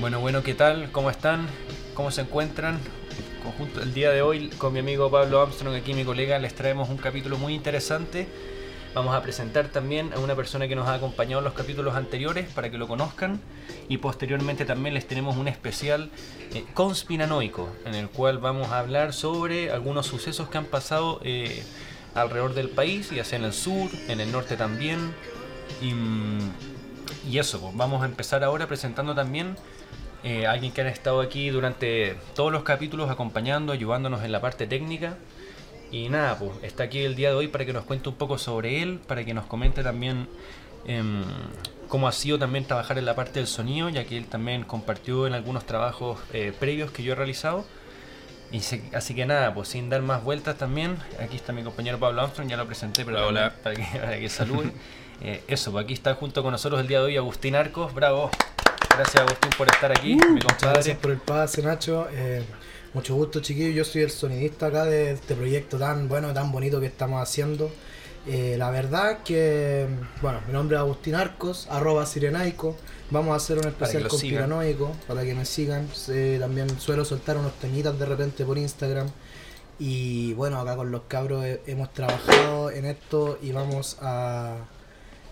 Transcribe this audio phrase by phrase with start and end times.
[0.00, 0.90] Bueno, bueno, ¿qué tal?
[0.92, 1.46] ¿Cómo están?
[1.92, 2.78] ¿Cómo se encuentran?
[3.42, 6.88] Conjunto, el día de hoy con mi amigo Pablo Armstrong, aquí mi colega, les traemos
[6.88, 8.26] un capítulo muy interesante.
[8.94, 12.48] Vamos a presentar también a una persona que nos ha acompañado en los capítulos anteriores
[12.48, 13.42] para que lo conozcan
[13.90, 16.10] y posteriormente también les tenemos un especial
[16.54, 21.62] eh, conspiranoico en el cual vamos a hablar sobre algunos sucesos que han pasado eh,
[22.14, 25.12] alrededor del país, ya sea en el sur, en el norte también.
[25.82, 29.56] Y, eso, pues, vamos a empezar ahora presentando también
[30.22, 34.66] eh, alguien que ha estado aquí durante todos los capítulos acompañando, ayudándonos en la parte
[34.66, 35.16] técnica.
[35.90, 38.38] Y nada, pues está aquí el día de hoy para que nos cuente un poco
[38.38, 40.28] sobre él, para que nos comente también
[40.86, 41.24] em,
[41.88, 45.26] cómo ha sido también trabajar en la parte del sonido, ya que él también compartió
[45.26, 47.64] en algunos trabajos eh, previos que yo he realizado.
[48.52, 48.58] Y
[48.94, 52.48] así que nada, pues sin dar más vueltas también, aquí está mi compañero Pablo Armstrong,
[52.48, 53.54] ya lo presenté, pero Hola.
[53.62, 54.72] Para, que, para que salude.
[55.22, 58.30] Eh, eso, pues aquí está junto con nosotros el día de hoy Agustín Arcos, bravo.
[58.96, 60.72] Gracias Agustín por estar aquí, mi Uh, Muchas compadre.
[60.74, 62.06] gracias por el pase, Nacho.
[62.12, 62.44] Eh,
[62.92, 63.74] mucho gusto, chiquillos.
[63.74, 67.70] Yo soy el sonidista acá de este proyecto tan bueno, tan bonito que estamos haciendo.
[68.26, 69.86] Eh, la verdad que,
[70.20, 72.76] bueno, mi nombre es Agustín Arcos, arroba sirenaico.
[73.10, 74.08] Vamos a hacer un especial sigan.
[74.10, 75.88] conspiranoico para que me sigan.
[76.08, 79.08] Eh, también suelo soltar unos temitas de repente por Instagram.
[79.78, 84.56] Y bueno, acá con los cabros he- hemos trabajado en esto y vamos a,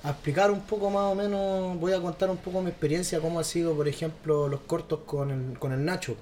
[0.02, 3.40] a explicar un poco más o menos, voy a contar un poco mi experiencia, cómo
[3.40, 6.16] ha sido, por ejemplo, los cortos con el, con el Nacho.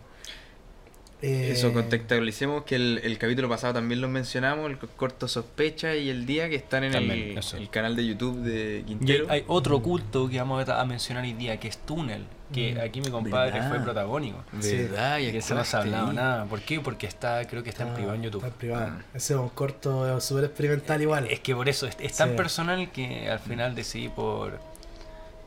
[1.22, 6.10] Eh, Eso, contextualicemos que el, el capítulo pasado también lo mencionamos, el corto Sospecha y
[6.10, 9.26] el día que están en También, el, el canal de YouTube de Y Quintero.
[9.30, 12.80] hay otro culto que vamos a mencionar hoy día, que es Túnel, que Mm.
[12.80, 13.68] aquí mi compadre ¿Verdad?
[13.70, 14.42] fue protagónico.
[14.60, 14.76] Sí.
[14.76, 15.18] ¿Verdad?
[15.18, 16.16] Y que se no se ha hablado ahí.
[16.16, 16.44] nada.
[16.44, 16.80] ¿Por qué?
[16.80, 18.38] Porque está, creo que está en privado en YouTube.
[18.44, 18.86] Está en privado.
[18.98, 19.02] Ah.
[19.14, 21.26] Ese es un corto súper experimental igual.
[21.28, 22.36] Es que por eso es, es tan Sí.
[22.36, 24.58] personal que al final decidí por.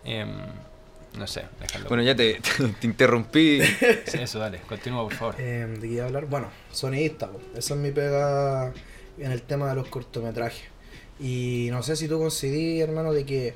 [0.04, 0.30] em,
[1.18, 1.88] no sé, dejarlo.
[1.90, 2.40] Bueno, ya te,
[2.80, 3.62] te interrumpí.
[4.06, 5.36] Sí, eso, dale, continúa por favor.
[5.40, 6.26] Eh, ¿De qué iba a hablar?
[6.26, 7.40] Bueno, sonidista, po.
[7.56, 8.72] esa es mi pega
[9.18, 10.64] en el tema de los cortometrajes.
[11.20, 13.54] Y no sé si tú coincidís, hermano, de que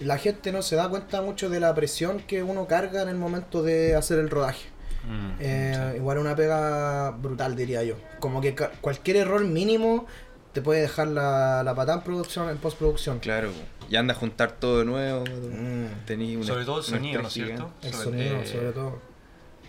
[0.00, 3.16] la gente no se da cuenta mucho de la presión que uno carga en el
[3.16, 4.68] momento de hacer el rodaje.
[5.08, 5.96] Mm, Eh, sí.
[5.96, 7.96] Igual una pega brutal, diría yo.
[8.20, 10.06] Como que cualquier error mínimo
[10.52, 13.18] te puede dejar la, la patada en producción, en postproducción.
[13.20, 13.50] claro,
[13.90, 15.24] y anda a juntar todo de nuevo.
[15.24, 17.70] Mm, una- Sobre todo el sonido, ¿no es cierto?
[17.82, 18.98] el Sobre- sonido, eh, sobre todo.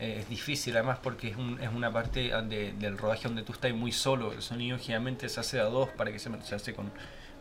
[0.01, 3.53] eh, es difícil además porque es, un- es una parte de- del rodaje donde tú
[3.53, 4.31] estás muy solo.
[4.33, 6.91] El sonido generalmente se hace a dos para que se, se hace con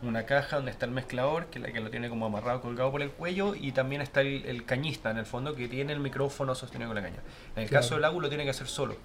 [0.02, 2.90] una caja donde está el mezclador, que es la que lo tiene como amarrado, colgado
[2.92, 6.00] por el cuello, y también está el, el cañista en el fondo que tiene el
[6.00, 7.20] micrófono sostenido con la caña.
[7.56, 7.82] En el Claro.
[7.82, 8.96] caso del agua lo tiene que hacer solo.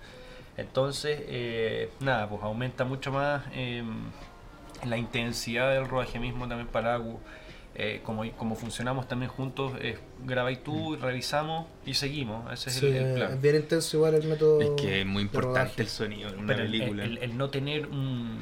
[0.57, 3.83] Entonces, eh, nada, pues aumenta mucho más eh,
[4.85, 7.19] la intensidad del rodaje mismo también para Agu.
[7.75, 12.53] Eh, como, como funcionamos también juntos, es graba y tú, revisamos y seguimos.
[12.53, 13.33] Ese es Sí, el, el plan.
[13.33, 14.61] es bien intenso igual el método.
[14.61, 17.03] Es que es muy importante el sonido en una Pero película.
[17.03, 18.37] el- el no tener un,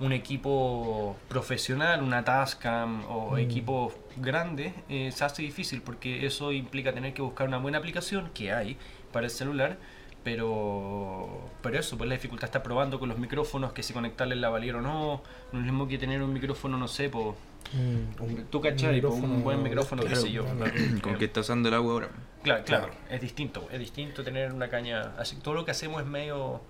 [0.00, 3.38] un equipo profesional, una Tascam o Mm.
[3.38, 8.30] equipos grandes, eh, se hace difícil porque eso implica tener que buscar una buena aplicación
[8.34, 8.76] que hay
[9.12, 9.76] para el celular.
[10.24, 11.26] Pero,
[11.62, 14.76] pero eso, pues la dificultad está probando con los micrófonos, que si conectarle el lavalier
[14.76, 15.22] o no.
[15.52, 17.34] No es lo mismo que tener un micrófono, no sé, po,
[17.72, 20.44] Mm, un- tú cachai, un micrófono buen micrófono, qué claro, sé yo.
[20.44, 20.72] claro.
[21.02, 22.08] Con que está usando el agua ahora.
[22.42, 22.98] Claro, claro, Claro.
[23.10, 25.12] es distinto, es distinto tener una caña.
[25.18, 26.60] Así todo lo que hacemos es medio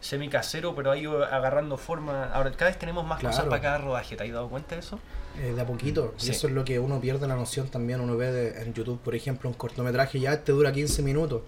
[0.00, 2.24] semi casero, pero ha ido agarrando forma.
[2.32, 3.50] Ahora cada vez tenemos más cosas Claro.
[3.50, 4.98] para cada rodaje, ¿te has dado cuenta de eso?
[5.42, 6.14] Eh, de a poquito.
[6.16, 6.28] Sí.
[6.28, 8.00] Y eso es lo que uno pierde la noción también.
[8.00, 11.42] Uno ve de- en YouTube, por ejemplo, un cortometraje ya este dura 15 minutos.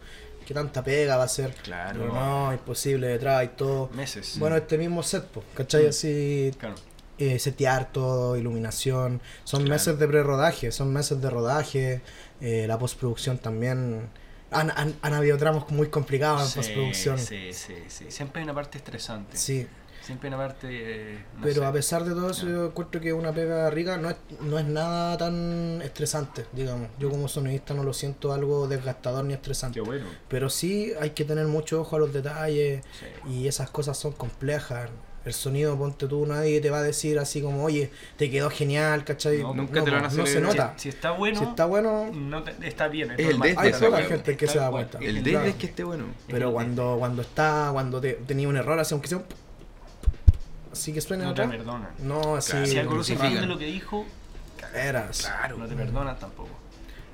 [0.47, 1.55] ¿Qué tanta pega va a ser?
[1.63, 2.01] Claro.
[2.01, 3.89] Pero no, imposible detrás y todo.
[3.95, 4.39] Meses.
[4.39, 5.85] Bueno, este mismo set, pues, ¿cachai?
[5.85, 5.89] Mm.
[5.89, 6.75] Así, claro.
[7.19, 9.21] eh, setear todo, iluminación.
[9.45, 9.75] Son Claro.
[9.75, 12.01] meses de pre-rodaje, son meses de rodaje.
[12.41, 14.09] eh, la postproducción también.
[14.51, 17.19] Han, han, han habido tramos muy complicados en Sí, postproducción.
[17.19, 18.07] sí, sí, sí.
[18.11, 19.37] Siempre hay una parte estresante.
[19.37, 19.67] Sí.
[20.03, 20.69] Siempre hay una parte.
[20.71, 21.67] eh, no Pero sé.
[21.67, 24.65] a pesar de todo eso, yo encuentro que una pega rica no es, no es
[24.65, 26.89] nada tan estresante, digamos.
[26.99, 29.81] Yo como sonidista no lo siento algo desgastador ni estresante.
[29.83, 30.07] bueno.
[30.29, 33.31] Pero sí hay que tener mucho ojo a los detalles Sí.
[33.31, 34.89] y esas cosas son complejas.
[35.29, 39.05] El sonido, ponte tú, nadie te va a decir así como, oye, te quedó genial,
[39.05, 39.39] ¿cachai?
[39.43, 40.75] No, nunca te lo van a no se nota.
[40.77, 43.11] Si está bueno, Si está bueno, no te- está bien.
[43.13, 44.03] Es el desde Hay weá.
[44.05, 44.99] gente que se da cuenta.
[44.99, 45.47] El Es desde claro.
[45.47, 46.05] es que esté bueno.
[46.29, 49.25] pero cuando cuando está, cuando te, tenía un error, así aunque sea un...
[50.73, 51.91] Así que suena No te perdonan.
[51.99, 52.53] No, así...
[52.53, 54.07] Claro, Si algo no se entiende lo que dijo,
[54.75, 55.23] Eras.
[55.23, 55.57] Claro.
[55.59, 56.51] no te perdonan tampoco.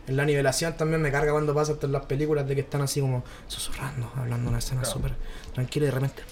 [0.07, 2.83] En la nivelación también me carga cuando pasa hasta en las películas de que están
[2.83, 4.97] así como susurrando, hablando una escena Claro.
[4.97, 5.13] súper
[5.55, 6.23] tranquila y de repente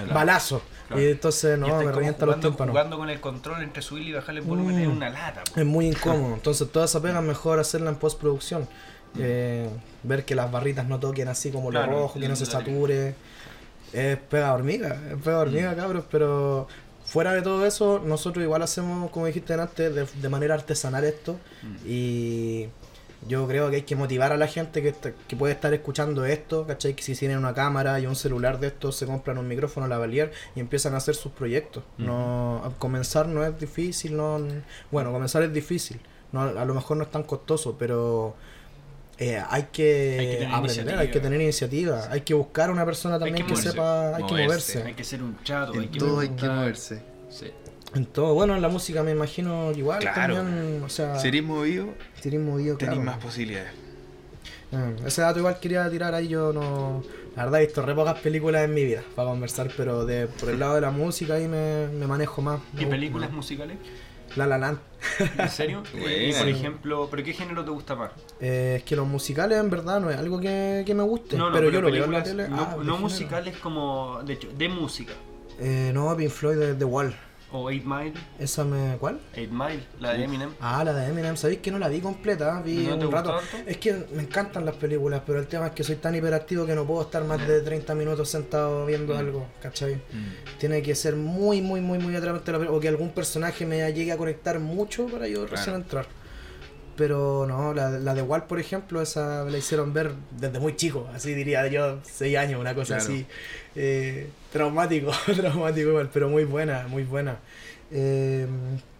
[0.00, 0.14] Claro.
[0.14, 0.62] balazo.
[0.88, 1.02] Claro.
[1.02, 2.72] Y entonces no, me revienta los tímpanos.
[2.72, 4.80] jugando con el control entre subir y bajar el volumen Mm.
[4.82, 5.42] es una lata.
[5.44, 5.60] po.
[5.60, 6.34] Es muy incómodo.
[6.34, 8.68] Entonces toda esa pega es mejor hacerla en postproducción.
[9.18, 9.68] Eh,
[10.02, 13.14] ver que las barritas no toquen así como lo Claro, rojo, que no se sature.
[13.92, 15.76] Es pega hormiga, es pega hormiga, Mm.
[15.76, 16.66] cabros, pero
[17.04, 21.38] fuera de todo eso, nosotros igual hacemos, como dijiste antes, de, de manera artesanal esto.
[21.62, 21.76] Mm.
[21.86, 22.68] Y
[23.28, 26.24] yo creo que hay que motivar a la gente que, está- que puede estar escuchando
[26.26, 26.94] esto, ¿cachai?
[26.94, 30.32] Que si tienen una cámara y un celular de estos, se compran un micrófono lavalier
[30.54, 31.82] y empiezan a hacer sus proyectos.
[31.98, 34.40] No, a comenzar no es difícil, no,
[34.90, 36.00] bueno, comenzar es difícil,
[36.32, 38.34] no, a lo mejor no es tan costoso, pero
[39.18, 41.00] eh, hay, que Hay que tener aprender, iniciativa.
[41.00, 43.70] hay que tener iniciativa, hay que buscar una persona también que que, moverse.
[43.70, 44.82] sepa, hay que Moverse.
[44.82, 47.02] Hay que ser un chato, hay En que todo hay que moverse.
[47.30, 47.46] Sí.
[47.94, 50.34] En todo, bueno, en la música me imagino igual Claro.
[50.34, 51.90] también, o sea, movido,
[52.32, 53.00] movido, claro.
[53.00, 53.72] más posibilidades.
[54.70, 57.02] Mm, Ese dato igual quería tirar ahí, yo no...
[57.36, 60.50] La verdad he visto re pocas películas en mi vida para conversar, pero de por
[60.50, 62.60] el lado de la música ahí me, me manejo más.
[62.78, 63.36] ¿Y películas más.
[63.36, 63.76] musicales?
[64.36, 64.78] La La Land.
[65.38, 65.82] ¿En serio?
[65.94, 68.10] y por ejemplo, ¿pero qué género te gusta más?
[68.40, 71.50] Eh, es que los musicales en verdad no es algo que, que me guste, No,
[71.50, 72.48] no, pero, yo lo veo en la tele.
[72.48, 75.12] No, ah, no musicales como, de hecho, de música.
[75.60, 77.14] Eh, no, Pink Floyd de The Wall.
[77.56, 78.96] O 8 Mile, ¿Esa me...
[78.98, 79.20] cuál?
[79.32, 80.50] 8 Mile, la de Eminem.
[80.60, 83.16] Ah, la de Eminem, sabéis que no la vi completa, vi ¿No te un gustó
[83.16, 83.34] rato.
[83.34, 83.56] harto?
[83.64, 86.74] Es que me encantan las películas, pero el tema es que soy tan hiperactivo que
[86.74, 89.18] no puedo estar más de 30 minutos sentado viendo Mm.
[89.18, 90.00] algo, ¿cachai?
[90.58, 93.78] Tiene que ser muy, muy, muy, muy atrapante la película, o que algún personaje me
[93.92, 96.06] llegue a conectar mucho para yo recién entrar.
[96.96, 100.76] Pero no, la, la de Walt, por ejemplo, esa me la hicieron ver desde muy
[100.76, 103.12] chico, así diría yo, 6 años, una cosa Claro.
[103.12, 103.26] así.
[103.74, 107.38] Eh, traumático, traumático igual, pero muy buena, muy buena.
[107.90, 108.46] Eh,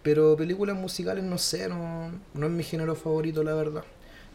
[0.02, 3.84] pero películas musicales, no sé, no, no es mi género favorito, la verdad.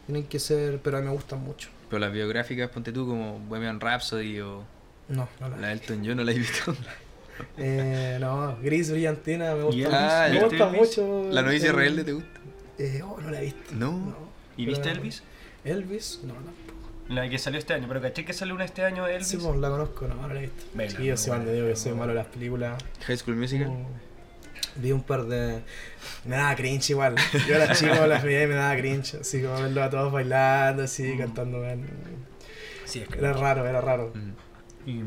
[0.06, 1.68] Tienen que ser, pero a mí me gustan mucho.
[1.90, 4.62] Pero las biográficas, ponte tú como Bohemian Rhapsody o
[5.08, 6.74] No, no la la Elton John, no la he visto.
[7.58, 11.28] Eh, no, Gris Brillantina me ¿Y gusta, mucho, me ¿Viste gusta mucho.
[11.30, 12.40] ¿La novicia el- rebelde te gusta?
[12.82, 13.74] Eh, oh, no la he visto.
[13.74, 14.14] No.
[14.56, 15.22] ¿Y viste Elvis?
[15.64, 17.14] Elvis, no, no.
[17.14, 19.28] La que salió este año, pero caché que salió una este año de Elvis.
[19.28, 20.64] Sí, pues la conozco, no, no la he visto.
[20.74, 22.82] Vela, Sí, yo soy digo que malo en las películas.
[23.06, 23.68] High School Musical.
[23.68, 23.86] Mm,
[24.76, 25.62] Vi un par de.
[26.24, 27.16] Me daba cringe igual.
[27.48, 29.14] Yo era chico, las veía y me daba cringe.
[29.20, 31.18] Así como verlos a todos bailando, así, Mm.
[31.18, 31.58] cantando.
[31.58, 31.84] man.
[32.84, 34.12] Sí, es que Era raro, era raro.
[34.14, 34.88] Mm.
[34.88, 35.02] Y,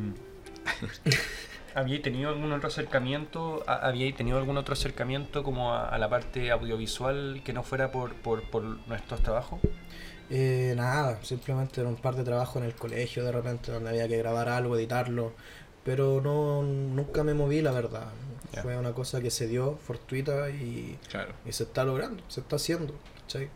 [1.76, 3.64] ¿Había tenido algún otro acercamiento?
[3.68, 7.92] a- ¿Había tenido algún otro acercamiento como a, a la parte audiovisual que no fuera
[7.92, 9.60] por, por, por nuestros trabajos?
[10.30, 14.08] Eh, nada, simplemente era un par de trabajo en el colegio de repente donde había
[14.08, 15.34] que grabar algo, editarlo,
[15.84, 18.08] pero no nunca me moví la verdad.
[18.62, 21.34] Fue una cosa que se dio fortuita y, Claro.
[21.46, 22.94] y se está logrando, se está haciendo.
[23.22, 23.50] ¿cachai?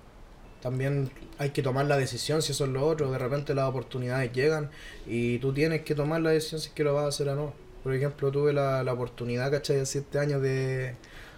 [0.62, 4.34] También hay que tomar la decisión si eso es lo otro, de repente las oportunidades
[4.34, 4.72] llegan
[5.06, 7.36] y tú tienes que tomar la decisión si es que lo vas a hacer o
[7.36, 7.54] no.
[7.88, 9.78] Por ejemplo, tuve la, la oportunidad, ¿cachai?
[9.80, 10.96] Hace siete años de,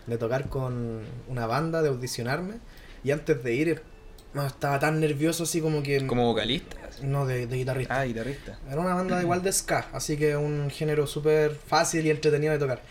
[0.08, 2.56] de tocar con una banda, de audicionarme
[3.04, 3.84] y antes de ir
[4.34, 6.08] no, estaba tan nervioso así como que...
[6.08, 6.76] Como vocalista.
[7.04, 8.00] No, de, de guitarrista.
[8.00, 8.58] Ah, guitarrista.
[8.68, 12.58] Era una banda igual de ska, así que un género súper fácil y entretenido de
[12.58, 12.82] tocar.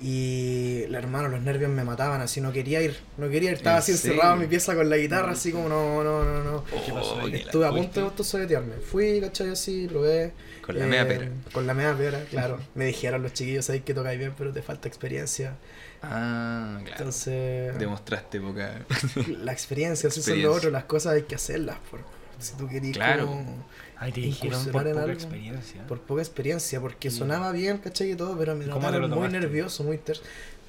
[0.00, 3.82] Y hermano, los nervios me mataban, así no quería ir, no quería ir, estaba ¿En
[3.82, 6.64] así encerrado en mi pieza con la guitarra, así como no, no, no, no.
[6.64, 7.24] ¿Qué pasó ahí?
[7.24, 8.74] Oh, la Estuve a punto de autosoletearme.
[8.76, 9.50] Fui, ¿cachai?
[9.50, 10.32] Así, probé.
[10.62, 11.28] Con la eh, media pera.
[11.52, 12.60] Con la media pera, claro.
[12.76, 15.56] Me dijeron los chiquillos, sabéis que tocáis bien, pero te falta experiencia.
[16.00, 16.98] Ah, claro.
[16.98, 18.84] Entonces, Demostraste poca.
[19.26, 21.76] la experiencia, eso es lo otro, las cosas hay que hacerlas.
[21.90, 22.00] Por,
[22.38, 23.26] si tú querías Claro.
[23.26, 23.66] como-
[24.00, 25.86] Ay, te dijeron por poca experiencia.
[25.86, 28.12] por poca experiencia, porque sonaba bien, ¿cachai?
[28.12, 30.18] Y todo, pero me ¿Cómo te notaron muy nervioso, muy ter...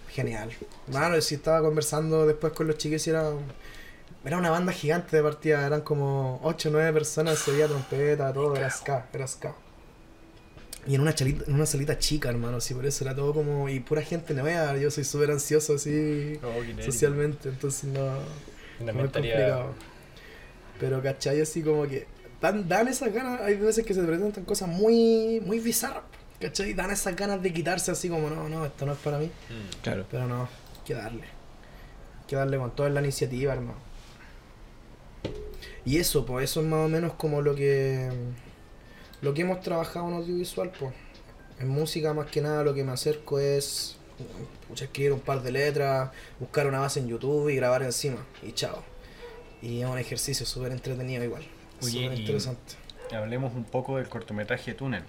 [0.09, 0.49] Genial.
[0.91, 3.31] Mano, si estaba conversando después con los chiquillos y era...
[4.25, 8.33] Era una banda gigante de partida, eran como 8 o 9 personas, se veía trompeta,
[8.33, 9.53] todo, era ska, era ska.
[10.87, 13.69] Y en una, chalita, en una salita chica, hermano, así por eso era todo como...
[13.69, 18.01] Y pura gente nueva, yo soy súper ansioso así Oh, socialmente, entonces no...
[18.79, 19.73] Una mentalidad- complicado.
[20.79, 21.41] Pero, ¿cachai?
[21.41, 22.07] Así como que
[22.41, 26.03] dan, dan esas ganas, hay veces que se presentan cosas muy, muy bizarras,
[26.39, 26.73] ¿cachai?
[26.73, 29.25] Dan esas ganas de quitarse así como, no, no, esto no es para mí.
[29.25, 29.81] Mm.
[29.81, 30.05] Claro.
[30.09, 31.23] Pero no, hay que darle.
[31.23, 33.77] Hay que darle con toda la iniciativa, hermano.
[35.85, 38.09] Y eso, pues, eso es más o menos como lo que
[39.21, 40.93] lo que hemos trabajado en audiovisual, pues.
[41.59, 43.97] En música más que nada lo que me acerco es
[44.67, 48.25] pucha, escribir un par de letras, buscar una base en YouTube y grabar encima.
[48.41, 48.83] Y chao.
[49.61, 51.43] Y es un ejercicio súper entretenido igual.
[51.81, 52.75] Oye, Súper y- interesante.
[53.15, 55.03] Hablemos un poco del cortometraje Túnel.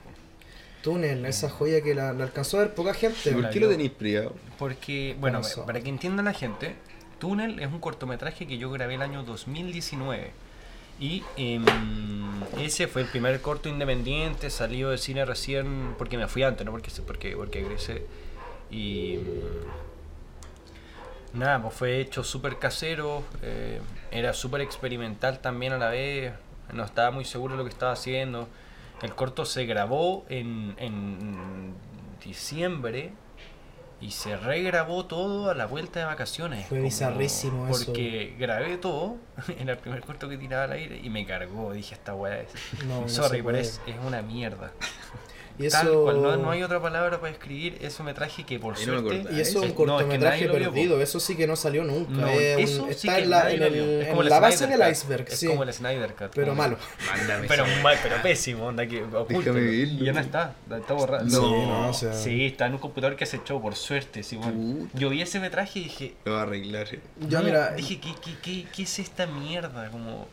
[0.83, 3.33] Túnel, esa joya que la, la alcanzó a ver poca gente.
[3.33, 4.35] ¿Por qué lo tenéis privado?
[4.59, 6.75] Porque, bueno, para que entienda la gente,
[7.19, 10.31] Túnel es un cortometraje que yo grabé el año 2019.
[10.99, 11.65] Y em,
[12.59, 16.73] ese fue el primer corto independiente, salió del cine recién, porque me fui antes, no
[16.73, 18.07] porque, porque, porque egresé.
[18.71, 19.19] Y
[21.35, 26.33] mm, nada, pues fue hecho súper casero, eh, era súper experimental también a la vez.
[26.73, 28.49] No estaba muy seguro de lo que estaba haciendo.
[29.03, 31.75] El corto se grabó en, en
[32.23, 33.13] diciembre
[34.01, 36.67] y se regrabó todo a la vuelta de vacaciones.
[36.67, 37.87] Fue bizarrísimo eso.
[37.87, 39.17] Porque grabé todo,
[39.59, 41.73] era el primer corto que tiraba al aire y me cargó.
[41.73, 42.51] Dije, esta weá es.
[42.87, 44.73] No, no Sorry, pero es, es una mierda.
[45.63, 48.77] Y Tal eso, cual, no, no hay otra palabra para escribir ese metraje que por
[48.77, 49.25] Ahí suerte.
[49.31, 52.11] y eso es un No, es que cortometraje perdido, eso sí que no salió nunca.
[52.13, 53.75] No, es un- eso sí está en la, en el-.
[54.03, 55.47] Es como la base Snyder del iceberg, Es sí.
[55.49, 56.31] como el Snyder Cut.
[56.35, 56.79] Pero malo.
[57.15, 59.59] Mándame Pero, mal, pero pésimo, onda que oculto.
[59.59, 61.25] Y ya no está, está borrado.
[61.25, 61.31] No.
[61.31, 64.23] Sí, no, o sea, Sí, está en un computador que se echó, por suerte.
[64.23, 64.89] Sí, bueno.
[64.95, 66.15] Yo vi ese metraje y dije.
[66.25, 66.89] Lo va a arreglar.
[67.29, 69.91] Yo, no, mira, dije, ¿qué, qué, qué, qué es esta mierda?
[69.91, 70.27] Como.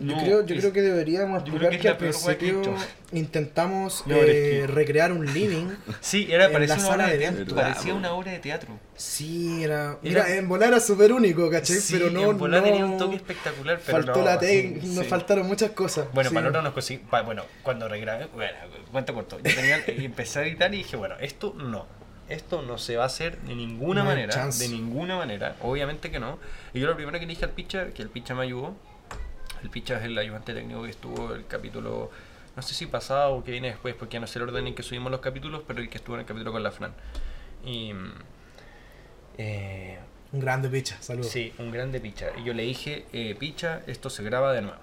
[0.00, 2.74] Yo, creo, yo es- creo que deberíamos explicar que es que, la al que principio
[3.12, 5.68] intentamos No, pero es eh, que- recrear un living.
[6.00, 7.36] Sí, era, en parecía la una obra sala de teatro.
[7.36, 7.54] eventos.
[7.56, 8.68] Parecía Verdad, una obra de teatro.
[8.96, 9.82] Sí, era.
[9.82, 11.76] Era- Mira, en volar era súper único, ¿cachai?
[11.76, 12.30] Sí, pero no.
[12.30, 14.94] en bola no tenía un toque espectacular, pero faltó no, la sí, tec- sí.
[14.94, 16.06] nos faltaron muchas cosas.
[16.12, 16.34] Bueno, sí.
[16.34, 16.98] para nosotros nos conseguí.
[16.98, 18.26] pa- bueno, cuando regrabé.
[18.34, 18.52] Bueno,
[18.92, 19.38] cuento corto.
[19.38, 21.86] Yo tenía, y empecé a editar y dije, bueno, esto no.
[22.28, 24.32] Esto no se va a hacer de ninguna No manera.
[24.34, 24.64] chance.
[24.66, 25.54] De ninguna manera.
[25.62, 26.40] Obviamente que no.
[26.74, 28.74] Y yo lo primero que le dije al Picha, que el Picha me ayudó.
[29.66, 32.08] El Picha es el ayudante técnico que estuvo el capítulo.
[32.54, 34.76] No sé si pasado o que viene después, porque ya no sé el orden en
[34.76, 36.92] que subimos los capítulos, pero el que estuvo en el capítulo con la Fran.
[37.64, 37.92] Y.
[39.38, 39.98] eh,
[40.32, 41.32] Un grande picha, saludos.
[41.32, 42.28] Sí, un grande Picha.
[42.38, 44.78] Y yo le dije, eh, Picha, esto se graba de nuevo.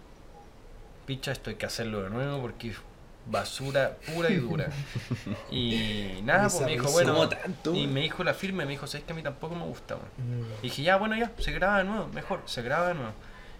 [1.06, 2.78] Picha, esto hay que hacerlo de nuevo porque es
[3.25, 4.68] basura pura y dura.
[5.50, 7.30] y nada, pues me dijo, bueno.
[7.74, 9.96] Y me dijo la firme, me dijo, sabes que a mí tampoco me gusta.
[9.96, 10.42] weón?".
[10.42, 10.46] Mm.
[10.60, 13.13] Y dije, ya, bueno, ya, se graba de nuevo, mejor, se graba de nuevo.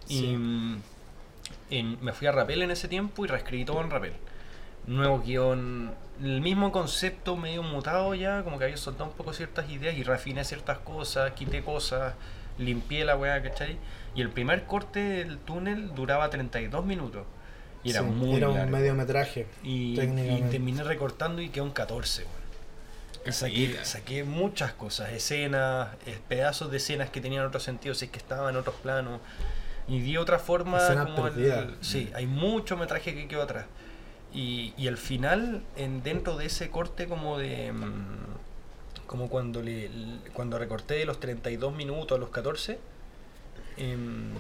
[0.06, 0.26] Sí.
[0.26, 0.82] Y mm,
[1.70, 4.14] en- me fui a Rapel en ese tiempo y reescribí todo en Rapel.
[4.88, 9.70] Nuevo guion, el mismo concepto medio mutado ya, como que había soltado un poco ciertas
[9.70, 12.16] ideas y refiné ciertas cosas, quité cosas,
[12.58, 13.78] limpié la weá, ¿cachai?
[14.14, 17.26] Y el primer corte del túnel duraba 32 minutos.
[17.84, 19.48] Y era Sí, muy Era un mediometraje.
[19.64, 22.44] Y, y terminé recortando y quedó un 14, weón.
[23.34, 28.12] Saqué, saqué muchas cosas, escenas, eh, pedazos de escenas que tenían otro sentido, si es
[28.12, 29.22] que estaban en otros planos.
[29.88, 33.66] Y di otra forma como el- sí, hay mucho metraje que quedó atrás.
[34.34, 37.72] Y, y al final, en, dentro de ese corte como de...
[37.72, 38.24] mm,
[39.06, 39.92] como cuando le,
[40.34, 42.80] cuando recorté de los 32 minutos a los 14,
[43.78, 44.32] em,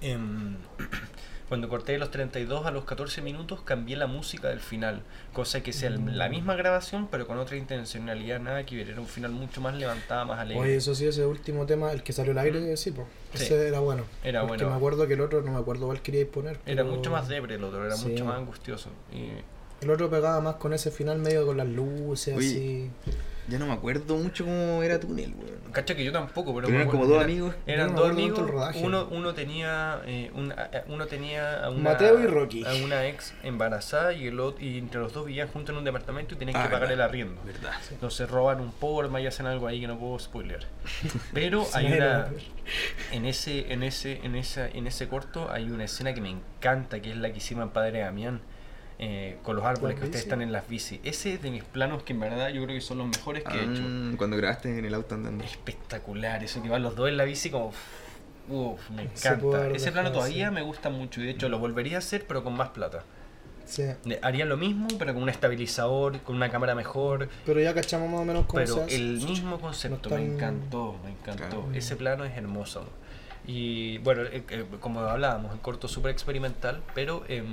[0.00, 0.56] em,
[1.52, 5.02] cuando corté de los 32 a los 14 minutos cambié la música del final,
[5.34, 6.06] cosa que sea Mm.
[6.14, 9.74] la misma grabación pero con otra intencionalidad, nada que ver, era un final mucho más
[9.74, 10.62] levantada, más alegre.
[10.62, 13.06] Oye, eso sí, ese último tema, el que salió al aire, sí, pues.
[13.34, 13.44] Sí.
[13.44, 14.04] Ese era bueno.
[14.24, 14.70] Era Porque bueno.
[14.70, 16.58] me acuerdo que el otro, no me acuerdo cuál queríais poner.
[16.64, 18.08] Era mucho más debre el otro, era Sí.
[18.08, 18.88] mucho más angustioso.
[19.12, 19.28] Y
[19.84, 22.90] El otro pegaba más con ese final medio con las luces, así.
[23.48, 25.72] Ya no me acuerdo mucho cómo era túnel, weón.
[25.72, 27.54] Cacha que yo tampoco, pero Pero eran como dos era- amigos.
[27.66, 28.36] Eran Yo no me dos amigos.
[28.38, 28.82] tanto el rodaje.
[28.84, 32.64] Uno, uno tenía eh, una, a- uno tenía a una, Mateo y Rocky.
[32.64, 35.84] a una ex embarazada y el otro, y entre los dos vivían juntos en un
[35.84, 36.94] departamento y tenían Ah, que pagar verdad.
[36.94, 37.42] el arriendo.
[37.44, 37.72] ¿Verdad?
[37.90, 40.66] Entonces roban un porma y hacen algo ahí que no puedo spoiler.
[41.34, 42.28] Pero hay una
[43.10, 47.00] en ese en ese en esa en ese corto hay una escena que me encanta
[47.00, 48.40] que es la que hicimos en Padre Damián.
[49.04, 51.00] Eh, con los árboles ¿Las que ustedes están en las bici.
[51.02, 53.58] Ese es de mis planos que en verdad yo creo que son los mejores que
[53.58, 55.42] he hecho Ah, cuando grabaste en el auto andando.
[55.42, 56.44] espectacular.
[56.44, 57.72] Eso que van los dos en la bici como...
[58.48, 59.68] Uff, me encanta.
[59.70, 60.54] Ese plano todavía así.
[60.54, 63.02] me gusta mucho y de hecho lo volvería a hacer pero con más plata.
[63.64, 63.84] Sí.
[64.04, 67.28] Ne- Haría lo mismo pero con un estabilizador, con una cámara mejor.
[67.44, 71.10] Pero ya cachamos más o menos cómo Pero el mismo concepto No me encantó, me
[71.10, 71.62] encantó.
[71.62, 71.68] Claro.
[71.74, 72.84] Ese plano es hermoso.
[73.46, 77.46] Y bueno, eh, eh, como hablábamos, el corto súper experimental, pero em,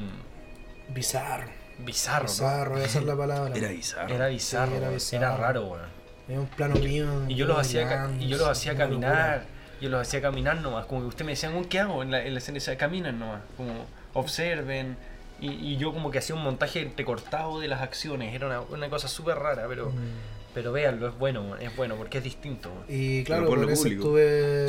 [0.93, 1.45] Bizarro.
[1.79, 2.23] bizarro.
[2.25, 2.29] ¿no?
[2.29, 3.55] Bizarro, esa es la palabra.
[3.55, 4.13] Era bizarro.
[4.15, 5.99] Era bizarro, Sí, era era, raro, weón.
[6.27, 7.05] Es un plano mío.
[7.27, 9.45] Y yo los hacía, y yo los hacía caminar, locura.
[9.81, 12.03] yo los hacía caminar nomás, como que usted me decían, ¿qué hago?
[12.03, 14.97] En la, en la escena decía, caminan nomás, como observen.
[15.41, 18.89] Y, y yo como que hacía un montaje entrecortado de las acciones, era una, una
[18.89, 20.38] cosa súper rara, pero, Mm.
[20.53, 22.69] Pero véanlo, es bueno, es bueno, porque es distinto.
[22.87, 24.17] Y claro, por eso público.
[24.17, 24.67] estuve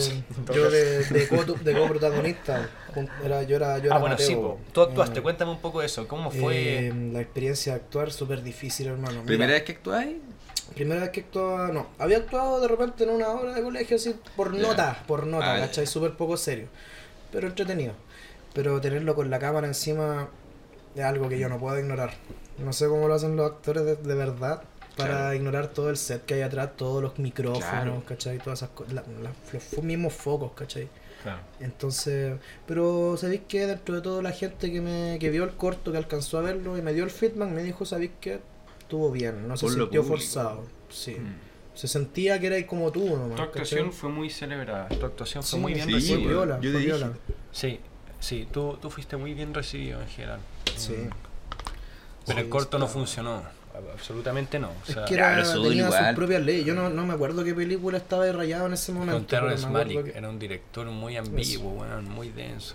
[0.55, 2.69] yo de, de, co- de coprotagonista.
[2.95, 4.27] Jun- Era, yo era, yo era ah, bueno, Mateo.
[4.27, 4.59] sí, po.
[4.73, 6.89] tú actuaste, Eh, cuéntame un poco de eso, ¿cómo fue?
[6.89, 9.13] eh, la experiencia de actuar súper difícil, hermano.
[9.15, 10.17] Mira, ¿Primera vez que actuáis?
[10.75, 11.89] Primera vez que actuaba, no.
[11.99, 15.61] Había actuado de repente en una obra de colegio así por nota, por nota, Ah.
[15.61, 15.87] ¿cachai?
[15.87, 16.69] Súper poco serio.
[17.33, 17.95] Pero entretenido.
[18.55, 20.29] Pero tenerlo con la cámara encima
[20.95, 22.13] es algo que yo no puedo ignorar.
[22.59, 24.63] No sé cómo lo hacen los actores de, de verdad
[24.97, 25.35] para Claro.
[25.35, 28.03] ignorar todo el set que hay atrás, todos los micrófonos, Claro.
[28.07, 28.39] ¿cachai?
[28.39, 30.89] Todas esas cosas, la- la- los mismos focos, ¿cachai?
[31.23, 31.41] Claro.
[31.61, 35.93] Entonces, pero sabéis que dentro de toda la gente que me que vio el corto,
[35.93, 38.41] que alcanzó a verlo y me dio el feedback, me dijo, sabéis que
[38.81, 40.09] estuvo bien, no se Por sintió público.
[40.09, 40.65] forzado.
[40.89, 41.13] Sí.
[41.15, 41.35] Mm.
[41.75, 43.37] Se sentía que erais como tú nomás.
[43.37, 43.99] Tu actuación ¿cachai?
[44.01, 46.17] fue muy celebrada, tu actuación fue Sí, muy bien sí, recibida.
[46.25, 47.07] fue weón, viola, yo viola.
[47.09, 47.19] dije.
[47.53, 47.81] Sí,
[48.19, 50.41] sí, tú, tú fuiste muy bien recibido en general.
[50.77, 50.93] Sí.
[50.95, 51.11] Mm.
[52.27, 53.43] Pero Sí, el corto no funcionó.
[53.93, 54.69] Absolutamente no.
[54.69, 56.07] O Es sea, que era, pero eso tenía igual.
[56.07, 56.65] sus propias leyes.
[56.65, 59.15] Yo no, no me acuerdo qué película estaba de rayado en ese momento.
[59.19, 62.75] con Terrence Malick que- era un director muy ambiguo, weón, muy denso.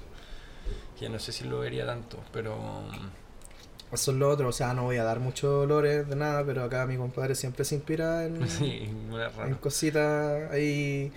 [1.00, 2.56] Que no sé si lo vería tanto, pero.
[2.56, 4.50] mm, Eso es lo otro.
[4.50, 7.64] O sea, no voy a dar muchos olores de nada, pero acá mi compadre siempre
[7.66, 11.12] se inspira en, Sí, es en cositas ahí.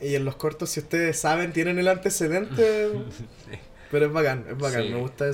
[0.00, 2.90] Y en los cortos, si ustedes saben, tienen el antecedente.
[3.10, 3.58] Sí.
[3.92, 4.82] Pero es bacán, es bacán.
[4.82, 4.88] Sí.
[4.88, 5.26] Me gusta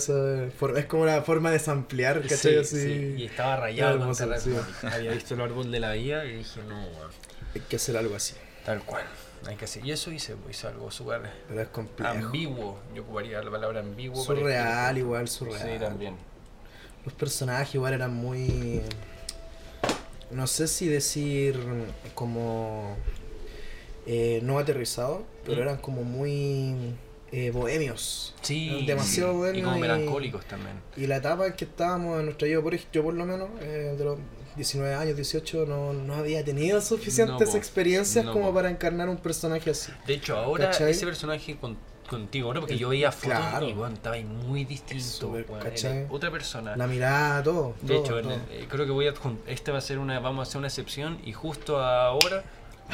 [0.59, 2.65] for- Es como una forma de samplear, ¿cachai?
[2.65, 4.93] Sí, sí, Y estaba rayado con.
[4.93, 6.85] Había visto el árbol de la vida y dije, no.
[7.55, 8.35] Hay que hacer algo así.
[8.67, 9.05] Tal cual.
[9.47, 9.87] Hay que hacer.
[9.87, 12.11] Y eso hice, pues, hice algo súper Pero es complejo.
[12.13, 12.79] ambiguo.
[12.95, 14.23] Yo ocuparía la palabra ambiguo.
[14.25, 15.63] Surreal, igual, surreal.
[15.75, 16.17] Sí, también.
[17.05, 18.83] Los personajes igual eran muy.
[20.33, 21.59] No sé si decir
[22.15, 22.97] como.
[24.07, 25.63] eh, no aterrizados, pero Mm.
[25.63, 26.95] eran como muy.
[27.33, 28.35] Eh, bohemios.
[28.43, 29.37] Sí, Demasiado sí.
[29.37, 30.77] Y bueno como y- melancólicos también.
[30.97, 33.95] Y la etapa en que estábamos en nuestra yo por, yo por lo menos, eh,
[33.99, 34.19] de los
[34.57, 38.55] 19 años, 18, no, no había tenido suficientes No, experiencias No, como po.
[38.55, 39.93] para encarnar un personaje así.
[40.07, 40.91] De hecho, ahora ¿Cachai?
[40.91, 41.77] ese personaje con-
[42.09, 42.61] contigo, ¿no?
[42.61, 43.69] Porque Es- yo veía fotos claro.
[43.69, 45.31] y bueno, estaba ahí muy distinto.
[46.09, 46.75] otra persona.
[46.77, 47.75] La mirada, todo.
[47.83, 48.33] de todo, hecho, todo.
[48.35, 49.15] el- eh, creo que voy a
[49.47, 52.43] este va a ser una, vamos a hacer una excepción y justo ahora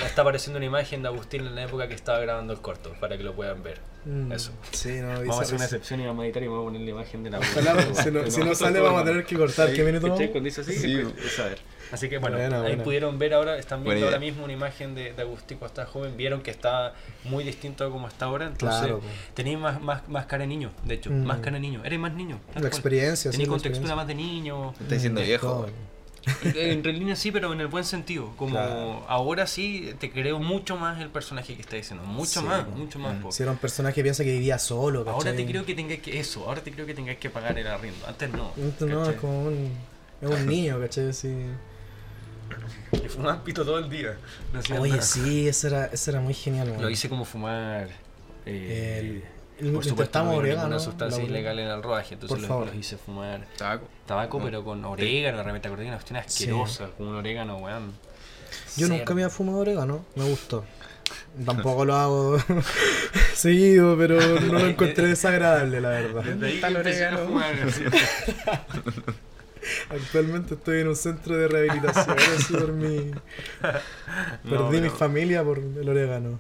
[0.05, 3.17] está apareciendo una imagen de Agustín en la época que estaba grabando el corto, para
[3.17, 3.79] que lo puedan ver.
[4.05, 4.53] Mm, eso.
[4.73, 6.81] Sí, no, Vamos a hacer una excepción y vamos a editar y vamos a poner
[6.83, 9.37] la imagen de la Ojalá, pues, si no, si no sale vamos a tener que
[9.37, 9.73] cortar.
[9.73, 10.23] ¿Qué minuto vamos?
[10.31, 11.03] Cuando dice así, Sí.
[11.15, 11.59] pues, a ver.
[11.93, 12.83] Así que bueno, Buena, ahí buena.
[12.85, 14.31] pudieron ver ahora, están viendo Buena ahora idea.
[14.31, 16.95] mismo una imagen de, de Agustín cuando estaba joven, vieron que está
[17.25, 19.07] muy distinto a como está ahora, entonces Claro, po.
[19.35, 21.25] tenéis más, más, más cara de niño, de hecho, Mm.
[21.25, 22.41] más cara de niño, eres más niño.
[22.49, 22.67] La cual.
[22.67, 24.73] experiencia, sí, Tenéis la contextura más de niño.
[24.73, 25.47] Me está diciendo Mm, viejo.
[25.47, 25.69] todo.
[26.55, 28.33] En realidad sí, pero en el buen sentido.
[28.37, 29.05] Como Claro.
[29.09, 32.05] ahora sí te creo mucho más el personaje que está diciendo.
[32.05, 33.15] Mucho Sí, más, mucho más.
[33.23, 33.31] Mm.
[33.31, 35.37] Si era un personaje que piensa que vivía solo, Ahora ¿cachai?
[35.37, 38.07] te creo que tengáis que eso, ahora te creo que tengáis que pagar el arriendo.
[38.07, 38.53] Antes no.
[38.57, 39.71] Esto no, es como un,
[40.23, 41.13] es un niño, ¿cachai?
[41.13, 41.35] Sí.
[42.93, 44.17] Y fumaban pito todo el día.
[44.53, 45.03] No Oye, nada.
[45.03, 46.83] sí, eso era, eso era muy genial, man.
[46.83, 47.89] Lo hice como fumar.
[48.47, 49.25] eh, El-
[49.73, 52.97] por supuesto, no orégano, ninguna sustancia la- ilegal en el rodaje, entonces los, los hice
[52.97, 53.89] fumar Tabaco.
[54.07, 54.45] tabaco, No.
[54.45, 56.45] pero con orégano, realmente acordé una cuestión Sí.
[56.45, 57.93] asquerosa, con un orégano, weón.
[58.77, 58.95] Yo Cero.
[58.99, 60.65] nunca había fumado orégano, me gustó.
[61.45, 62.37] Tampoco lo hago
[63.35, 66.23] seguido, pero no lo encontré desagradable, la verdad.
[66.25, 67.19] Desde ahí orégano.
[67.27, 67.55] fumar.
[69.91, 72.97] Actualmente estoy en un centro de rehabilitación, así por mi...
[74.45, 76.39] No, Perdí mi pero- familia por el orégano.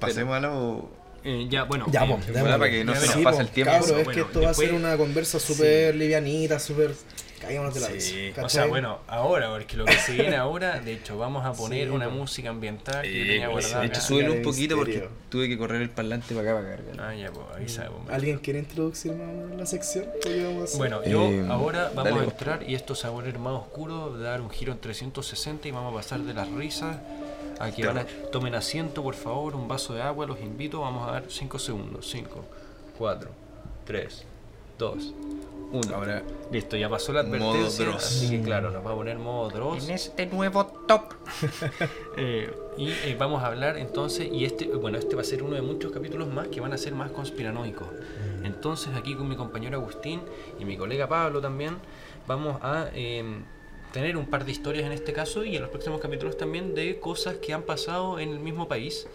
[0.00, 0.90] Pasemos a lo.
[1.26, 1.86] Eh, ya, bueno.
[1.90, 2.58] Ya, eh, pues, bueno, démosle.
[2.58, 3.72] para que no se Sí, nos pues, pase el tiempo.
[3.72, 6.92] cabros, Eso, es bueno, que esto va a ser después- una conversa súper livianita, súper...
[7.40, 8.02] Caímonos de la vez.
[8.04, 11.52] Sí, o sea, bueno, ahora, porque lo que se viene ahora, de hecho, vamos a
[11.52, 13.82] poner Sí, una música ambiental que yo Eh, tenía pues, guardada.
[13.82, 17.06] de hecho, súbelo un poquito porque tuve que correr el parlante para acá para cargar.
[17.10, 20.06] Ah, ya, pues, avisa, pues, ¿Alguien quiere introducir más o menos la sección?
[20.22, 20.78] ¿Qué vamos a hacer?
[20.78, 22.32] Bueno, yo Eh, ahora vamos dale, a vos.
[22.32, 25.72] entrar y esto se va a poner más oscuro, dar un giro en 360 y
[25.72, 26.96] vamos a pasar de las risas
[27.58, 31.08] a que van a- tomen asiento, por favor, un vaso de agua, los invito, vamos
[31.08, 32.44] a dar 5 segundos, 5,
[32.98, 33.30] 4,
[33.84, 34.24] 3,
[34.78, 35.12] 2,
[35.72, 35.94] 1.
[35.96, 38.04] Ahora, Listo, ya pasó la Modo advertencia, Dross.
[38.04, 39.88] así que claro, nos va a poner modo Dross.
[39.88, 41.14] este nuevo top.
[42.18, 45.54] Eh, y eh, vamos a hablar entonces, y este, bueno, este va a ser uno
[45.54, 47.86] de muchos capítulos más que van a ser más conspiranoicos.
[48.42, 50.22] Entonces aquí con mi compañero Agustín
[50.58, 51.76] y mi colega Pablo también
[52.26, 53.22] vamos a eh,
[53.96, 57.00] tener un par de historias en este caso y en los próximos capítulos también de
[57.00, 59.08] cosas que han pasado en el mismo país,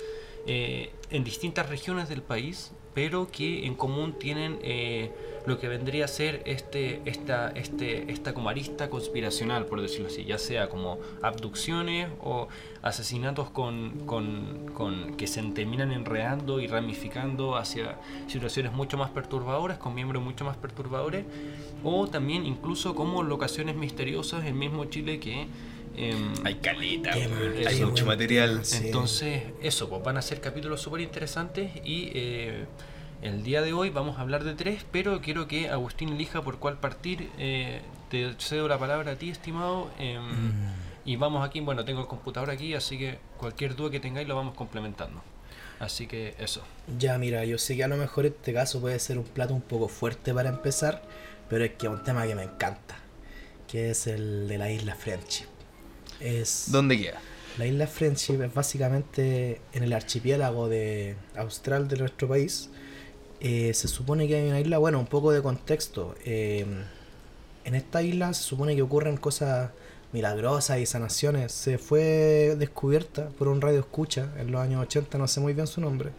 [0.47, 5.11] eh, en distintas regiones del país, pero que en común tienen eh,
[5.45, 10.25] lo que vendría a ser este, esta, este, esta como arista conspiracional, por decirlo así,
[10.25, 12.49] ya sea como abducciones o
[12.81, 19.77] asesinatos con, con, con- que se terminan enredando y ramificando hacia situaciones mucho más perturbadoras,
[19.77, 21.23] con miembros mucho más perturbadores,
[21.85, 25.47] o también incluso como locaciones misteriosas en mismo Chile que...
[25.97, 28.63] em, Hay caleta, Hay mucho material.
[28.65, 28.85] sí.
[28.85, 32.65] entonces, eso, pues van a ser capítulos súper interesantes y eh,
[33.21, 36.57] el día de hoy vamos a hablar de tres, pero quiero que Agustín elija por
[36.59, 37.29] cuál partir.
[37.37, 39.89] Eh, te cedo la palabra a ti, estimado.
[39.99, 40.73] em, Mm.
[41.03, 44.35] Y vamos aquí, bueno, tengo el computador aquí, así que cualquier duda que tengáis lo
[44.35, 45.23] vamos complementando.
[45.79, 46.61] Así que eso.
[46.99, 49.61] Ya, mira, yo sé que a lo mejor este caso puede ser un plato un
[49.63, 51.01] poco fuerte para empezar,
[51.49, 52.97] pero es que es un tema que me encanta,
[53.67, 55.47] que es el de la isla Friendship.
[56.21, 57.19] Es ¿Dónde queda?
[57.57, 62.69] la isla Friendship es básicamente en el archipiélago de austral de nuestro país.
[63.41, 66.15] Eh, se supone que hay una isla, bueno, un poco de contexto.
[66.23, 66.65] eh,
[67.63, 69.69] en esta isla se supone que ocurren cosas
[70.13, 71.51] milagrosas y sanaciones.
[71.51, 75.67] Se fue descubierta por un radio escucha en los años 80, no sé muy bien
[75.67, 76.11] su nombre,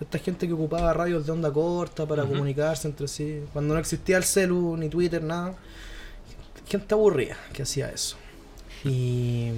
[0.00, 3.42] Esta gente que ocupaba radios de onda corta para comunicarse entre sí.
[3.52, 5.54] Cuando no existía el celu, ni Twitter, nada.
[6.66, 8.16] Gente aburrida que hacía eso.
[8.84, 9.50] Y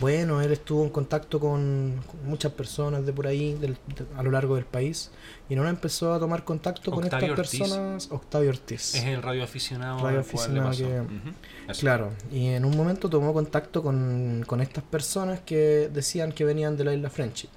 [0.00, 4.22] bueno, él estuvo en contacto con, con muchas personas de por ahí, del- de- a
[4.22, 5.10] lo largo del país.
[5.48, 7.60] Y no empezó a tomar contacto con estas Ortiz.
[7.60, 8.08] personas.
[8.12, 8.94] Octavio Ortiz.
[8.94, 9.96] Es el radio aficionado.
[10.02, 10.84] Radio al cual aficionado le pasó.
[10.84, 11.34] que- Ujú.
[11.68, 11.80] Eso.
[11.80, 16.76] Claro, y en un momento tomó contacto con, con estas personas que decían que venían
[16.76, 17.48] de la isla Friendship.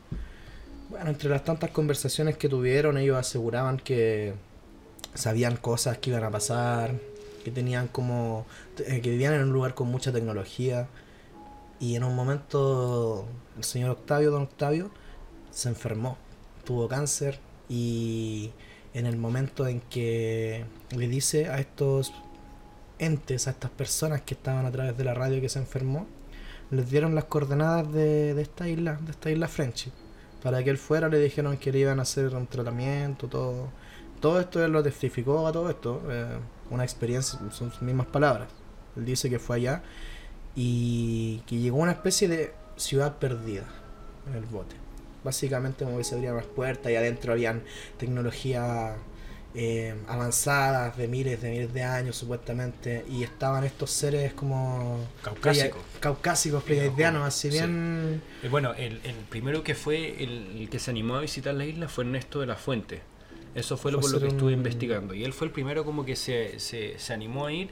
[0.89, 4.33] Bueno, entre las tantas conversaciones que tuvieron, ellos aseguraban que
[5.13, 6.91] sabían cosas que iban a pasar,
[7.43, 8.45] que tenían como.
[8.87, 10.87] eh, que vivían en un lugar con mucha tecnología.
[11.83, 14.89] Y en un momento, el señor Octavio, don Octavio,
[15.51, 16.17] se enfermó,
[16.63, 18.51] tuvo cáncer y
[18.93, 20.63] en el momento en que
[20.95, 22.13] le dice a estos
[22.99, 26.07] entes, a estas personas que estaban a través de la radio que se enfermó,
[26.71, 29.91] les dieron las coordenadas de, de esta isla, de esta isla Friendship.
[30.41, 33.71] Para que él fuera le dijeron que le iban a hacer un tratamiento, todo.
[34.21, 36.37] Todo esto él lo testificó a todo esto, eh,
[36.69, 38.47] una experiencia, son sus mismas palabras.
[38.95, 39.83] Él dice que fue allá
[40.55, 43.65] y que llegó a una especie de ciudad perdida
[44.27, 44.75] en el bote.
[45.23, 47.63] Básicamente como que se abrían las puertas y adentro habían
[47.97, 48.95] tecnología
[49.55, 55.81] eh, avanzadas de miles de miles de años supuestamente y estaban estos seres como Caucásicos.
[55.83, 57.57] pleia- caucásicos pleiadianos así Sí.
[57.57, 61.53] bien Eh, Bueno, el, el primero que fue el, el que se animó a visitar
[61.53, 63.01] la isla fue Ernesto de la Fuente.
[63.55, 65.13] Eso fue lo por lo que estuve investigando.
[65.13, 67.69] Y él fue el primero como que se, se, se animó a ir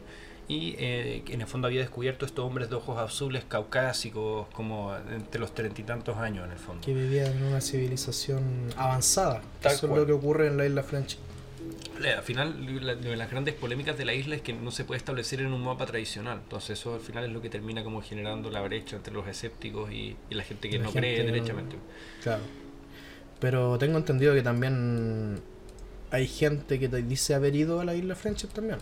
[0.48, 5.40] y eh, en el fondo había descubierto estos hombres de ojos azules caucásicos como entre
[5.40, 6.82] los treinta y tantos años en el fondo.
[6.86, 9.42] que vivían en una civilización avanzada.
[9.62, 10.02] Tal Eso es cual.
[10.02, 10.84] lo que ocurre en la isla.
[12.04, 14.84] Eh, Al final, la- de las grandes polémicas de la isla es que no se
[14.84, 16.40] puede establecer en un mapa tradicional.
[16.44, 19.92] Entonces, eso al final es lo que termina como generando la brecha entre los escépticos
[19.92, 21.76] y, y la gente que La no gente cree no- derechamente.
[22.24, 22.42] Claro.
[23.40, 25.40] Pero tengo entendido que también
[26.10, 28.80] hay gente que te dice haber ido a la isla Friendship también.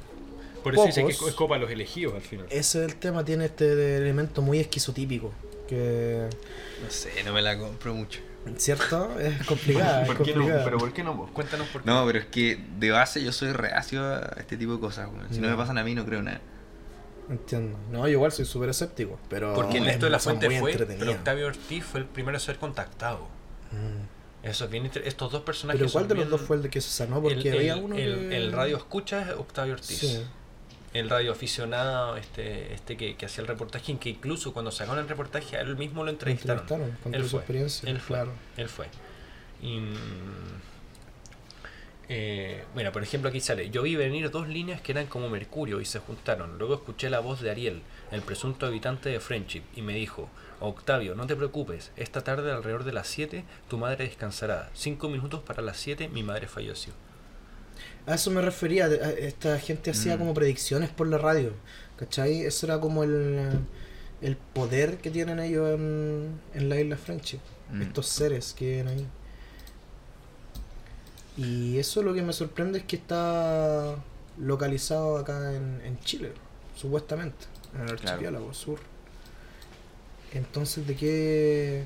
[0.63, 1.30] Por eso dice que Pocos.
[1.30, 2.45] es copa de los elegidos al final.
[2.50, 5.34] Ese es el tema, tiene este elemento muy esquizotípico.
[5.67, 6.28] Que,
[6.84, 8.19] No sé, no me la compro mucho.
[8.58, 9.19] ¿cierto?
[9.19, 10.02] Es complicado.
[10.02, 10.38] es ¿Por qué no?
[10.39, 10.65] complicado.
[10.65, 11.30] ¿Pero por qué no vos?
[11.32, 11.89] Cuéntanos por qué.
[11.89, 15.10] No, pero es que de base yo soy reacio a este tipo de cosas.
[15.12, 15.28] weón.
[15.32, 16.41] Si no me pasan a mí, no creo nada.
[17.30, 17.78] Entiendo.
[17.91, 19.19] No, yo igual soy súper escéptico.
[19.30, 22.39] Pero Porque es- Ernesto de la Fuente fue, pero Octavio Ortiz fue el primero a
[22.39, 23.28] ser contactado.
[23.72, 24.48] Mm.
[24.48, 25.80] Eso es bien inter- Estos dos personajes.
[25.80, 27.22] Pero ¿cuál de los bien- dos fue el de que se sanó?
[27.22, 28.38] Porque el, había el- uno el- que...
[28.38, 30.00] el radio escucha es Octavio Ortiz.
[30.00, 30.24] Sí.
[30.93, 34.99] El radio aficionado, este, este que, que hacía el reportaje, en que incluso cuando sacaron
[34.99, 36.62] el reportaje a él mismo lo Lo entrevistaron.
[36.63, 37.89] entrevistaron, contó Él su fue, experiencia.
[37.89, 38.15] Él fue.
[38.15, 38.32] Claro.
[38.58, 38.88] Él fue.
[39.62, 40.62] Y, mm,
[42.12, 45.80] eh, bueno, por ejemplo, aquí sale: Yo vi venir dos líneas que eran como Mercurio
[45.80, 46.58] y se juntaron.
[46.58, 50.28] Luego escuché la voz de Ariel, el presunto habitante de Friendship, y me dijo:
[50.60, 54.69] Octavio, no te preocupes, esta tarde alrededor de las 7 tu madre descansará.
[54.73, 56.93] Cinco minutos para las 7 mi madre falleció.
[58.05, 60.19] A eso me refería, esta gente hacía Mm.
[60.19, 61.53] como predicciones por la radio,
[61.97, 62.41] ¿cachai?
[62.41, 63.59] Eso era como el,
[64.21, 67.39] el poder que tienen ellos en, en la isla Friendship,
[67.71, 67.81] Mm.
[67.83, 69.07] estos seres que viven ahí.
[71.38, 73.95] Y eso lo que me sorprende es que está
[74.38, 76.31] localizado acá en, en Chile,
[76.75, 78.01] supuestamente, en el Claro.
[78.07, 78.79] archipiélago sur.
[80.33, 81.83] Entonces, ¿de qué,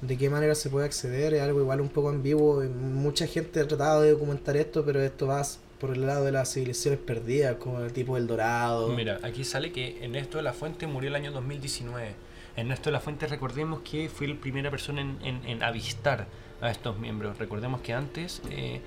[0.00, 1.34] ¿de qué manera se puede acceder?
[1.34, 2.64] Es algo igual un poco ambiguo.
[2.64, 5.42] y Mucha gente ha tratado de documentar esto, pero esto va
[5.80, 8.88] por el lado de las civilizaciones perdidas, como el tipo del Dorado.
[8.88, 12.14] Mira, aquí sale que Ernesto de la Fuente murió el año 2019.
[12.56, 16.26] Ernesto de la Fuente, recordemos que fue la primera persona en, en- avistar
[16.60, 17.38] a estos miembros.
[17.38, 18.80] Recordemos que antes eh,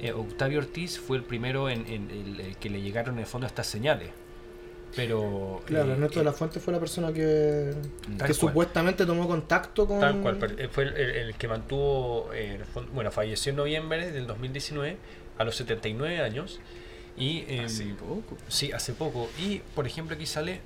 [0.00, 3.26] eh, Octavio Ortiz fue el primero en, en- el, el que le llegaron en el
[3.26, 4.10] fondo estas señales.
[4.96, 5.62] Pero.
[5.66, 7.72] Claro, eh, Ernesto de la eh, Fuente fue la persona que,
[8.26, 10.00] que supuestamente tomó contacto con...
[10.00, 12.60] Tal cual, eh, fue el, el- el que mantuvo, eh,
[12.92, 14.96] bueno, falleció en noviembre del 2019
[15.38, 16.58] a los 79 años
[17.16, 18.36] y eh, Hace poco.
[18.48, 19.28] sí, hace poco.
[19.38, 20.60] Y por ejemplo aquí sale,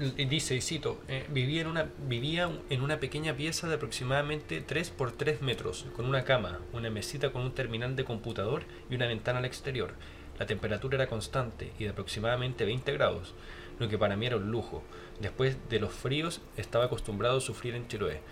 [0.16, 4.60] y dice, y cito, eh, vivía, en una, vivía en una pequeña pieza de aproximadamente
[4.62, 8.94] 3 por 3 metros, con una cama, una mesita con un terminal de computador y
[8.94, 9.92] una ventana al exterior.
[10.40, 13.34] La temperatura era constante y de aproximadamente 20 grados,
[13.78, 14.82] lo que para mí era un lujo.
[15.20, 18.22] Después de los fríos estaba acostumbrado a sufrir en Chiloé,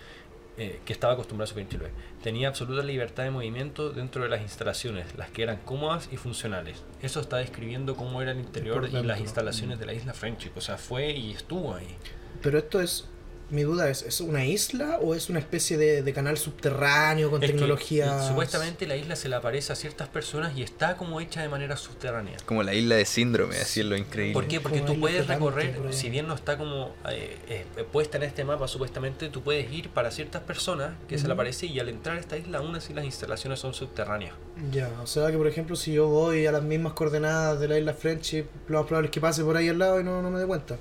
[0.57, 1.91] eh, que estaba acostumbrado a sufrir en Chiloé.
[2.23, 6.83] Tenía absoluta libertad de movimiento dentro de las instalaciones, las que eran cómodas y funcionales.
[7.03, 10.53] Eso está describiendo cómo era el interior y las instalaciones de la isla Friendship.
[10.55, 11.95] O sea, fue y estuvo ahí.
[12.41, 13.07] Pero esto es
[13.49, 17.41] mi duda es, ¿es una isla o es una especie de, de canal subterráneo con
[17.41, 18.17] tecnología?
[18.17, 21.49] eh, supuestamente la isla se le aparece a ciertas personas y está como hecha de
[21.49, 22.37] manera subterránea.
[22.45, 24.33] Como la isla de síndrome, así es lo increíble.
[24.33, 24.59] ¿Por qué?
[24.59, 28.43] Porque Como tú puedes recorrer, si bien no está como eh, eh, puesta en este
[28.43, 32.17] mapa, supuestamente tú puedes ir para ciertas personas que se le aparece y al entrar
[32.17, 34.35] a esta isla aún así las instalaciones son subterráneas.
[34.71, 37.77] Ya, o sea que por ejemplo si yo voy a las mismas coordenadas de la
[37.79, 40.29] isla Friendship, lo más probable es que pase por ahí al lado y no, no
[40.29, 40.77] me dé cuenta.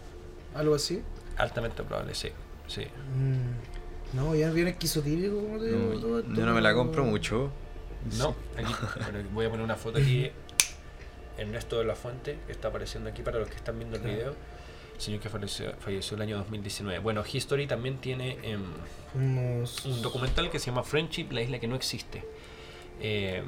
[0.55, 1.03] Algo así.
[1.37, 2.31] Altamente probable, sí.
[2.69, 2.83] Sí.
[2.83, 5.79] Mm, No, ya bien esquizotípico, como te digo.
[5.95, 7.51] No, todo esto, yo no me la compro mucho.
[8.17, 8.73] No, aquí
[9.13, 10.31] bueno, voy a poner una foto aquí.
[11.37, 14.17] Ernesto de la Fuente, que está apareciendo aquí para los que están viendo el Claro.
[14.17, 14.35] video.
[14.99, 16.99] Señor que falleció, falleció el año 2019.
[17.01, 18.39] Bueno, History también tiene
[19.15, 22.25] Unos- un documental que se llama Friendship, la isla que no existe.
[23.01, 23.43] Eh,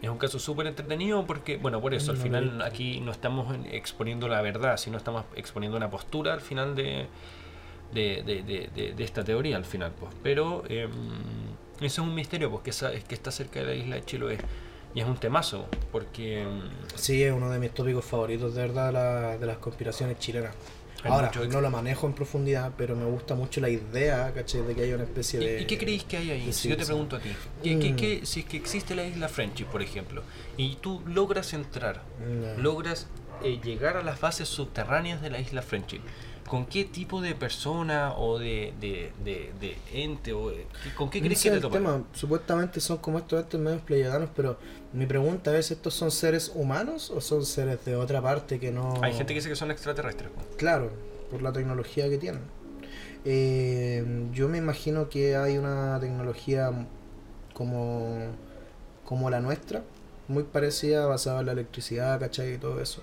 [0.00, 3.66] es un caso súper entretenido porque, bueno, por eso, al final aquí no estamos en-
[3.66, 7.06] exponiendo la verdad, sino estamos exponiendo una postura al final de,
[7.92, 10.12] de, de- de- de- de esta teoría, al final, pues.
[10.22, 10.88] Pero eh,
[11.80, 14.04] eso es un misterio, pues, que, esa- es que está cerca de la isla de
[14.04, 14.38] Chiloé.
[14.94, 16.44] Y es un temazo, porque...
[16.44, 20.54] mm, Sí, es uno de mis tópicos favoritos, de verdad, la- de las conspiraciones chilenas.
[21.04, 24.62] Ahora, mucho no lo manejo en profundidad, pero me gusta mucho la idea, ¿cachai?
[24.62, 25.62] De que hay una especie ¿Y, de...
[25.62, 26.52] y qué creéis que hay ahí?
[26.52, 27.30] Si yo te pregunto a ti,
[27.62, 27.96] ¿qué, qué- Mm.
[27.96, 30.22] qué- si es que existe la isla Friendship, por ejemplo,
[30.56, 32.62] y tú logras entrar No.
[32.62, 33.08] logras
[33.42, 36.02] eh, llegar a las bases subterráneas de la isla Friendship.
[36.48, 41.20] ¿Con qué tipo de persona o de, de, de, de ente o eh, con qué
[41.20, 42.02] crees Ese que es te el tema.
[42.12, 44.58] Supuestamente son como estos entes medios pleyadanos, pero
[44.92, 48.94] mi pregunta es, ¿estos son seres humanos o son seres de otra parte que no...
[49.02, 50.30] Hay gente que dice que son extraterrestres.
[50.56, 50.90] Claro,
[51.30, 52.42] por la tecnología que tienen.
[53.24, 56.70] Eh, yo me imagino que hay una tecnología
[57.54, 58.18] como,
[59.04, 59.82] como la nuestra,
[60.28, 62.54] muy parecida, basada en la electricidad, ¿cachai?
[62.54, 63.02] Y todo eso,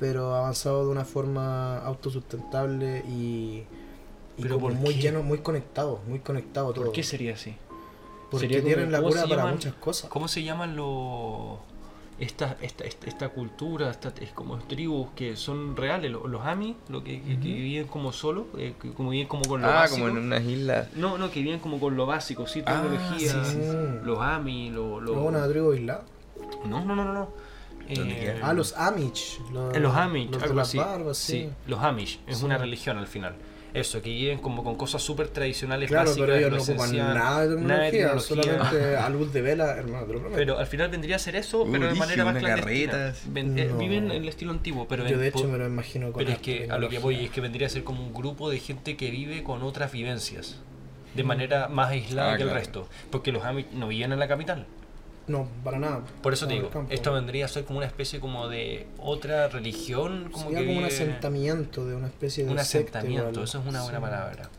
[0.00, 3.64] pero avanzado de una forma autosustentable y,
[4.36, 5.00] y ¿Pero como muy qué?
[5.02, 6.84] lleno, muy conectado, muy conectado todo.
[6.86, 7.54] ¿Por qué sería así?
[8.30, 9.54] Porque sería como- tienen la ¿cómo cura para llaman?
[9.54, 10.10] muchas cosas.
[10.10, 11.58] ¿Cómo se llaman los
[12.18, 16.76] esta, esta, esta, esta cultura, esta, es como tribus que son reales, los, los Ami,
[16.88, 20.00] lo que, que- viven como solo, eh, que como viven como con lo Ah, básico.
[20.04, 20.88] como en unas islas.
[20.94, 23.76] No, no, que viven como con lo básico, sí, Ah, tecnología, sí, sí, sí.
[24.04, 26.04] los Ami, lo- lo- ¿No una tribu aislada?
[26.66, 27.28] No, no, no, no, no.
[27.88, 28.40] ¿Dónde Eh?
[28.42, 29.38] Ah, los Amish.
[29.52, 30.78] Los, En los Amish, los de algo las así.
[30.78, 31.32] barbas, sí.
[31.32, 31.50] sí.
[31.66, 32.44] los Amish, es Sí.
[32.44, 33.34] una religión al final.
[33.74, 36.96] Eso, que viven como con cosas súper tradicionales, Claro, básicas, pero ellos lo no ocupan
[36.96, 38.20] nada de tecnología, tecnología.
[38.20, 40.30] solamente a luz de vela, hermano, te lo.
[40.30, 42.92] Pero al final vendría a ser eso, pero de manera más clandestina.
[42.92, 43.18] carreta.
[43.26, 43.78] Ven- eh, No.
[43.78, 46.38] Viven en el estilo antiguo, pero, Yo de hecho me lo imagino con pero es
[46.38, 47.24] que a lo que voy tecnología.
[47.24, 50.60] es que vendría a ser como un grupo de gente que vive con otras vivencias,
[51.16, 52.60] de manera más aislada Ah, que el claro.
[52.60, 54.66] resto, porque los Amish no viven en la capital.
[55.26, 56.02] No, para nada.
[56.22, 56.92] Por eso te digo, campo.
[56.92, 60.78] esto vendría a ser como una especie como de otra religión, como Sería que como
[60.80, 63.44] un asentamiento de una especie de un secta asentamiento, igual.
[63.44, 64.02] eso es una buena Sí.
[64.02, 64.50] palabra.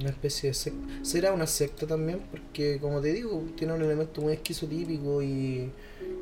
[0.00, 0.88] Una especie de secta.
[1.02, 5.70] Será una secta también porque, como te digo, tiene un elemento muy esquizotípico y,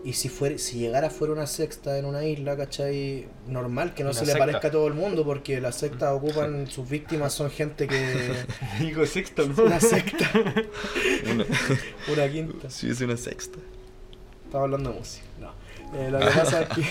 [0.05, 3.29] y si fuera, si llegara fuera una secta en una isla, ¿cachai?
[3.47, 4.47] Normal que no Una se le secta.
[4.47, 8.33] parezca a todo el mundo porque las sectas ocupan, sus víctimas son gente que...
[8.81, 10.29] Digo sexto, una secta,
[11.33, 11.45] Una,
[12.13, 12.69] una quinta.
[12.71, 13.59] sí, es una sexta.
[14.45, 15.25] Estaba hablando de música.
[15.41, 15.53] No.
[15.99, 16.85] Eh, lo que pasa es que,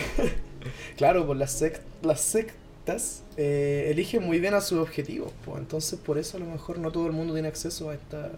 [0.98, 5.32] claro, pues las, sect- las sectas eh, eligen muy bien a sus objetivos.
[5.46, 8.32] Pues, entonces, por eso a lo mejor no todo el mundo tiene acceso a esta.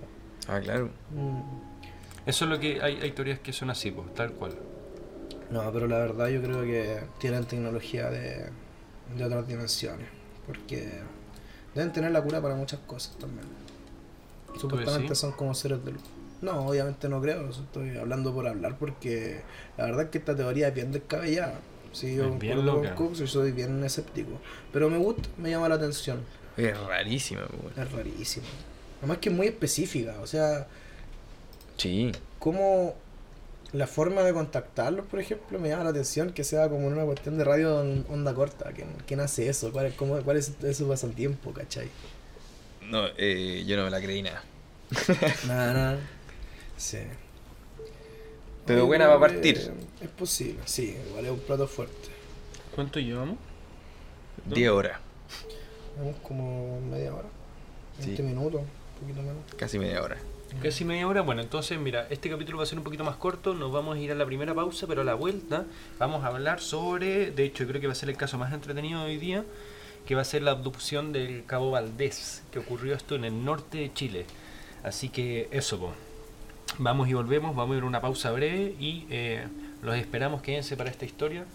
[0.48, 0.90] Ah, claro.
[1.12, 1.73] mm,
[2.26, 4.54] Eso es lo que hay, hay teorías que son así, pues, tal cual.
[5.50, 8.50] No, pero la verdad yo creo que tienen tecnología de,
[9.16, 10.08] de otras dimensiones.
[10.48, 10.90] Porque
[11.76, 13.46] deben tener la cura para muchas cosas también.
[14.60, 16.02] Supuestamente son como seres de luz.
[16.42, 19.42] No, obviamente no creo, estoy hablando por hablar porque
[19.78, 21.60] la verdad es que esta teoría es bien descabellada.
[21.94, 22.96] Sí, yo Es bien concuerdo con loca.
[22.96, 24.32] Cooks y soy bien escéptico.
[24.74, 26.20] Pero me gusta, me llama la atención.
[26.58, 27.78] Es rarísima, pues.
[27.78, 28.46] Es rarísimo.
[29.00, 30.68] Además que es muy específica, o sea,
[31.78, 32.12] Sí.
[32.40, 32.96] como
[33.72, 37.06] la forma de contactarlos, por ejemplo, me llama la atención que sea como en una
[37.06, 38.72] cuestión de radio onda corta.
[38.72, 39.72] ¿Quién, quién hace eso?
[39.72, 41.90] ¿Cuál es, cómo- cuál es, su pasatiempo, cachai?
[42.90, 44.44] No, eh, yo no me la creí nada.
[45.48, 46.00] Nada, nada.
[46.78, 47.00] Sí.
[48.66, 49.72] Pero buena para partir.
[50.02, 52.10] Es posible, sí, igual es un plato fuerte.
[52.76, 53.38] ¿Cuánto llevamos?
[54.46, 55.00] 10 horas.
[55.98, 57.28] Vamos como media hora,
[58.00, 58.24] 20 Sí.
[58.24, 59.44] minutos, un poquito menos.
[59.58, 60.18] Casi media hora.
[60.62, 61.22] Casi media hora.
[61.22, 63.54] Bueno, entonces, mira, este capítulo va a ser un poquito más corto.
[63.54, 65.66] Nos vamos a ir a la primera pausa, pero a la vuelta
[66.00, 67.32] vamos a hablar sobre.
[67.32, 69.44] De hecho, creo que va a ser el caso más entretenido de hoy día.
[70.06, 72.44] Que va a ser la abducción del Cabo Valdés.
[72.52, 74.26] Que ocurrió esto en el norte de Chile.
[74.84, 75.94] Así que eso.
[76.78, 77.56] Vamos y volvemos.
[77.56, 78.76] Vamos a ir a una pausa breve.
[78.80, 79.46] Y eh,
[79.82, 80.42] los esperamos.
[80.42, 81.46] Quédense para esta historia.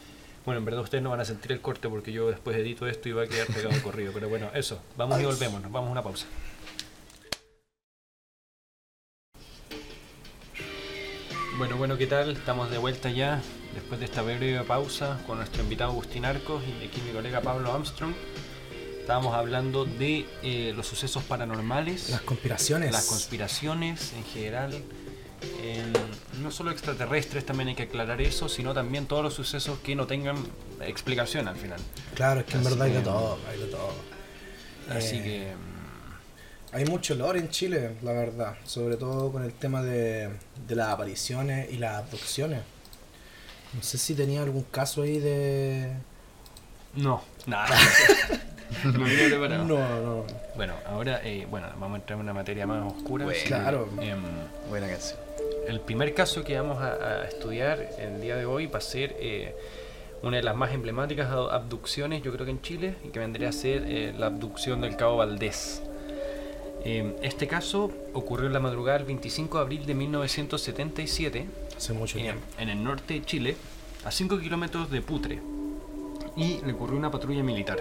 [0.45, 3.09] Bueno, en verdad ustedes no van a sentir el corte porque yo después edito esto
[3.09, 4.13] y va a quedar pegado el corrido.
[4.13, 4.81] Pero bueno, eso.
[4.97, 5.63] Vamos y volvemos.
[5.63, 6.27] Nos vamos a una pausa.
[11.59, 12.31] Bueno, bueno, ¿qué tal?
[12.37, 13.41] Estamos de vuelta ya
[13.75, 17.73] después de esta breve pausa con nuestro invitado Agustín Arcos y aquí mi colega Pablo
[17.73, 18.13] Armstrong.
[19.01, 22.93] Estábamos hablando de eh, los sucesos paranormales, Las conspiraciones.
[22.93, 24.73] las conspiraciones en general,
[25.63, 25.93] en-
[26.43, 30.07] no solo extraterrestres, también hay que aclarar eso, sino también todos los sucesos que no
[30.07, 30.37] tengan
[30.83, 31.81] explicación al final.
[32.15, 33.93] Claro, es que en Así verdad hay de todo, hay de todo.
[34.91, 35.53] Así Eh, que
[36.73, 38.57] Hay mucho lore en Chile, la verdad.
[38.65, 40.31] Sobre todo con el tema de,
[40.67, 42.61] de las apariciones y las abducciones.
[43.75, 45.93] No sé si tenía algún caso ahí de...
[46.95, 47.69] no, nada.
[48.85, 49.65] no.
[49.65, 50.25] No, no.
[50.57, 53.25] Bueno, ahora eh, bueno, vamos a entrar en una materia más oscura.
[53.25, 53.41] Bueno.
[53.47, 53.89] Claro.
[54.01, 54.23] Em,
[54.69, 55.19] Buena canción.
[55.67, 59.17] El primer caso que vamos a, a estudiar el día de hoy va a ser
[59.21, 59.55] eh,
[60.23, 63.53] una de las más emblemáticas abducciones, yo creo que en Chile, y que vendría a
[63.53, 65.83] ser eh, la abducción del Cabo Valdés.
[66.91, 71.47] Eh, este caso ocurrió en la madrugada del 25 de abril de 1977
[71.77, 73.57] Hace mucho en, el norte de Chile,
[74.07, 75.39] a 5 kilómetros de Putre,
[76.35, 77.79] y le ocurrió una patrulla militar.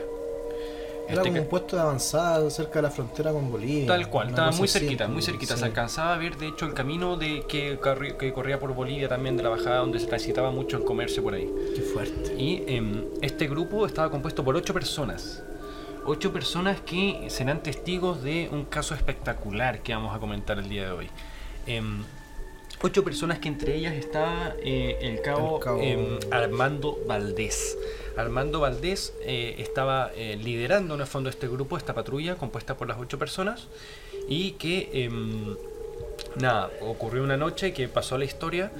[1.07, 3.87] Era Este como un puesto de avanzada cerca de la frontera con Bolivia.
[3.87, 5.53] Tal cual, estaba cosa muy cerquita, muy cerquita.
[5.53, 5.59] sí.
[5.61, 9.43] Se alcanzaba a ver, de hecho, el camino de que corría por Bolivia también de
[9.43, 11.49] la bajada, donde se transitaba mucho el comercio por ahí.
[11.73, 12.35] Qué fuerte.
[12.37, 15.43] Y em, este grupo estaba compuesto por ocho personas.
[16.09, 20.85] Ocho personas que serán testigos de un caso espectacular que vamos a comentar el día
[20.85, 21.09] de hoy.
[21.65, 22.01] Em,
[22.81, 27.77] ocho personas que entre ellas está eh, el cabo, El cabo- em, Armando Valdés.
[28.15, 32.87] Armando Valdés eh, estaba eh, liderando en el fondo este grupo, esta patrulla compuesta por
[32.87, 33.67] las ocho personas
[34.29, 35.57] y que em,
[36.39, 38.71] nada, ocurrió una noche que pasó a la historia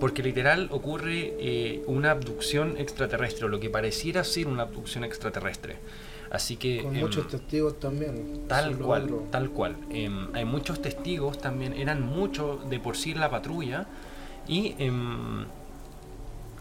[0.00, 5.76] porque literal ocurre eh, una abducción extraterrestre, o lo que pareciera ser una abducción extraterrestre.
[6.30, 8.44] Así que Con em, muchos testigos también.
[8.48, 9.26] Tal cual, otro.
[9.30, 9.76] tal cual.
[9.90, 13.86] Em, hay muchos testigos también, eran muchos de por sí en la patrulla
[14.46, 15.46] y em,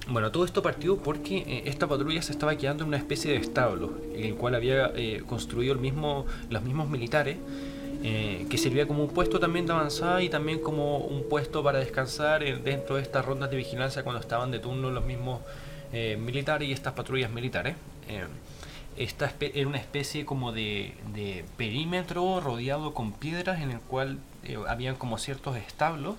[0.10, 3.38] bueno, todo esto partió porque eh, esta patrulla se estaba quedando en una especie de
[3.38, 7.38] establo, el cual había eh, construido el mismo, los mismos militares,
[8.10, 11.80] eh, que servía como un puesto también de avanzada y también como un puesto para
[11.80, 15.42] descansar eh, dentro de estas rondas de vigilancia cuando estaban de turno los mismos
[15.92, 17.76] eh, militares y estas patrullas militares.
[18.08, 18.26] Eh,
[18.98, 24.58] esta era una especie como de, de perímetro rodeado con piedras en el cual eh,
[24.68, 26.16] habían como ciertos establos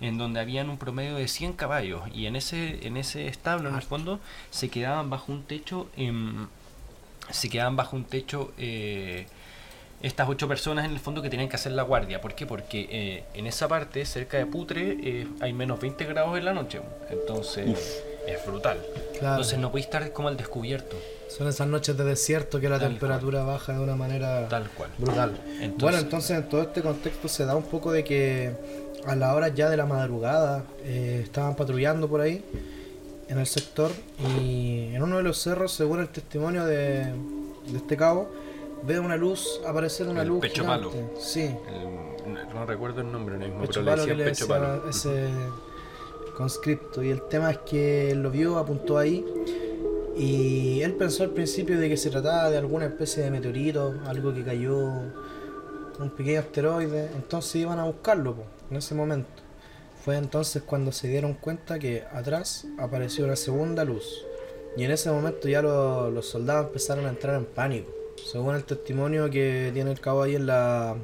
[0.00, 3.74] en donde habían un promedio de 100 caballos y en ese en ese establo en
[3.74, 6.48] el fondo se quedaban bajo un techo em,
[7.30, 9.26] se quedaban bajo un techo eh,
[10.06, 12.20] estas ocho personas en el fondo que tenían que hacer la guardia.
[12.20, 12.46] ¿Por qué?
[12.46, 16.52] Porque eh, en esa parte, cerca de Putre, eh, hay menos 20 grados en la
[16.54, 16.80] noche.
[17.10, 18.78] Entonces es brutal.
[19.18, 19.34] Claro.
[19.36, 20.96] Entonces no podéis estar como al descubierto.
[21.28, 24.90] Son esas noches de desierto que la Tal temperatura baja de una manera Tal cual.
[24.98, 25.38] brutal.
[25.60, 28.52] Entonces- bueno, entonces en todo este contexto se da un poco de que
[29.06, 32.44] a la hora ya de la madrugada eh, estaban patrullando por ahí
[33.28, 33.90] en el sector
[34.20, 38.30] y en uno de los cerros, según el testimonio de, de este cabo,
[38.86, 40.88] ve una luz, aparecer una El luz pecho gigante.
[40.88, 41.08] palo.
[41.18, 44.46] Sí, El- no- no recuerdo el nombre mismo, pecho pero le palo que le pecho
[44.46, 44.88] decía palo.
[44.88, 45.28] ese
[46.36, 47.02] conscripto.
[47.02, 49.24] Y el tema es que él lo vio, apuntó ahí.
[50.16, 54.32] Y él pensó al principio de que se trataba de alguna especie de meteorito, algo
[54.32, 57.10] que cayó, un pequeño asteroide.
[57.14, 59.28] Entonces iban a buscarlo po, en ese momento.
[60.04, 64.24] Fue entonces cuando se dieron cuenta que atrás apareció una segunda luz.
[64.76, 67.90] Y en ese momento ya lo- los soldados empezaron a entrar en pánico.
[68.24, 70.96] Según el testimonio que tiene el cabo ahí en la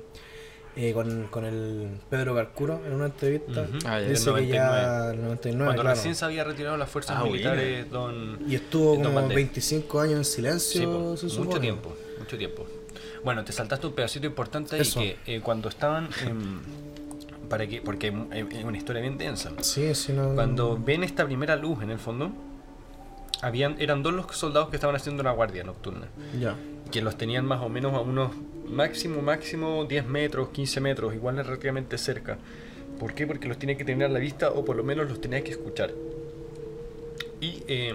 [0.75, 3.67] eh, con, con el Pedro Carcuro en una entrevista.
[3.85, 4.09] Ah, ya.
[4.09, 5.95] Dice Del que ya el 99, Cuando claro.
[5.97, 8.39] recién se había retirado las fuerzas Ah, militares, don...
[8.49, 9.37] Y estuvo Don como Valdés.
[9.37, 12.67] 25 años en Sí, silencio, po, se mucho tiempo, mucho tiempo.
[13.23, 16.09] Bueno, te saltaste un pedacito importante ahí que eh, cuando estaban...
[17.51, 19.53] para que, porque es es una historia bien densa.
[19.61, 20.35] Sí, sí, no.
[20.35, 22.31] Cuando ven esta primera luz en el fondo,
[23.43, 26.09] habían, eran dos los soldados que estaban haciendo una guardia nocturna,
[26.41, 26.57] Ya.
[26.93, 28.31] Que los tenían más o menos a unos
[28.69, 32.39] máximo, máximo 10 metros, 15 metros, igual es relativamente cerca.
[33.01, 33.27] ¿Por qué?
[33.27, 35.51] Porque los tenía que tener a la vista o por lo menos los tenía que
[35.51, 35.91] escuchar.
[37.41, 37.95] Y eh,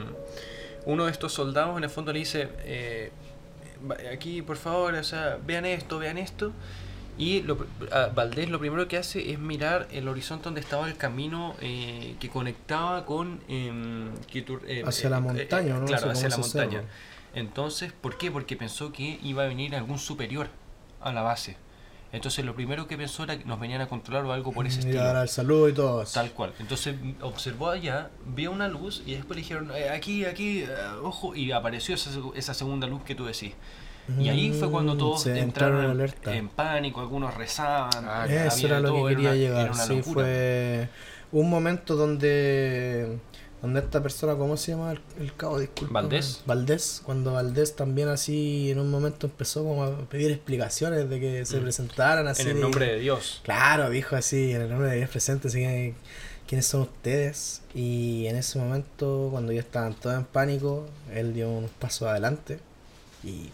[0.86, 3.12] uno de estos soldados en el fondo le dice, eh,
[4.12, 6.52] aquí por favor, o sea, vean esto, vean esto.
[7.18, 7.58] Y lo,
[8.14, 12.30] Valdés lo primero que hace es mirar el horizonte donde estaba el camino eh, que
[12.30, 13.42] conectaba con...
[13.48, 14.10] em,
[14.68, 15.86] eh, Hacia eh, la montaña, ¿no?
[15.86, 16.84] Claro, hacia la montaña.
[17.34, 18.32] Entonces, ¿por qué?
[18.32, 20.48] Porque pensó que iba a venir algún superior
[21.02, 21.58] a la base.
[22.14, 24.78] Entonces lo primero que pensó era que nos venían a controlar o algo por ese
[24.78, 25.04] Y estilo.
[25.04, 26.04] dar al saludo y todo.
[26.06, 26.54] Tal cual.
[26.60, 30.68] Entonces observó allá, vio una luz y después le dijeron, "Eh, aquí, aquí, eh,
[31.04, 33.54] ojo, y apareció esa, seg- esa segunda luz que tú decís.
[34.18, 36.34] Y ahí fue cuando Mm, todos se entraron en en, alerta.
[36.34, 38.06] en pánico, algunos rezaban.
[38.08, 39.62] Ah, había Eso era lo todo, que era quería una- llegar.
[39.66, 40.24] era una Sí, locura.
[40.24, 40.90] fue
[41.34, 43.20] un momento donde
[43.62, 45.60] donde esta persona, ¿cómo se llama el, el cabo?
[45.60, 45.94] Disculpa.
[46.02, 46.42] Valdés.
[46.46, 51.46] Valdés, cuando Valdés también así en un momento empezó como a pedir explicaciones de que
[51.46, 51.64] se Mm.
[51.64, 52.44] presentaran así.
[52.44, 53.42] En el nombre de Dios.
[53.44, 55.96] Claro, dijo así, en el nombre de Dios presente, así que,
[56.48, 57.62] ¿quiénes son ustedes?
[57.74, 62.60] Y en ese momento, cuando ya estaban todos en pánico, él dio unos pasos adelante
[63.24, 63.50] y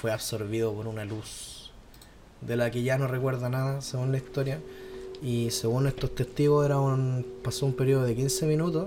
[0.00, 1.72] fue absorbido por una luz
[2.40, 4.60] de la que ya no recuerda nada, según la historia.
[5.20, 8.86] Y según estos testigos, era un, pasó un periodo de 15 minutos.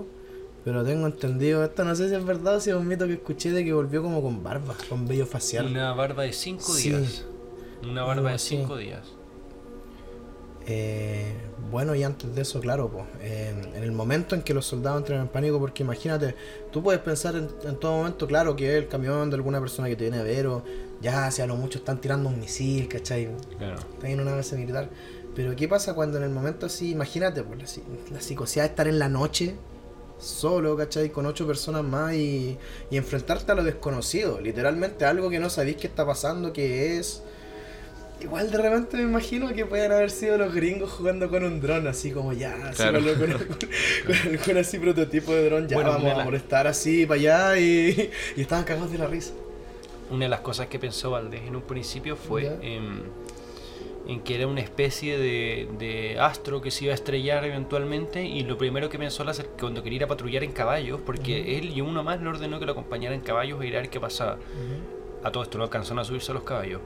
[0.64, 3.14] Pero tengo entendido, esto no sé si es verdad o si es un mito que
[3.14, 5.66] escuché de que volvió como con barba, con vello facial.
[5.66, 6.90] Una barba de cinco Sí.
[6.90, 7.24] días.
[7.82, 8.56] Una barba Algo de así.
[8.56, 9.00] cinco días.
[10.66, 11.32] Eh,
[11.72, 14.98] bueno, y antes de eso, claro, pues, en, en el momento en que los soldados
[15.00, 16.36] entran en pánico, porque imagínate,
[16.70, 19.96] tú puedes pensar en, en todo momento, claro, que el camión de alguna persona que
[19.96, 20.62] te viene a ver, o
[21.00, 23.28] ya, si a lo mucho están tirando un misil, ¿cachai?
[23.58, 23.80] Claro.
[23.94, 24.88] Están en una base militar.
[25.34, 27.82] Pero, ¿qué pasa cuando en el momento así, imagínate, pues, la,
[28.12, 29.56] la psicosidad de estar en la noche,
[30.22, 31.10] solo, ¿cachai?
[31.10, 32.56] Con ocho personas más y,
[32.90, 37.22] y enfrentarte a lo desconocido, literalmente algo que no sabéis qué está pasando, que es.
[38.20, 41.88] Igual de repente me imagino que pueden haber sido los gringos jugando con un dron,
[41.88, 43.00] así como ya, así Claro.
[43.00, 43.38] con, con-
[44.06, 48.10] con algún así prototipo de dron, ya Bueno, vamos a molestar así para allá y,
[48.36, 49.32] y estaban cagados de la risa.
[50.08, 52.46] Una de las cosas que pensó Valdés en un principio fue.
[54.06, 58.42] En, que era una especie de, de astro que se iba a estrellar eventualmente y
[58.44, 61.80] lo primero que pensó hacer cuando quería ir a patrullar en caballos, porque él y
[61.80, 64.38] uno más le ordenó que lo acompañara en caballos e ir a ver qué pasaba.
[65.22, 66.80] A todo esto no alcanzaron a subirse a los caballos.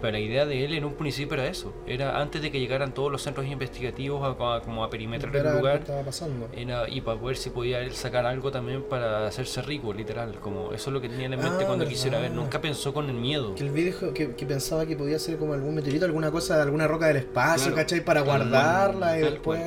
[0.00, 1.74] Pero la idea de él en un principio era eso.
[1.86, 5.58] Era antes de que llegaran todos los centros investigativos a, a- como a perimetrar el
[5.58, 5.76] lugar.
[5.80, 6.48] estaba pasando.
[6.56, 10.36] Era, y para ver si podía él sacar algo también para hacerse rico, literal.
[10.40, 11.88] Como eso es lo que tenía en mente Ah, cuando verdad.
[11.90, 12.30] quisiera ver.
[12.30, 13.54] Nunca pensó con el miedo.
[13.54, 16.62] Que el video dijo que, que pensaba que podía ser como algún meteorito, alguna cosa,
[16.62, 17.76] alguna roca del espacio, Claro.
[17.76, 18.04] ¿cachai?
[18.04, 19.60] Para guardarla y después.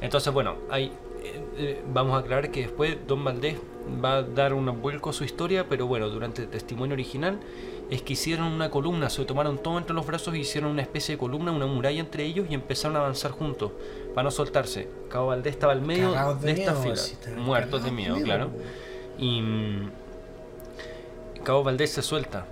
[0.00, 3.56] Entonces, bueno, hay, eh, eh, vamos a aclarar que después Don Valdés
[4.04, 7.40] va a dar un vuelco a su historia, pero bueno, durante el testimonio original
[7.90, 11.14] es que hicieron una columna, se tomaron todo entre los brazos y hicieron una especie
[11.14, 13.72] de columna, una muralla entre ellos y empezaron a avanzar juntos
[14.14, 14.88] para no soltarse.
[15.08, 18.16] Cabo Valdés estaba al medio Cagados de, esta miedo, fila, así, estaban muertos de miedo,
[18.22, 18.50] claro.
[19.18, 19.90] Y mm,
[21.44, 22.46] Cabo Valdés se suelta.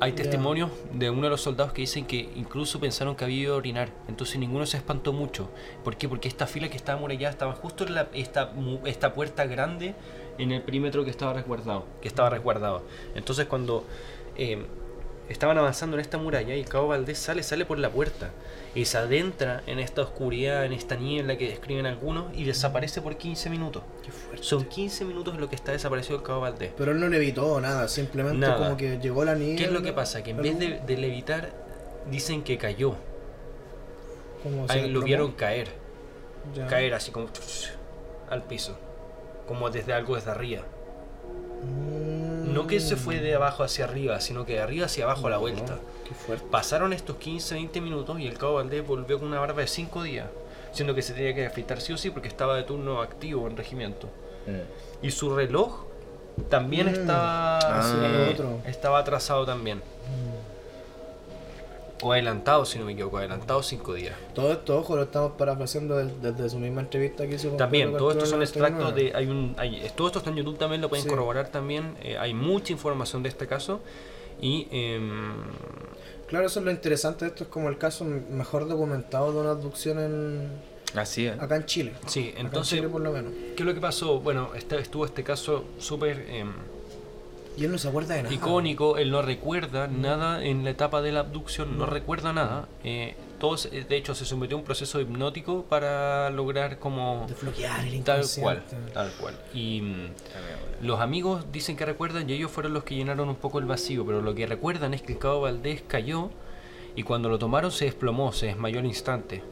[0.00, 3.54] Hay testimonios de uno de los soldados que dicen que incluso pensaron que había ido
[3.54, 3.88] a orinar.
[4.06, 5.50] Entonces ninguno se espantó mucho.
[5.82, 6.08] ¿Por qué?
[6.08, 8.52] Porque esta fila que estaba amurallada estaba justo en la, esta,
[8.84, 9.96] esta puerta grande
[10.38, 11.86] en el perímetro que estaba resguardado.
[12.00, 12.84] Que estaba resguardado.
[13.16, 13.84] Entonces cuando
[14.38, 14.64] eh,
[15.28, 18.30] estaban avanzando en esta muralla y Cabo Valdés sale, sale por la puerta.
[18.74, 23.16] Y se adentra en esta oscuridad, en esta niebla que describen algunos y desaparece por
[23.16, 23.82] 15 minutos.
[24.04, 24.42] Qué fuerte.
[24.42, 26.72] Son 15 minutos lo que está desaparecido el Cabo Valdés.
[26.76, 28.56] Pero él no le evitó nada, simplemente Nada.
[28.56, 29.56] como que llegó la niña.
[29.56, 30.22] ¿Qué es lo que pasa?
[30.22, 31.50] Que en vez de, de levitar,
[32.10, 32.94] dicen que cayó.
[34.68, 35.68] Ahí lo vieron caer.
[36.68, 37.28] Caer así como
[38.30, 38.78] al piso.
[39.46, 40.62] Como desde algo desde arriba.
[41.62, 42.37] Mm.
[42.62, 45.30] No que se fue de abajo hacia arriba, sino que de arriba hacia abajo a
[45.30, 45.78] la vuelta.
[46.06, 46.44] Qué fuerte.
[46.50, 50.02] Pasaron estos 15, 20 minutos y el Cabo Valdés volvió con una barba de 5
[50.02, 50.26] días.
[50.72, 53.56] Siendo que se tenía que afeitar sí o sí porque estaba de turno activo en
[53.56, 54.08] regimiento.
[55.02, 55.84] Y su reloj
[56.48, 56.90] también Mm.
[56.94, 58.60] estaba, Ah, sí, eh, lo otro.
[58.66, 59.82] estaba atrasado también.
[62.02, 64.14] O adelantado, si no me equivoco, adelantado 5 días.
[64.34, 67.96] Todo esto, ojo, lo estamos parafraseando del- desde su misma entrevista que hizo con También,
[67.96, 69.10] todos estos son extractos 99.
[69.10, 69.16] de.
[69.18, 71.08] Hay un, hay, todo esto está en YouTube también, lo pueden Sí.
[71.10, 71.96] corroborar también.
[72.02, 73.80] eh, hay mucha información de este caso.
[74.40, 74.68] Y.
[74.70, 75.32] em,
[76.28, 79.98] Claro, eso es lo interesante esto, es como el caso mejor documentado de una abducción
[79.98, 80.48] en...
[80.94, 81.40] Así es.
[81.40, 81.94] acá en Chile.
[82.06, 83.32] sí, Acá en entonces, Chile por lo menos.
[83.56, 84.20] ¿qué es lo que pasó?
[84.20, 86.52] Bueno, este, estuvo este caso súper em,
[87.58, 88.34] Y él no se acuerda de nada.
[88.34, 88.98] icónico.
[88.98, 92.68] Él no recuerda nada en la etapa de la abducción, no recuerda nada.
[92.84, 97.24] eh, todos, de hecho, se sometió a un proceso hipnótico para lograr como.
[97.28, 99.34] Desbloquear el Tal cual, tal cual.
[99.54, 99.80] Y.
[99.80, 100.08] mm,
[100.82, 104.04] Los amigos dicen que recuerdan y ellos fueron los que llenaron un poco el vacío,
[104.06, 106.30] pero lo que recuerdan es que el cabo Valdés cayó
[106.96, 109.42] y cuando lo tomaron se desplomó, se desmayó al instante.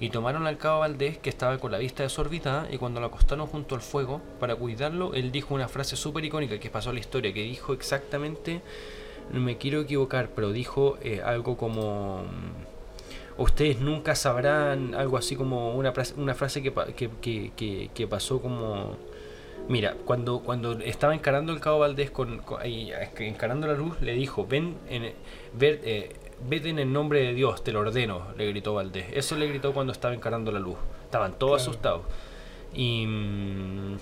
[0.00, 3.46] Y tomaron al cabo Valdés que estaba con la vista desorbitada y cuando lo acostaron
[3.46, 7.00] junto al fuego para cuidarlo, él dijo una frase súper icónica que pasó a la
[7.00, 8.62] historia, que dijo exactamente,
[9.32, 12.22] no me quiero equivocar, pero dijo eh, algo como...
[12.24, 12.70] mm,
[13.42, 17.10] Ustedes nunca sabrán algo así como una, frase- una frase que, que,
[17.56, 18.96] que, que, pasó como...
[19.68, 22.42] Mira, cuando, cuando estaba encarando el cabo Valdés con,
[23.18, 25.12] encarando la luz, le dijo, ven, en,
[25.54, 26.10] ver, eh,
[26.48, 29.06] vete en el nombre de Dios, te lo ordeno, le gritó Valdés.
[29.12, 30.76] Eso le gritó cuando estaba encarando la luz.
[31.04, 31.70] Estaban todos Claro.
[31.70, 32.02] asustados.
[32.74, 33.96] Y mm,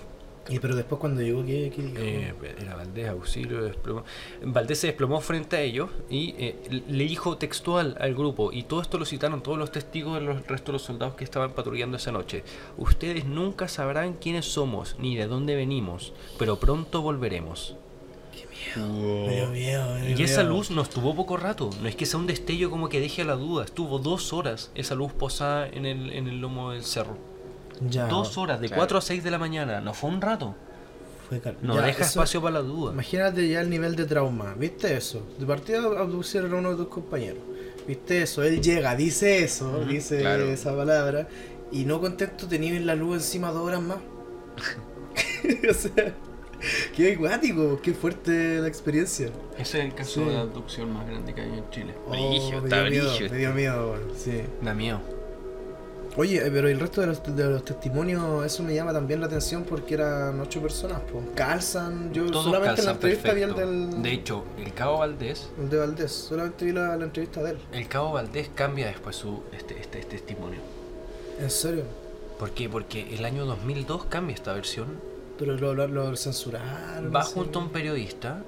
[0.51, 4.03] Y pero después cuando llegó, ¿qué, qué eh, era Valdés, auxilio, desplomó.
[4.43, 8.81] Valdés se desplomó frente a ellos y eh, le dijo textual al grupo, y todo
[8.81, 11.97] esto lo citaron todos los testigos de los restos de los soldados que estaban patrullando
[11.97, 12.43] esa noche.
[12.77, 17.75] Ustedes nunca sabrán quiénes somos ni de dónde venimos, pero pronto volveremos.
[18.75, 20.55] Me dio miedo, me dio Y esa miedo.
[20.55, 23.25] luz no estuvo poco rato, no es que sea un destello como que deje a
[23.25, 27.17] la duda, estuvo dos horas esa luz posada en el, en el lomo del cerro.
[27.89, 28.79] Ya, Dos horas, de claro.
[28.81, 30.53] 4 a 6 de la mañana, no fue un rato.
[31.29, 32.91] fue cal- No ya, deja eso- espacio para la duda.
[32.91, 34.53] Imagínate ya el nivel de trauma.
[34.57, 35.21] ¿Viste eso?
[35.39, 37.39] De partida abducieron a uno de tus compañeros.
[37.87, 38.43] ¿Viste eso?
[38.43, 40.43] Él llega, dice eso, dice claro.
[40.45, 41.27] esa palabra.
[41.71, 43.99] Y no contento tenía la luz encima dos horas más.
[45.69, 46.13] o sea,
[46.95, 49.27] qué acuático, qué fuerte la experiencia.
[49.57, 50.29] Ese es el caso Sí.
[50.29, 51.93] de abducción más grande que hay en Chile.
[52.07, 53.11] Oh, Brígido, me está dio miedo.
[53.31, 54.41] Me dio miedo, sí.
[54.61, 54.99] Da miedo.
[56.17, 59.27] Oye, eh, pero el resto de los, de los testimonios, eso me llama también la
[59.27, 61.23] atención porque eran ocho personas, pues.
[61.35, 63.71] Calzan, yo Todos solamente en la entrevista vi el perfecto.
[63.91, 67.51] del, De hecho, el cabo Valdés, el de Valdés, solamente vi la, la entrevista de
[67.51, 67.57] él.
[67.71, 70.59] el cabo Valdés cambia después su este, este, este testimonio.
[71.39, 71.83] ¿En serio?
[72.39, 72.67] ¿Por qué?
[72.67, 74.87] Porque el año 2002 cambia esta versión.
[75.39, 77.05] Pero lo, lo, lo censuraron.
[77.15, 77.33] Va no sé.
[77.33, 78.43] junto a un periodista,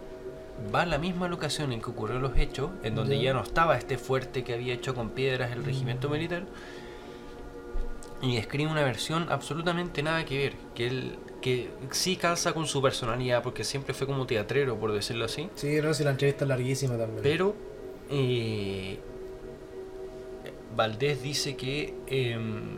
[0.75, 3.23] va a la misma locación en que ocurrieron los hechos, en donde Ya.
[3.25, 6.11] ya no estaba este fuerte que había hecho con piedras el regimiento Mm.
[6.11, 6.43] militar,
[8.21, 12.83] y escribe una versión absolutamente nada que ver, que él que sí calza con su
[12.83, 16.49] personalidad, porque siempre fue como teatrero, por decirlo así, Sí, no, si la entrevista es
[16.49, 17.23] larguísima también.
[17.23, 17.55] pero
[18.11, 18.99] eh,
[20.75, 22.77] Valdés dice que em,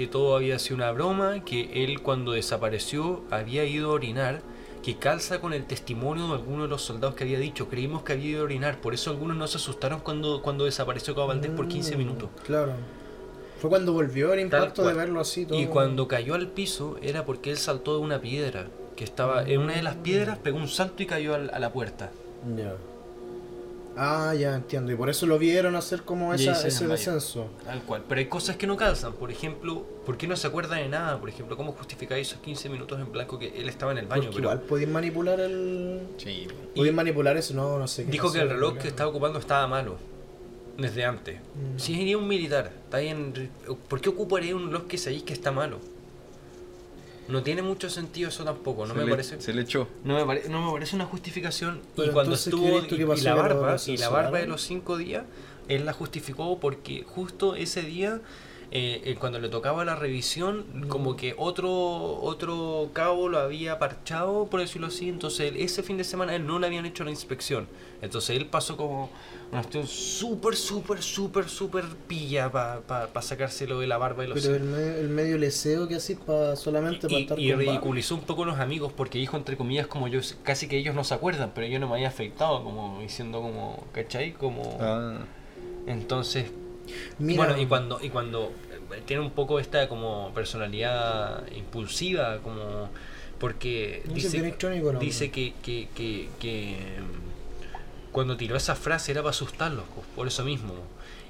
[0.00, 4.40] que todo había sido una broma, que él cuando desapareció había ido a orinar,
[4.82, 8.14] que calza con el testimonio de alguno de los soldados que había dicho, creímos que
[8.14, 11.50] había ido a orinar, por eso algunos no se asustaron cuando, cuando desapareció Cabo Valdés
[11.50, 12.30] por 15 Mm, minutos.
[12.46, 12.72] Claro.
[13.60, 15.60] Fue cuando volvió el impacto de verlo así todo.
[15.60, 19.60] Y cuando cayó al piso era porque él saltó de una piedra, que estaba en
[19.60, 22.10] una de las piedras, pegó un salto y cayó al- a la puerta.
[22.56, 22.72] Ya.
[24.02, 24.90] Ah, ya entiendo.
[24.90, 26.92] Y por eso lo vieron hacer como esa, ese desmayó.
[26.92, 27.48] descenso.
[27.66, 28.02] Tal cual.
[28.08, 29.12] Pero hay cosas que no calzan.
[29.12, 31.20] Por ejemplo, ¿por qué no se acuerda de nada?
[31.20, 34.22] Por ejemplo, ¿cómo justificáis esos 15 minutos en blanco que él estaba en el baño?
[34.22, 36.00] Porque Pero igual podían manipular el.
[36.16, 36.48] Sí.
[36.74, 38.10] Podían manipular eso, no, no sé qué.
[38.12, 39.96] dijo que el reloj que estaba ocupando estaba malo.
[40.78, 41.36] Desde antes.
[41.38, 41.78] Mm.
[41.78, 43.50] Si sería un militar, está bien.
[43.86, 45.78] ¿Por qué ocuparía un reloj que sabéis que está malo?
[47.28, 49.40] No tiene mucho sentido eso tampoco, no se me le, parece.
[49.40, 49.86] Se le echó.
[50.04, 51.80] No me, pare- no me parece una justificación.
[51.96, 53.14] y cuando entonces, ¿qué estuvo.
[53.14, 55.24] Y, la barba, y la barba de los cinco días,
[55.68, 58.20] él la justificó porque justo ese día,
[58.72, 60.88] eh, eh, cuando le tocaba la revisión, Mm.
[60.88, 61.70] como que otro
[62.22, 65.08] otro cabo lo había parchado, por decirlo así.
[65.08, 67.66] Entonces, él- ese fin de semana él no le habían hecho la inspección.
[68.00, 69.10] Entonces, él pasó como
[69.50, 74.54] una cuestión súper, súper, súper, súper pilla para sacárselo de la barba y los Pero
[74.54, 77.72] el, me- el medio leseo que así para solamente para y, estar y con barba.
[77.72, 80.94] ridiculizó un poco a los amigos porque dijo entre comillas como yo casi que ellos
[80.94, 84.32] no se acuerdan pero yo no me había afectado como diciendo como ¿cachai?
[84.34, 85.18] como Ah.
[85.88, 86.46] entonces
[87.18, 88.52] Mira, bueno y cuando y cuando
[88.92, 92.88] eh, tiene un poco esta como personalidad impulsiva como
[93.38, 94.28] porque Dice
[95.00, 100.26] dice, que, que, que, que, mm, cuando tiró esa frase era para asustarlos pues, por
[100.26, 100.74] eso mismo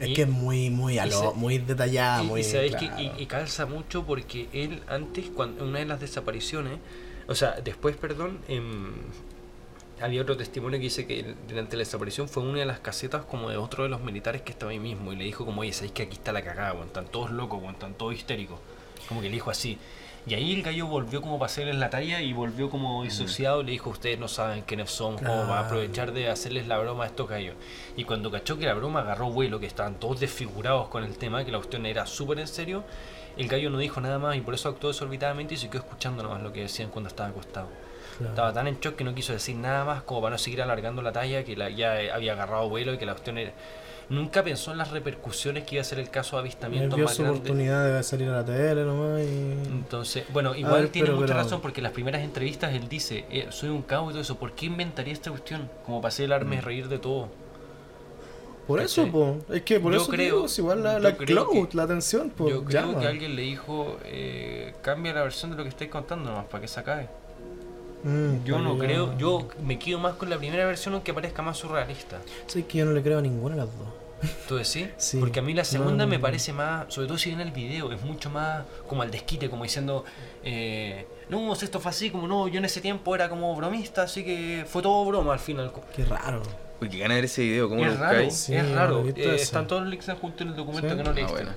[0.01, 2.41] Es Y- que es muy, muy, a y lo- se- muy detallada, y, muy.
[2.41, 2.97] y sabéis claro.
[2.97, 6.79] que y, y calza mucho porque él antes, cuando una de las desapariciones,
[7.29, 8.93] o sea, después, perdón, em,
[10.01, 13.51] había otro testimonio que dice que durante la desaparición fue una de las casetas como
[13.51, 15.93] de otro de los militares que estaba ahí mismo y le dijo como, oye, sabéis
[15.93, 18.59] que aquí está la cagada, weón, están todos locos, weón, están todos histéricos.
[19.09, 19.79] Como que le dijo así.
[20.27, 23.65] Y ahí el gallo volvió como para hacerles la talla y volvió como disociado y
[23.65, 25.65] le dijo, ustedes no saben quiénes son, cómo va a Claro.
[25.67, 27.55] aprovechar de hacerles la broma a estos gallos.
[27.97, 31.43] Y cuando cachó que la broma agarró vuelo, que estaban todos desfigurados con el tema,
[31.45, 32.85] que la cuestión era súper en serio,
[33.39, 36.23] el gallo no dijo nada más y por eso actuó desorbitadamente y se quedó escuchando
[36.23, 37.69] nomás lo que decían cuando estaba acostado.
[38.21, 38.31] Claro.
[38.35, 41.03] Estaba tan en shock que no quiso decir nada más como para no seguir alargando
[41.03, 43.53] la talla, que la, ya había agarrado vuelo y que la cuestión era...
[44.11, 47.23] Nunca pensó en las repercusiones que iba a ser el caso de avistamiento más su
[47.23, 47.39] grande.
[47.39, 49.53] oportunidad de salir a la tele nomás y.
[49.71, 52.89] Entonces, bueno, igual ver, tiene pero- mucha pero- razón porque en las primeras entrevistas él
[52.89, 55.71] dice, eh, soy un cabo y todo eso, ¿por qué inventaría esta cuestión?
[55.87, 56.61] Como para hacerme Mm.
[56.65, 57.29] reír de todo.
[58.67, 59.39] Por eso, po.
[59.49, 62.33] Es que por Yo eso creo- digo, es igual la, la cloud, que- la atención.
[62.37, 62.99] Yo creo llama.
[63.01, 66.61] que alguien le dijo, eh, cambia la versión de lo que estáis contando nomás para
[66.63, 67.09] que se acabe.
[68.03, 71.59] Mm, Yo no creo, yo me quedo más con la primera versión aunque parezca más
[71.59, 72.19] surrealista.
[72.47, 73.89] Sí, que yo no le creo a ninguna de las dos.
[74.49, 74.89] ¿Tú decís?
[74.97, 75.19] Sí.
[75.19, 77.53] Porque a mí la segunda No, no, me parece más, sobre todo si ven el
[77.53, 80.05] video, es mucho más como al desquite, como diciendo,
[80.43, 84.25] eh, no, esto fue así, como no, yo en ese tiempo era como bromista, así
[84.25, 85.73] que fue todo broma al final.
[85.95, 86.43] Qué raro.
[86.81, 88.35] Uy, qué gana de ver ese video, ¿cómo lo Es raro, buscáis?
[88.35, 89.05] Sí, es raro.
[89.07, 90.97] Eh, están todos los links juntos en el documento Sí.
[90.97, 91.33] que no Ah, leíste.
[91.33, 91.51] bueno.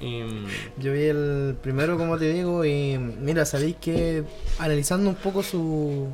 [0.00, 0.46] Y, mm,
[0.78, 4.24] Yo vi el primero, como te digo, y mira, sabéis que
[4.58, 6.08] analizando un poco su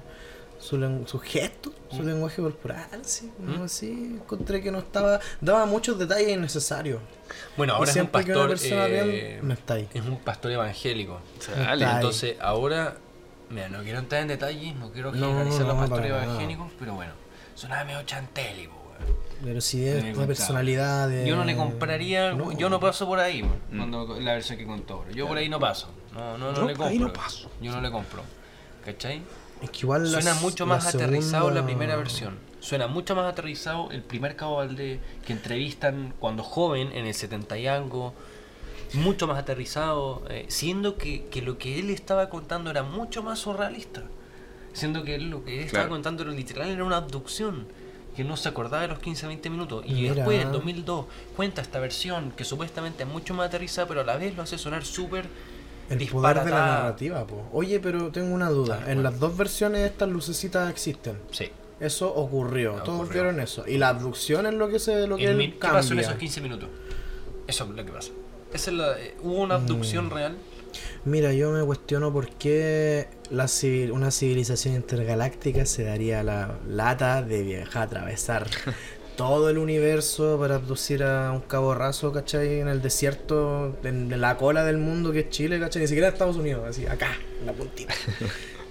[0.59, 2.07] su, su gesto, su Mm.
[2.07, 3.63] lenguaje corporal, sí, como Mm.
[3.63, 3.91] así,
[4.21, 7.01] encontré que no estaba, daba muchos detalles innecesarios.
[7.57, 8.55] bueno, ahora es un pastor.
[8.61, 9.89] eh, bien no está ahí.
[9.95, 11.19] es un pastor evangélico.
[11.49, 11.97] Dale, Está ahí.
[11.97, 12.99] Entonces, ahora,
[13.49, 17.13] mira, no quiero entrar en detalles, no quiero No, generalizar los pastores evangélicos, pero bueno,
[17.61, 18.81] sonaba medio weón.
[19.45, 21.27] Pero si es una personalidad de...
[21.27, 22.53] Yo no le compraría, No.
[22.53, 23.77] yo no paso por ahí, Mm.
[23.77, 25.05] cuando la versión que contó.
[25.15, 27.07] Yo por ahí no paso, no, no, no Yo le por ahí compro.
[27.09, 27.51] no paso.
[27.61, 28.23] Yo no le compro,
[28.85, 29.23] ¿cachai?
[29.63, 32.39] Es que igual Suena mucho la más aterrizado la primera versión.
[32.61, 37.59] Suena mucho más aterrizado el primer Cabo Valdés que entrevistan cuando joven, en el 70
[37.59, 38.15] y algo.
[38.95, 43.39] Mucho más aterrizado, eh, siendo que, que lo que él estaba contando era mucho más
[43.39, 44.03] surrealista.
[44.73, 45.91] Siendo que él, lo que él estaba Claro.
[45.97, 47.67] contando era literal, era una abducción.
[48.17, 49.85] Que no se acordaba de los 15-20 minutos.
[49.87, 50.15] Y Mira.
[50.15, 51.07] después, en 2002,
[51.37, 54.59] cuenta esta versión que supuestamente es mucho más aterrizada, pero a la vez lo hace
[54.59, 55.27] sonar súper
[55.89, 57.49] El poder de la narrativa, po.
[57.53, 58.79] Oye, pero tengo una duda.
[58.81, 59.03] En bueno.
[59.03, 61.19] las dos versiones estas lucecitas existen.
[61.31, 61.51] Sí.
[61.79, 63.23] Eso ocurrió, todos ocurrió.
[63.23, 63.65] vieron eso.
[63.67, 65.81] Y la abducción es lo que se lo que En él mi- ¿Qué cambia.
[65.81, 66.69] pasó en esos 15 minutos?
[67.47, 68.11] Eso es lo que pasa.
[68.53, 70.11] Esa es la, eh, ¿Hubo una abducción Mm.
[70.11, 70.37] real?
[71.05, 77.23] Mira, yo me cuestiono por qué la civil- una civilización intergaláctica se daría la lata
[77.23, 78.49] de viajar, atravesar
[79.17, 82.61] todo el universo para abducir a un cabo raso, ¿cachai?
[82.61, 85.83] En el desierto, en la cola del mundo que es Chile, ¿cachai?
[85.83, 87.95] Ni siquiera Estados Unidos, así, acá, en la puntita.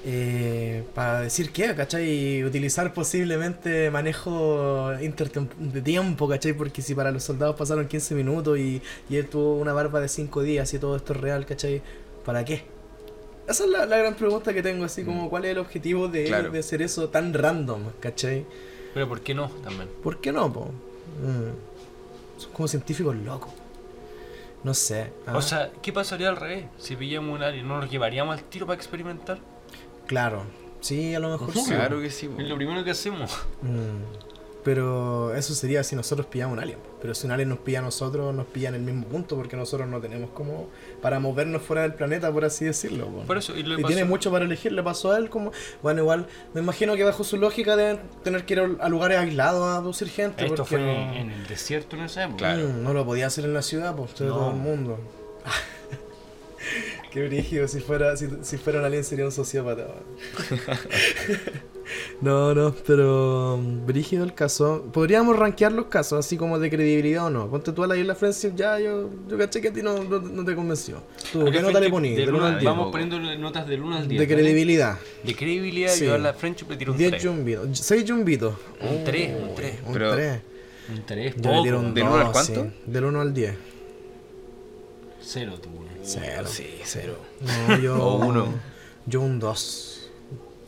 [0.05, 2.09] Eh, para decir qué, ¿cachai?
[2.37, 6.53] Y utilizar posiblemente manejo de tiempo, ¿cachai?
[6.53, 10.07] Porque si para los soldados pasaron 15 minutos y, y él tuvo una barba de
[10.07, 11.81] 5 días y todo esto es real, ¿cachai?
[12.23, 12.78] ¿Para qué?
[13.49, 16.23] Esa es la, la gran pregunta que tengo, así como cuál es el objetivo de,
[16.23, 16.51] él Claro.
[16.51, 18.45] de hacer eso tan random, ¿cachai?
[18.93, 19.89] Pero ¿por qué no también?
[20.03, 20.65] ¿Por qué no, po?
[21.21, 22.39] Mm.
[22.41, 23.51] Son como científicos locos.
[24.63, 25.11] No sé.
[25.25, 26.65] ah, O sea, ¿qué pasaría al revés?
[26.77, 29.39] Si pillamos un alien, ¿no nos llevaríamos al tiro para experimentar?
[30.07, 30.43] claro.
[30.81, 31.65] Sí, a lo mejor sí.
[31.71, 32.29] Claro que sí.
[32.29, 32.39] po.
[32.39, 33.37] Es lo primero que hacemos.
[33.61, 34.28] Mm.
[34.63, 36.79] Pero eso sería si nosotros pillamos un alien.
[37.01, 39.55] Pero si un alien nos pilla a nosotros, nos pilla en el mismo punto, porque
[39.55, 40.67] nosotros no tenemos como
[41.01, 43.07] para movernos fuera del planeta, por así decirlo.
[43.07, 43.21] po.
[43.21, 45.53] Por eso, y le Y pasó- tiene mucho para elegir, le pasó a él como...
[45.81, 49.17] Bueno, igual, me imagino que bajo su lógica deben tener que ir a a lugares
[49.17, 50.43] aislados a abducir gente.
[50.43, 52.37] Esto porque fue no, en el desierto en esa época.
[52.39, 52.67] Claro.
[52.67, 54.27] Mm, no lo podía hacer en la ciudad, pues, No.
[54.27, 54.99] todo el mundo.
[57.11, 59.87] Qué brígido, si fuera, si, si fuera un alien sería un sociópata.
[62.21, 64.85] no, no, pero um, brígido el caso.
[64.93, 67.49] Podríamos rankear los casos, así como de credibilidad o no.
[67.49, 70.19] Ponte tú a la isla Friendship, ya yo, yo caché que a ti no, no,
[70.19, 71.01] no te convenció.
[71.33, 72.63] Tú, ¿qué nota le diez.
[72.63, 74.19] Vamos poniendo notas del 1 al 10.
[74.19, 74.41] De ¿vale?
[74.43, 74.99] credibilidad.
[75.23, 76.05] De credibilidad, Sí.
[76.05, 77.25] yo a la Friendship le tiro un 10 3.
[77.25, 77.79] jumbitos.
[77.79, 78.53] 6 jumbitos.
[78.81, 79.75] Un tres, un tres.
[79.85, 80.41] Un Pero- 3.
[80.91, 81.87] Un 3, Yo le tiro poco.
[81.87, 82.63] un ¿Del uno al 2, cuánto?
[82.63, 82.69] sí.
[82.85, 83.53] Del 1 al 10.
[85.21, 85.69] Cero tú.
[86.11, 86.47] Cero.
[86.47, 87.17] Sí, cero.
[87.41, 87.95] No, yo.
[88.03, 88.47] O uno.
[89.05, 90.09] Yo un 2.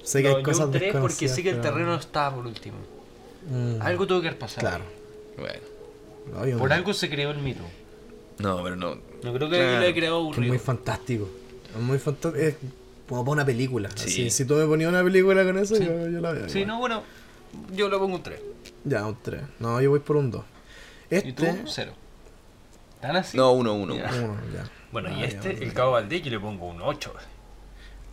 [0.04, 2.46] Sé que No, hay yo cosas un 3 porque sé que el terreno estaba por
[2.48, 2.78] último.
[3.50, 4.62] Mm, Algo tuvo que haber pasado.
[4.68, 4.84] Claro.
[5.38, 5.60] Bueno.
[6.34, 6.76] No, yo Por no.
[6.76, 7.62] algo se creó el mito.
[8.39, 8.96] No, pero no.
[9.24, 9.64] No creo que Claro.
[9.64, 10.48] alguien lo haya creado Que es aburrido.
[10.54, 11.30] muy fantástico.
[11.76, 12.44] Es muy fantástico.
[12.46, 12.56] Es
[13.10, 13.89] como para una película.
[13.96, 14.06] Sí.
[14.08, 15.86] Así, si tú me ponías una película con eso, Sí.
[15.86, 16.50] yo, yo la veo.
[16.50, 16.68] Sí, igual.
[16.68, 17.04] no, bueno,
[17.76, 18.39] yo le pongo un 3.
[18.86, 19.42] Ya, un 3.
[19.60, 20.44] No, yo voy por un 2.
[21.12, 21.46] ¿Y tú?
[21.46, 21.64] Este.
[21.68, 21.94] Cero.
[23.02, 23.36] ¿Tan así?
[23.38, 23.96] No, uno, uno.
[23.96, 24.10] Ya.
[24.14, 24.70] uno, ya.
[24.92, 25.74] Bueno, y este, ya, el.
[25.74, 27.14] Cabo Valdés, yo le pongo un 8.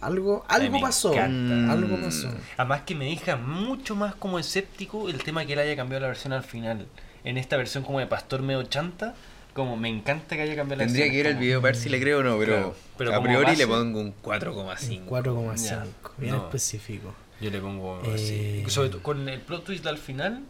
[0.00, 1.12] Algo, algo me pasó.
[1.12, 1.72] encanta.
[1.72, 2.02] Algo Mm.
[2.02, 2.28] pasó.
[2.56, 6.08] Además que me deja mucho más como escéptico el tema que él haya cambiado la
[6.08, 6.86] versión al final.
[7.24, 9.14] En esta versión como de Pastor medio chanta,
[9.54, 11.10] como me encanta que haya cambiado la Tendría versión.
[11.10, 13.14] que ver el como- video para ver si le creo o no, pero, Claro, pero
[13.16, 15.04] a priori base- le pongo un 4,5.
[15.08, 16.12] 4,5.
[16.16, 16.44] Bien No.
[16.44, 17.12] específico.
[17.40, 18.14] Yo le pongo Eh.
[18.14, 18.64] así.
[18.70, 20.42] Sobre todo con el plot twist al final,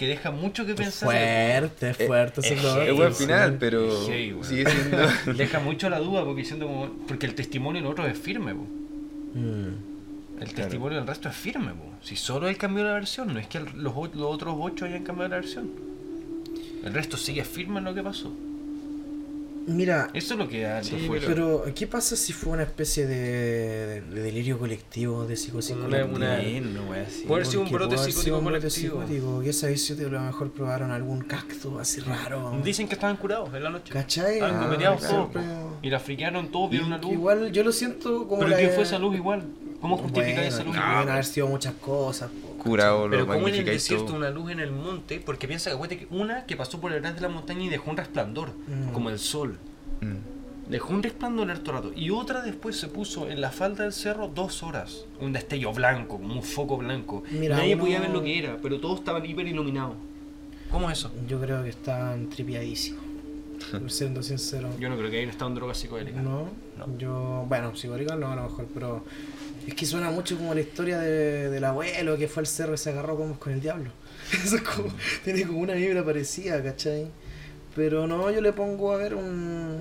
[0.00, 1.10] que deja mucho que Es pensar.
[1.10, 4.96] fuerte, es Eh, fuerte ese es Es buen final, pero sigue siendo.
[5.36, 6.88] Deja mucho la duda porque siento como.
[7.06, 8.66] Porque el testimonio del otro es firme, po.
[9.34, 10.40] Mm.
[10.40, 11.84] El testimonio del resto es firme, po.
[12.02, 15.02] Si solo él cambió la versión, no es que el- los, los otros ocho hayan
[15.04, 15.68] cambiado la versión.
[16.82, 18.32] El resto sigue firme en lo que pasó.
[19.74, 21.26] Mira, Eso es lo que Sí, fuerte.
[21.26, 26.36] pero ¿qué pasa si fue una especie de, de delirio colectivo, de psicosis Una- una-
[26.38, 26.82] no.
[26.86, 27.06] Puede
[27.42, 29.02] haber sido un brote psicótico un brote colectivo.
[29.06, 29.40] psicótico.
[29.42, 32.60] ¿Qué sabéis si a lo mejor probaron algún cactus así raro?
[32.64, 33.92] Dicen que estaban curados en la noche.
[33.92, 34.34] ¿Cachai?
[34.34, 35.28] Estaban Ah, todos.
[35.82, 37.14] Y la friquearon todos, vieron una que luz.
[37.14, 38.56] Igual yo lo siento como Pero la...
[38.58, 39.44] ¿qué fue esa luz igual?
[39.80, 40.80] ¿Cómo justificáis Bueno, esa luz que?
[40.80, 42.30] Pueden haber sido muchas cosas.
[42.30, 44.16] po, Curado, Pero lo como en el desierto todo.
[44.16, 47.28] una luz en el monte, porque piensa que una que pasó por detrás de la
[47.28, 48.92] montaña y dejó un resplandor, Mm.
[48.92, 49.56] como el sol.
[50.00, 50.70] Mm.
[50.70, 51.92] Dejó un resplandor harto rato.
[51.96, 55.04] Y otra después se puso en la falda del cerro dos horas.
[55.20, 57.24] Un destello blanco, como un foco blanco.
[57.32, 59.96] Mira, Nadie uno- podía ver lo que era, pero todos estaban hiper iluminados.
[60.70, 61.10] ¿Cómo es eso?
[61.26, 63.02] Yo creo que están tripiadísimos.
[63.88, 64.68] Siendo sincero.
[64.78, 66.22] Yo no creo que hayan estado en drogas psicodélicas.
[66.22, 66.48] No,
[66.78, 66.98] No.
[66.98, 69.04] yo, bueno, psicodélico no a lo mejor, pero
[69.66, 72.78] es que suena mucho como la historia de- del abuelo que fue al cerro y
[72.78, 73.90] se agarró como con el diablo.
[74.44, 74.88] Eso es como,
[75.24, 77.08] tiene como una vibra parecida, ¿cachai?
[77.74, 79.78] Pero no, yo le pongo a ver un,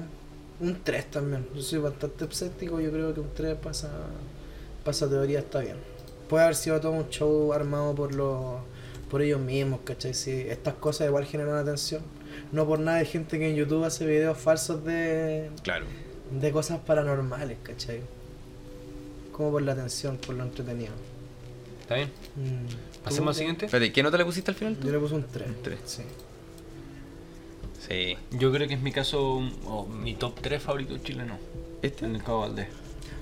[0.60, 1.48] un 3 también.
[1.56, 3.90] Yo soy bastante escéptico, yo creo que un 3 pasa,
[4.84, 5.78] pasa teoría está bien.
[6.28, 8.58] Puede haber sido todo un show armado por los
[9.10, 10.14] por ellos mismos, ¿cachai?
[10.14, 12.04] Si estas cosas igual generan atención.
[12.52, 15.86] No por nada hay gente que en YouTube hace videos falsos de, Claro.
[16.30, 18.02] de cosas paranormales, ¿cachai?
[19.40, 20.92] Como por la atención, por lo entretenido.
[21.80, 22.10] ¿Está bien?
[22.36, 23.04] Mm.
[23.06, 23.66] ¿Pasemos al siguiente?
[23.68, 24.88] Espérate, ¿qué nota le pusiste al final tú?
[24.88, 25.48] Yo le puse un 3.
[25.48, 25.80] Un tres.
[25.86, 26.02] Sí.
[27.88, 28.18] Sí.
[28.38, 31.38] Yo creo que es mi caso, un- o mi top 3 favorito chileno.
[31.82, 32.04] ¿Este?
[32.04, 32.68] En el Cabo Valdés.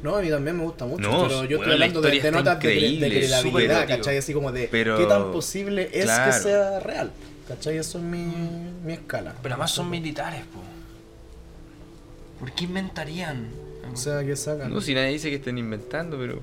[0.02, 2.16] No, a mí también me gusta mucho, No, pero yo bueno, estoy la hablando de,
[2.16, 2.76] historia de notas de, de
[3.20, 4.18] credibilidad, ¿cachai?
[4.18, 6.32] Así como de Pero- qué tan posible es claro.
[6.32, 7.12] que sea real,
[7.48, 7.78] ¿cachai?
[7.78, 8.26] Eso es mi,
[8.84, 9.36] mi escala.
[9.44, 10.62] Pero además son militares, po.
[12.40, 13.67] ¿Por qué inventarían?
[13.94, 14.74] O sea, que sacan.
[14.74, 16.40] No, si nadie dice que estén inventando, pero.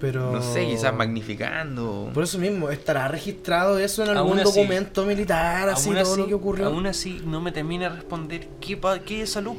[0.00, 0.32] pero...
[0.32, 2.10] No sé, quizás magnificando.
[2.12, 6.20] Por eso mismo, ¿estará registrado eso en algún así- documento militar, así aún todo así,
[6.22, 6.66] lo que ocurrió?
[6.66, 9.54] Aún así, no me termina de responder qué, pa- qué es salud.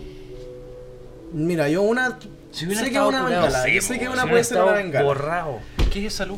[1.33, 2.17] Mira, yo una...
[2.51, 4.57] Si hubiera sé que una curado, bengala, sí, sé que si una hubiera puede ser
[4.57, 5.05] una estado bengala.
[5.05, 5.59] borrado.
[5.91, 6.37] ¿Qué es salud?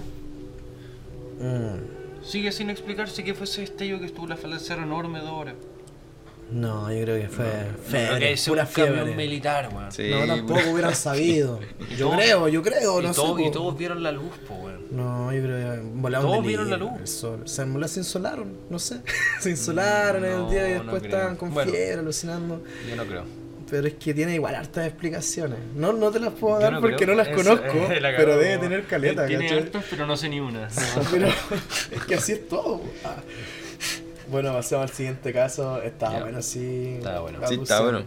[1.39, 2.24] Mm.
[2.26, 5.30] Sigue sin explicarse qué fue ese destello que estuvo la falda del cerro enorme dos
[5.32, 5.55] horas.
[6.52, 7.45] No, yo creo que fue
[7.88, 9.16] fiebre, que es un pura camión fiebre.
[9.16, 9.91] militar, weón.
[9.91, 11.60] Sí, No, tampoco pura- hubieran sabido.
[11.97, 13.22] Yo todos- creo, yo creo, no sé.
[13.45, 14.80] y todos vieron la luz, po, weón.
[14.91, 16.91] No, yo creo que volaron Todos vieron la luz.
[17.00, 17.41] El sol.
[17.45, 19.02] Se, se insolaron, no sé.
[19.39, 21.72] se insolaron en No, el día y no después estaban con Bueno.
[21.72, 22.64] fiebre, alucinando.
[22.89, 23.24] Yo no creo.
[23.70, 25.60] Pero es que tiene igual hartas explicaciones.
[25.76, 27.10] No, no te las puedo dar no porque creo.
[27.10, 30.39] no las conozco, eh, la pero debe tener caleta, Tiene hartas, pero no sé ni
[30.39, 30.68] una.
[30.68, 31.02] No.
[31.12, 32.82] Pero es que así es todo.
[34.30, 35.82] Bueno, pasemos al siguiente caso.
[35.82, 36.22] Estaba Ya.
[36.22, 36.96] bueno, sí.
[36.98, 37.40] Estaba bueno.
[37.48, 38.04] Sí, está bueno.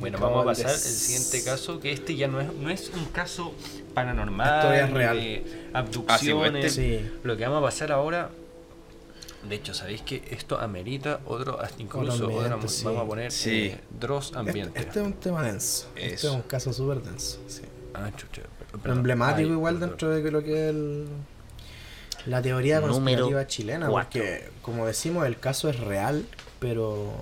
[0.00, 3.04] Bueno, vamos a pasar al siguiente caso, que este ya no es, no es un
[3.06, 3.52] caso
[3.94, 5.16] paranormal, Historia es real.
[5.16, 6.64] de Ah, sí, abducciones.
[6.64, 7.10] este-.
[7.24, 8.30] Lo que vamos a pasar ahora,
[9.48, 12.84] de hecho, ¿sabéis que esto amerita otro, incluso otra- sí.
[12.84, 13.50] vamos a poner Sí.
[13.66, 14.80] eh, Dross Este, ambiente?
[14.80, 15.88] este es un tema denso.
[15.94, 17.38] Este es un caso súper denso.
[17.46, 17.62] Sí.
[17.94, 18.98] Ah, chucha, per- perdón.
[18.98, 21.06] emblemático Ay, igual dentro de lo que es el-
[22.26, 24.20] la teoría Número conspirativa chilena, cuatro.
[24.20, 26.26] porque como decimos el caso es real,
[26.58, 27.12] pero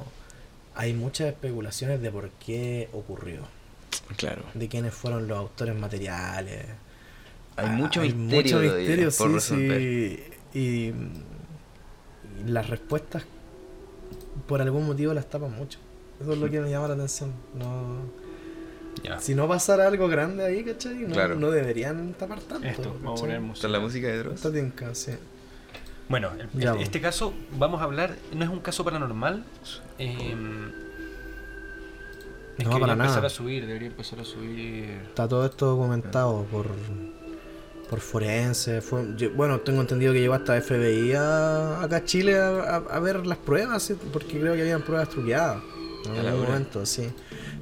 [0.75, 3.43] hay muchas especulaciones de por qué ocurrió,
[4.17, 4.43] Claro.
[4.55, 6.65] de quiénes fueron los autores materiales.
[7.57, 9.81] Hay Ah, mucho hay misterio, mucho por sí, resolver.
[9.81, 10.25] sí.
[10.59, 10.95] Y, y
[12.47, 13.25] las respuestas
[14.49, 15.79] por algún motivo las tapan mucho.
[16.21, 17.33] Eso es lo que me llama la atención.
[17.55, 17.99] No,
[19.20, 20.95] Si no pasara algo grande ahí, ¿cachai?
[21.01, 21.34] No, Claro.
[21.36, 22.66] no deberían tapar tanto.
[22.66, 23.66] Esto, vamos a poner Esta música.
[23.66, 24.34] es la música de Dross.
[24.36, 25.12] Esta tinca, sí.
[26.09, 26.76] Bueno, el- bueno.
[26.80, 29.45] este caso vamos a hablar, no es un caso paranormal.
[29.99, 30.34] eh,
[32.59, 33.26] es No, que para debería empezar nada.
[33.26, 34.84] a subir, debería empezar a subir.
[35.09, 36.66] Está todo esto documentado por,
[37.90, 38.80] por forense.
[38.80, 42.76] Fue, yo- bueno, tengo entendido que llegó hasta FBI a, acá a Chile a, a-
[42.76, 43.95] a ver las pruebas, ¿sí?
[44.12, 45.62] porque creo que habían pruebas truqueadas.
[46.07, 47.09] En algún momento, sí.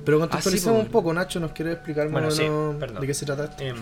[0.05, 3.15] Pero contextualicemos un poco, Nacho, ¿nos quiere explicar más Bueno, o sí, menos de qué
[3.15, 3.63] se trata esto?
[3.63, 3.77] Em,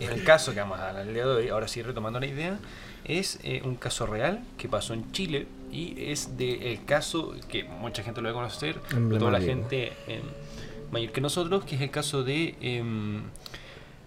[0.00, 2.58] el caso que vamos a hablar el día de hoy, ahora sí retomando la idea,
[3.04, 7.64] es eh, un caso real que pasó en Chile y es de el caso que
[7.64, 10.22] mucha gente lo va a conocer, la gente em,
[10.90, 13.22] mayor que nosotros, que es el caso de em,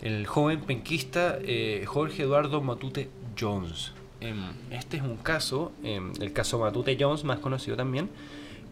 [0.01, 3.09] el joven penquista eh, Jorge Eduardo Matute
[3.39, 3.93] Jones.
[4.69, 8.09] Este es un caso, el caso Matute Jones, más conocido también,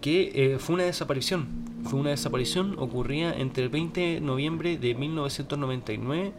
[0.01, 1.47] que eh, fue una desaparición.
[1.83, 6.33] Fue una desaparición ocurría entre el 20 de noviembre de 1999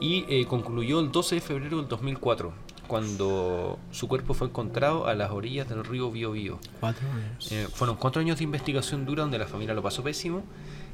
[0.00, 2.52] y eh, concluyó el 12 de febrero del 2004,
[2.86, 6.58] cuando su cuerpo fue encontrado a las orillas del río Biobío.
[6.80, 7.52] Cuatro años.
[7.52, 10.42] Eh, fueron cuatro años de investigación dura donde la familia lo pasó pésimo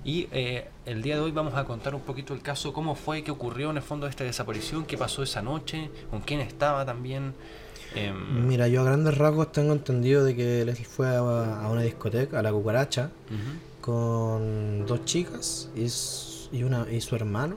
[0.04, 3.22] y eh, el día de hoy vamos a contar un poquito el caso, cómo fue,
[3.22, 6.84] qué ocurrió en el fondo de esta desaparición, qué pasó esa noche, con quién estaba
[6.84, 7.34] también.
[7.94, 11.82] Em, Mira, yo a grandes rasgos tengo entendido de que él fue a, a una
[11.82, 13.10] discoteca, a la cucaracha,
[13.80, 17.56] con dos chicas y, y, una, y su hermano.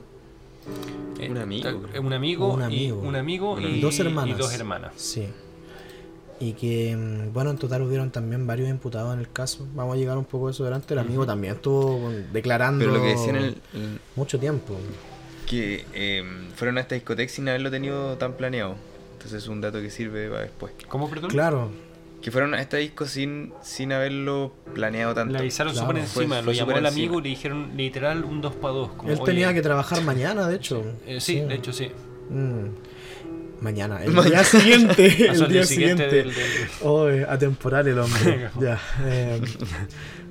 [1.20, 1.68] Eh, Un amigo,
[2.00, 2.98] un amigo, Un y amigo.
[3.00, 3.86] un amigo Un y, amigo.
[3.86, 4.36] dos hermanas.
[4.36, 4.92] y dos hermanas.
[4.96, 5.28] Sí.
[6.40, 9.66] Y que, mm, bueno, en total hubieron también varios imputados en el caso.
[9.74, 10.92] Vamos a llegar un poco a eso delante.
[10.94, 14.76] El amigo también estuvo con- declarando Pero lo que decían el, el- mucho tiempo.
[15.46, 16.24] que eh,
[16.56, 18.74] fueron a esta discoteca sin haberlo tenido tan planeado.
[19.26, 20.72] Entonces es un dato que sirve para después.
[20.88, 21.30] ¿Cómo, perdón?
[21.30, 21.68] Claro,
[22.22, 25.32] Que fueron a este disco sin, sin haberlo planeado tanto.
[25.32, 26.88] Le avisaron Claro, súper encima, lo llamó el encima.
[26.88, 28.90] amigo y le dijeron literal un 2 para 2.
[29.08, 30.84] Él tenía que trabajar mañana, de hecho.
[31.08, 31.90] Eh, sí, de hecho sí.
[32.30, 32.66] Mm.
[33.62, 34.30] Mañana, el Mañana.
[34.30, 35.06] día siguiente.
[35.06, 36.04] El día siguiente siguiente.
[36.06, 36.34] del- del-
[36.82, 38.48] Oh, eh, atemporal el hombre.
[38.60, 38.78] ya.
[39.04, 39.40] eh,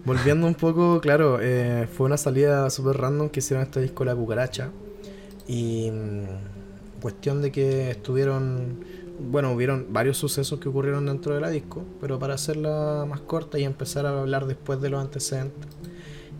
[0.06, 4.16] volviendo un poco, claro, eh, fue una salida súper random que hicieron este disco La
[4.16, 4.70] Cucaracha.
[5.48, 6.24] Y mm,
[7.02, 8.84] cuestión de que estuvieron.
[9.20, 13.58] Bueno, hubieron varios sucesos que ocurrieron dentro de la disco, pero para hacerla más corta
[13.58, 15.70] y empezar a hablar después de los antecedentes.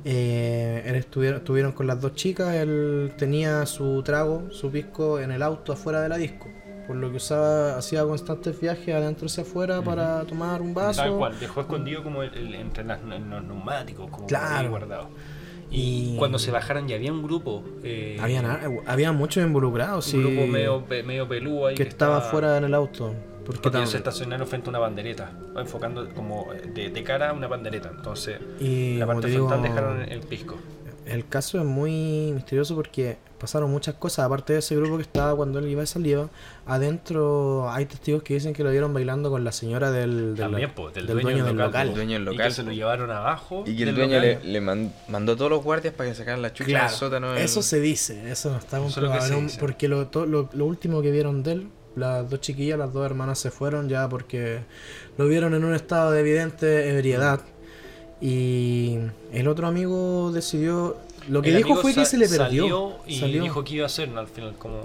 [0.04, 5.32] Eh, él estuvieron, estuvieron con las dos chicas, él tenía su trago, su pisco en
[5.32, 6.48] el auto afuera de la disco,
[6.86, 11.02] por lo que usaba, hacía constantes viajes adentro hacia afuera para tomar un vaso.
[11.02, 14.70] Tal cual, dejó escondido como el- el- entre las- los neumáticos, como Claro.
[14.70, 15.10] guardado.
[15.72, 17.64] Y, cuando se bajaron ya había un grupo.
[17.84, 18.46] Eh, Habían,
[18.86, 22.74] había muchos involucrados, un sí, grupo medio, medio pelúo ahí que estaba fuera en el
[22.74, 23.14] auto.
[23.46, 27.48] Porque Porque se estacionaron frente a una bandereta, enfocando como de, de cara a una
[27.48, 27.92] bandereta.
[27.96, 30.56] Entonces, y la parte digo, frontal dejaron el pisco.
[31.06, 34.26] El caso es muy misterioso porque pasaron muchas cosas.
[34.26, 36.28] Aparte de ese grupo que estaba cuando él iba y salía,
[36.66, 40.72] adentro hay testigos que dicen que lo vieron bailando con la señora del, del, También,
[40.94, 41.88] del del dueño del del local, local.
[41.90, 43.64] El dueño del Y que se lo llevaron abajo.
[43.66, 46.42] Y que el dueño le, le man- mandó a todos los guardias para que sacaran
[46.42, 47.34] la chucha Claro, del sótano.
[47.34, 49.42] del- eso se dice, eso no está es comprobado.
[49.60, 53.06] Porque lo, to- lo, lo último que vieron de él, las dos chiquillas, las dos
[53.06, 54.60] hermanas se fueron ya porque
[55.18, 57.40] lo vieron en un estado de evidente ebriedad.
[58.22, 58.98] Y
[59.34, 60.98] el otro amigo decidió.
[61.28, 62.64] Lo que El dijo fue que se le perdió.
[62.64, 63.42] Salió y salió.
[63.42, 64.20] dijo que iba a hacer, ¿no?
[64.20, 64.82] al final, como.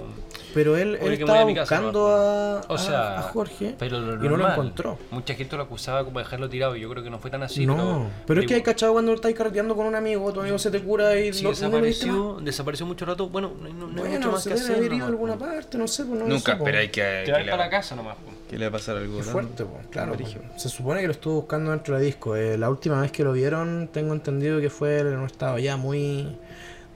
[0.53, 4.25] Pero él, estaba a mi casa buscando a, O a- sea, a Jorge Pero lo
[4.25, 4.97] y no lo encontró.
[5.11, 6.75] Mucha gente lo acusaba como de dejarlo tirado.
[6.75, 7.65] y Yo creo que no fue tan así.
[7.65, 10.57] no, pero, pero, es que hay cachado cuando estás carreteando con un amigo, tu amigo
[10.59, 12.15] se te cura y si no, no lo viste más.
[12.15, 13.29] desapareció, desapareció mucho rato.
[13.29, 14.77] Bueno, no, hay- no, no hay mucho más se que debe hacer.
[14.77, 17.01] haber ido a alguna parte, no sé, pues no Nunca, pero hay que.
[17.01, 18.15] Te que vas le para va- casa nomás.
[18.17, 18.23] po.
[18.51, 19.17] Que le va a pasar algo.
[19.19, 20.13] Tan- fuerte, po, claro.
[20.57, 22.35] Se supone que lo estuvo buscando dentro del disco.
[22.35, 25.77] Eh, la última vez que lo vieron, tengo entendido que fue en un estado ya
[25.77, 26.35] muy,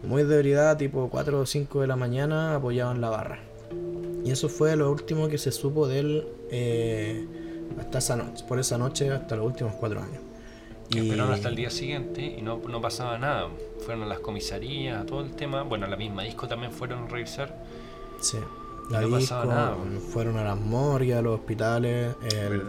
[0.04, 3.40] muy de ebriedad, tipo 4 o 5 de la mañana, apoyado en la barra.
[4.24, 7.26] Y eso fue lo último que se supo de él eh,
[7.80, 10.20] hasta esa noche, por esa noche, hasta los últimos 4 años.
[10.90, 13.48] Que esperaron hasta el día siguiente y no, no pasaba nada.
[13.86, 15.64] Fueron a las comisarías, a todo el tema.
[15.64, 17.56] Bueno, a la misma disco también fueron a revisar.
[18.22, 18.38] Sí.
[18.90, 19.78] La no disco, nada.
[20.12, 22.16] fueron a las morgues, a los hospitales.
[22.32, 22.62] eh,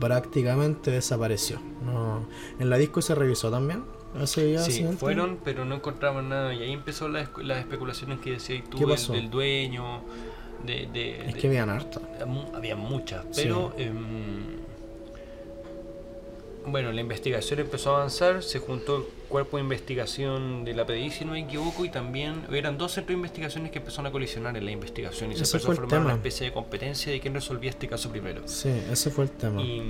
[0.00, 1.58] prácticamente desapareció.
[1.84, 2.26] No,
[2.58, 3.82] en la disco se revisó también.
[4.20, 6.52] Ese día Sí, fueron, pero no encontraban nada.
[6.54, 9.12] Y ahí empezó la las especulaciones que decías tú ¿Qué del, pasó?
[9.14, 10.02] del dueño.
[10.64, 11.70] De, de- Es de- que habían
[12.54, 13.42] había muchas, Sí.
[13.44, 14.56] pero em,
[16.66, 21.24] bueno, la investigación empezó a avanzar, se juntó cuerpo de investigación de la PDI, si
[21.24, 24.64] no me equivoco, y también eran dos centros de investigaciones que empezaron a colisionar en
[24.64, 27.88] la investigación y se empezó a formar una especie de competencia de quién resolvía este
[27.88, 28.42] caso primero.
[28.46, 29.60] Sí, ese fue el tema.
[29.62, 29.82] Y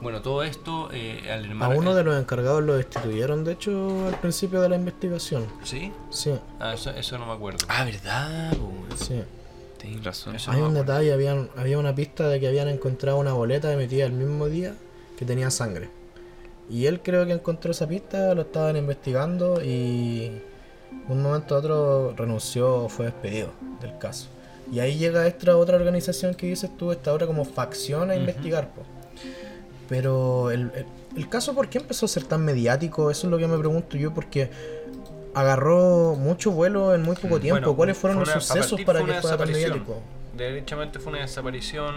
[0.00, 4.18] bueno, todo esto eh, al A uno de los encargados lo destituyeron, de hecho, al
[4.20, 5.46] principio de la investigación.
[5.64, 5.92] ¿Sí?
[6.10, 7.66] Sí, Ah, eso, eso no me acuerdo.
[7.68, 8.56] Ah, ¿verdad?
[8.96, 9.22] sí.
[9.78, 10.34] Tenés razón.
[10.36, 13.72] Eso Hay no un detalle, habían, había una pista de que habían encontrado una boleta
[13.72, 14.74] emitida el mismo día
[15.16, 15.88] que tenía sangre.
[16.70, 20.42] Y él creo que encontró esa pista, lo estaban investigando y
[21.08, 23.48] un momento a otro renunció o fue despedido
[23.80, 24.28] del caso.
[24.70, 28.68] Y ahí llega esta otra organización que dices tú, esta otra como facción a investigar.
[28.68, 28.82] po.
[29.88, 33.10] Pero el, el- el caso, ¿por qué empezó a ser tan mediático?
[33.10, 34.50] Eso es lo que me pregunto yo, porque
[35.34, 37.60] agarró mucho vuelo en muy poco tiempo.
[37.60, 40.00] Bueno, ¿Cuáles fueron fue los una- sucesos para que fuera tan mediático?
[40.38, 41.94] Derechamente fue una desaparición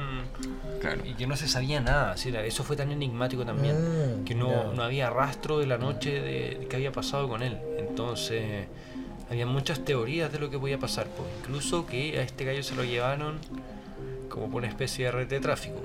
[0.82, 1.02] Claro.
[1.06, 2.16] y que no se sabía nada.
[2.16, 4.22] eso fue tan enigmático también.
[4.22, 7.58] Mm, que no, no había rastro de la noche de, que había pasado con él.
[7.78, 8.66] Entonces,
[9.30, 11.08] había muchas teorías de lo que podía pasar.
[11.08, 11.30] Pues.
[11.42, 13.38] Incluso que a este gallo se lo llevaron
[14.28, 15.80] como por una especie de red de tráfico.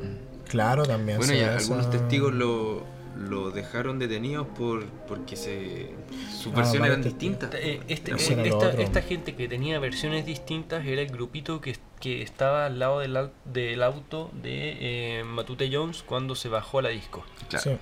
[0.49, 1.19] Claro, también.
[1.19, 2.85] Bueno, ve algunos testigos lo,
[3.19, 5.91] lo dejaron detenidos por porque se
[6.31, 7.51] sus Ah, versiones eran varios distintas.
[7.55, 12.23] Eh, este- eh, esta, esta gente que tenía versiones distintas era el grupito que, que
[12.23, 14.77] estaba al lado del, del auto de
[15.21, 17.25] eh, Matute Jones cuando se bajó a la disco.
[17.49, 17.63] Claro.
[17.65, 17.77] Sí.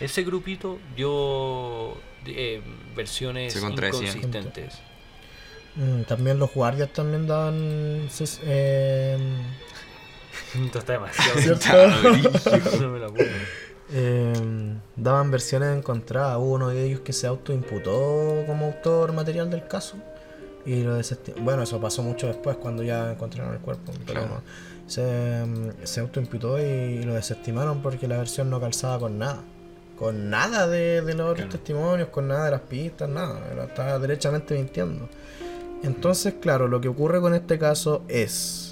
[0.00, 1.94] Ese grupito dio
[2.26, 2.62] eh,
[2.94, 4.78] versiones inconsistentes.
[5.74, 8.08] Mm, también los guardias también daban.
[8.08, 9.18] ses- eh,
[10.64, 11.40] Esto está demasiado.
[11.40, 11.66] ¿cierto?
[12.80, 13.32] no me lo acuerdo.
[13.90, 16.36] Eh, daban versiones encontradas.
[16.38, 19.96] Hubo uno de ellos que se autoimputó como autor material del caso.
[20.66, 21.38] Y lo desestimó.
[21.42, 23.92] Bueno, eso pasó mucho después cuando ya encontraron el cuerpo.
[24.06, 24.34] Pero Claro.
[24.36, 24.42] no.
[24.90, 29.42] se, mm, se autoimputó y lo desestimaron porque la versión no calzaba con nada.
[29.98, 33.40] Con nada de, de los otros testimonios, con nada de las pistas, nada.
[33.66, 35.08] Estaba derechamente mintiendo.
[35.82, 38.67] Entonces, claro, lo que ocurre con este caso es.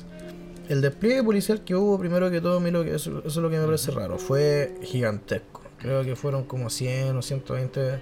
[0.69, 3.37] El despliegue policial que hubo, primero que todo, a mí lo que, eso, eso es
[3.37, 5.63] lo que me parece raro, fue gigantesco.
[5.79, 7.99] Creo que fueron como 100 o 120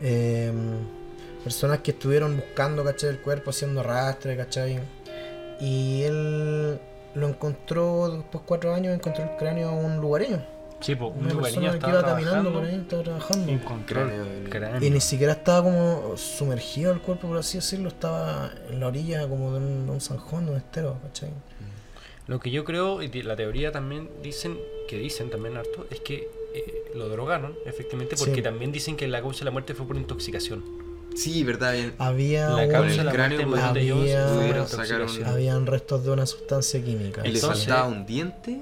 [0.00, 0.52] eh,
[1.42, 3.10] personas que estuvieron buscando, ¿cachai?
[3.10, 4.80] El cuerpo, haciendo rastre, ¿cachai?
[5.60, 6.78] Y él
[7.14, 10.56] lo encontró, después de cuatro años, encontró el cráneo a un lugareño.
[10.80, 13.50] Sí, pues un lugareño persona que estaba iba caminando por ahí, estaba trabajando.
[13.50, 14.86] y encontró el Cráneo.
[14.86, 19.26] Y ni siquiera estaba como sumergido el cuerpo, por así decirlo, estaba en la orilla
[19.26, 21.30] como de un, de un zanjón, de un estero, ¿cachai?
[22.26, 24.58] Lo que yo creo, y la teoría también dicen,
[24.88, 28.42] que dicen también harto, es que eh, lo drogaron, efectivamente, porque Sí.
[28.42, 30.64] también dicen que la causa de la muerte fue por intoxicación.
[31.14, 31.72] Sí, verdad.
[31.74, 31.94] bien.
[31.98, 34.86] Había La un- causa de el la cráneo muerte de había- fue por pudieron sacar
[34.86, 35.28] un- intoxicación.
[35.28, 37.26] Habían restos de una sustancia química.
[37.26, 38.60] Y le faltaba un diente.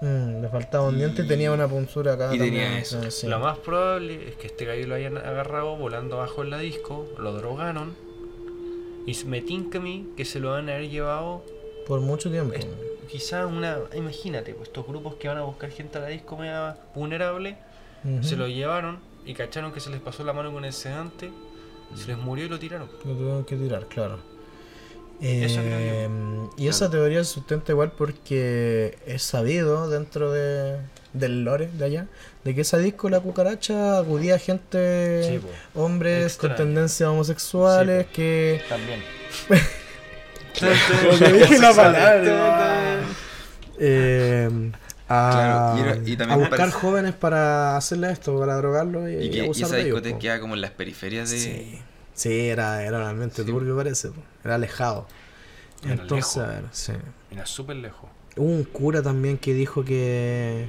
[0.00, 2.34] Mm, le faltaba un diente tenía una puntura acá.
[2.34, 3.10] y tenía también, eso.
[3.10, 3.26] sí.
[3.26, 7.06] Lo más probable es que este gallo lo hayan agarrado volando abajo en la disco,
[7.18, 7.94] lo drogaron,
[9.06, 11.42] y me tinca a mí que se lo van a haber llevado
[11.88, 12.54] Por mucho tiempo.
[12.54, 12.66] Es-
[13.10, 13.78] quizás una...
[13.96, 17.56] Imagínate, pues estos grupos que van a buscar gente a la disco media vulnerable,
[18.22, 21.30] se lo llevaron y cacharon que se les pasó la mano con el sedante,
[21.96, 22.88] se les murió y lo tiraron.
[23.04, 24.18] Lo tuvieron que tirar, claro.
[25.20, 26.08] Eso creo Eh,
[26.58, 30.78] y esa teoría se sustenta igual porque es sabido dentro de,
[31.12, 32.06] del lore de allá
[32.44, 35.40] de que esa disco, la cucaracha, acudía a gente, Sí,
[35.74, 38.62] hombres con tendencias homosexuales Sí, que...
[38.68, 39.02] También.
[40.54, 43.00] Dije la palabra.
[43.78, 44.70] Eh,
[45.08, 49.08] a, Claro, y era- y también a buscar parece- jóvenes para hacerle esto, para drogarlos
[49.08, 51.38] y, Y, y que, y abusar esa discoteca queda como en las periferias de.
[51.38, 51.78] Sí,
[52.14, 53.48] sí, era, era realmente Sí.
[53.48, 54.20] turbio parece, po.
[54.44, 55.06] era alejado.
[55.84, 56.38] Era Entonces, lejos.
[56.38, 56.92] a ver, sí.
[57.30, 58.10] Era súper lejos.
[58.36, 60.68] Hubo un cura también que dijo que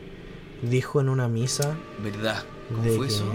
[0.62, 2.44] dijo en una misa ¿Verdad?
[2.70, 3.26] ¿Cómo de fue que, eso?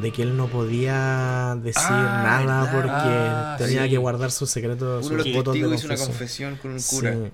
[0.00, 2.72] de que él no podía decir Ah, nada ¿verdad?
[2.74, 3.90] porque Ah, tenía sí.
[3.90, 6.56] que guardar sus secretos, Uno de sus los votos de testigos hizo una confesión.
[6.56, 6.96] confesión con un Sí.
[6.96, 7.30] cura.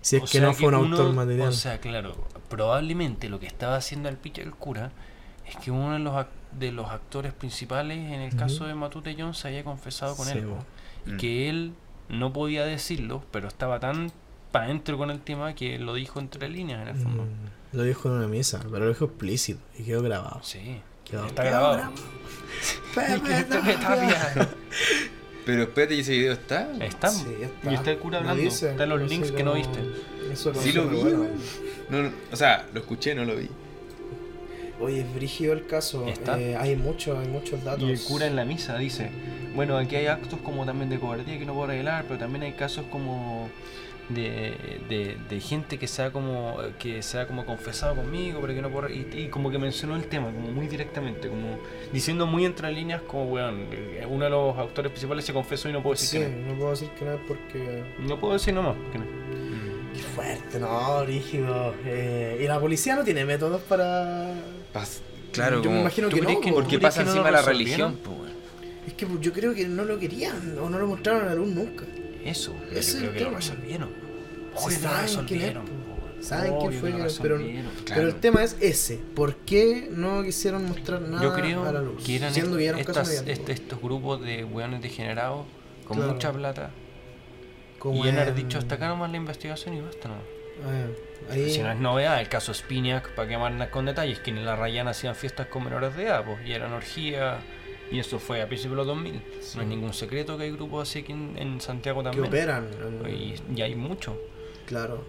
[0.00, 1.48] Si es O que no fue un uno- autor material.
[1.48, 2.14] O sea, claro,
[2.48, 4.90] probablemente lo que estaba haciendo el picha el cura
[5.46, 6.26] es que uno de los,
[6.58, 10.48] de los actores principales en el caso de Matute Jones había confesado con Sí, él.
[11.06, 11.16] Y Mm.
[11.18, 11.72] que él
[12.08, 14.10] no podía decirlo, pero estaba tan
[14.52, 17.24] para adentro con el tema que lo dijo entre líneas en el fondo.
[17.24, 17.26] Mm,
[17.72, 20.40] Lo dijo en una misa, pero lo dijo explícito y quedó grabado.
[20.42, 21.92] Sí, Quedó- está quedó grabado.
[22.94, 24.48] Pepe Pepe Tapia.
[25.44, 26.70] Pero espérate, ¿y ese video está?
[26.80, 27.08] Está.
[27.10, 27.26] Sí,
[27.70, 28.42] Y está el cura hablando.
[28.42, 29.78] dice, Está en los links que no viste.
[30.32, 31.24] Eso Sí lo vi, bueno.
[31.88, 33.48] No, no, o sea, lo escuché, no lo vi.
[34.80, 36.06] Oye, es brígido el caso.
[36.06, 36.38] ¿Está?
[36.38, 37.82] eh, hay muchos, hay muchos datos.
[37.88, 39.10] Y el cura en la misa dice,
[39.54, 42.52] bueno, aquí hay actos como también de cobardía que no puedo arreglar, pero también hay
[42.52, 43.48] casos como
[44.08, 48.54] de, de, de gente que se ha como que se ha como confesado conmigo, pero
[48.54, 51.58] que no puedo y, y como que mencionó el tema como muy directamente, como
[51.92, 55.72] diciendo muy entre líneas como weón, eh, uno de los autores principales se confesó y
[55.72, 57.84] no puedo decir Sí, que no puedo decir que no es porque.
[57.98, 58.08] no.
[58.08, 59.04] No puedo decir nomás que no.
[59.94, 61.74] Qué fuerte, no, rígido.
[61.84, 64.32] Eh, y la policía no tiene métodos para.
[64.72, 65.00] Pas-
[65.32, 66.28] claro, Yo me imagino ¿tú que no.
[66.28, 66.40] po.
[66.54, 68.16] porque ¿Tú crees pasa que no encima la religión, pues.
[68.86, 71.48] Es que yo creo que no lo querían o no lo mostraron a la luz
[71.48, 71.84] nunca.
[72.30, 73.88] Eso, Ese yo es creo que lo resolvieron.
[74.56, 75.64] Sí lo es, resolvieron.
[76.20, 77.70] Saben quién fue, que pero- resolvieron.
[77.86, 78.96] Pero el tema es ese.
[79.14, 82.02] ¿Por qué no quisieron mostrar nada Yo creo a la luz?
[82.04, 85.46] que eran Siendo caso estas- este- estos grupos de weones degenerados
[85.86, 86.12] con Claro.
[86.14, 86.70] mucha plata
[87.78, 90.14] Como y en- dicho hasta acá nomás la investigación y basta no.
[90.14, 94.30] Ah, ahí- Si no es novedad, el caso Spiniak, para que más con detalles, que
[94.30, 97.36] en la Rayana hacían fiestas con menores de edad, pues, y eran orgías,
[97.90, 99.14] y eso fue a principios de los 2000.
[99.56, 102.26] No es ningún secreto que hay grupos así aquí en, en Santiago que también.
[102.26, 102.68] operan.
[103.04, 104.16] en- Y, y hay mucho.
[104.66, 105.04] Claro.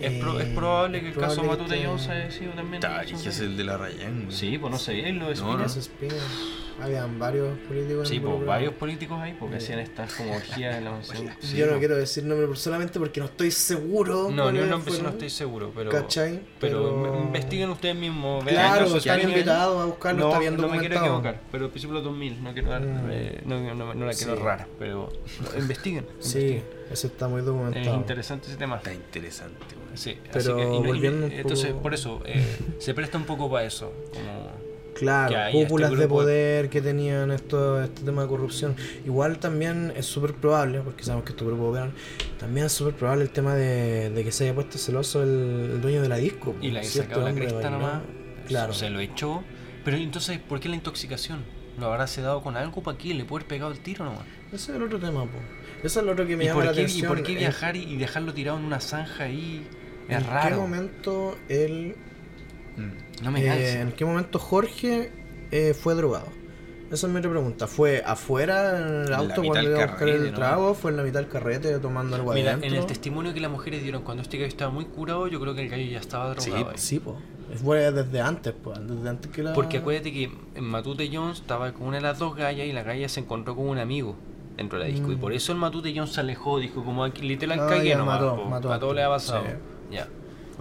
[0.00, 2.52] Es, pro- es Eh, probable que es el caso probable Matute que- Jones haya sido
[2.52, 2.80] también.
[2.80, 4.26] Ta, y que es el de la Rayán.
[4.30, 6.20] Sí, pues no sé, lo de No, Spiniak.
[6.82, 8.08] Habían varios políticos.
[8.08, 9.58] Sí, pues varios políticos ahí, porque Eh.
[9.58, 11.28] hacían estas como orgías en la mansión.
[11.40, 11.78] Sí, Yo no pues.
[11.80, 14.30] quiero decir nombre solamente porque no estoy seguro.
[14.30, 15.90] No, ni un cuáles nombre sí no fueron, estoy seguro, pero.
[15.90, 16.40] ¿Cachai?
[16.58, 18.44] Pero, investiguen ustedes mismos.
[18.44, 21.70] vean Claro, están invitados a buscarlo, No, está bien no me quiero equivocar, pero al
[21.70, 22.80] principio de los 2000, no quiero dar.
[22.82, 23.08] Mm.
[23.10, 24.40] eh, no, no, no la quiero Sí.
[24.40, 25.12] errar, pero
[25.58, 26.06] investiguen.
[26.18, 26.64] Sí, investiguen.
[26.90, 27.96] eso está muy Es documentado.
[27.96, 28.76] interesante ese tema.
[28.76, 29.96] Está interesante, güey.
[29.96, 32.44] Sí, Pero así que, y no- y- entonces, poco- por eso, eh,
[32.78, 33.92] se presta un poco para eso.
[34.12, 34.69] Como,
[35.00, 38.76] Claro, que este cúpulas de poder que tenían esto, este tema de corrupción.
[39.04, 41.92] Igual también es súper probable, porque sabemos que estos grupos operan,
[42.38, 45.80] también es súper probable el tema de, de que se haya puesto celoso el, el
[45.80, 46.54] dueño de la disco.
[46.60, 48.02] y la sacado este la cresta nomás.
[48.46, 48.72] Claro.
[48.72, 49.42] Se lo echó.
[49.84, 51.42] Pero entonces, ¿por qué la intoxicación?
[51.78, 53.14] ¿Lo habrá sedado con algo para qué?
[53.14, 54.24] ¿Le puede haber pegado el tiro nomás?
[54.52, 55.38] Ese es el otro tema, po.
[55.82, 57.08] Eso es lo otro que me ¿Y llama la qué, ¿Y atención.
[57.08, 59.66] por qué viajar y y dejarlo tirado en una zanja ahí?
[60.08, 60.56] Es ¿En qué raro.
[60.58, 61.94] momento él
[62.86, 63.24] Mm.
[63.24, 63.80] No me Eh.
[63.80, 65.12] ¿En qué momento Jorge
[65.50, 66.26] eh, fue drogado?
[66.90, 67.68] Esa es mi otra pregunta.
[67.68, 70.36] ¿Fue afuera en el auto cuando iba a buscar el ¿no?
[70.36, 70.74] trago?
[70.74, 72.68] ¿Fue en la mitad del carrete tomando algo Mira, adentro?
[72.68, 75.54] en el testimonio que las mujeres dieron cuando este gallo estaba muy curado, yo creo
[75.54, 76.70] que el gallo ya estaba Sí, drogado.
[76.70, 76.78] ahí.
[76.78, 77.16] Sí, pues.
[77.62, 78.78] Fue desde antes, pues.
[78.84, 79.52] Desde antes que la...
[79.52, 82.82] Porque acuérdate que en Matute Jones estaba con una de las dos gallas y la
[82.82, 84.16] galla se encontró con un amigo
[84.56, 85.12] dentro de la disco.
[85.12, 85.20] Y Mm.
[85.20, 88.20] por eso el Matute Jones se alejó, dijo como aquí literal cagué ya, nomás.
[88.20, 88.78] mató, po, mató.
[88.80, 89.44] todo le ha pasado.
[89.44, 89.94] Sí.
[89.94, 90.08] Ya.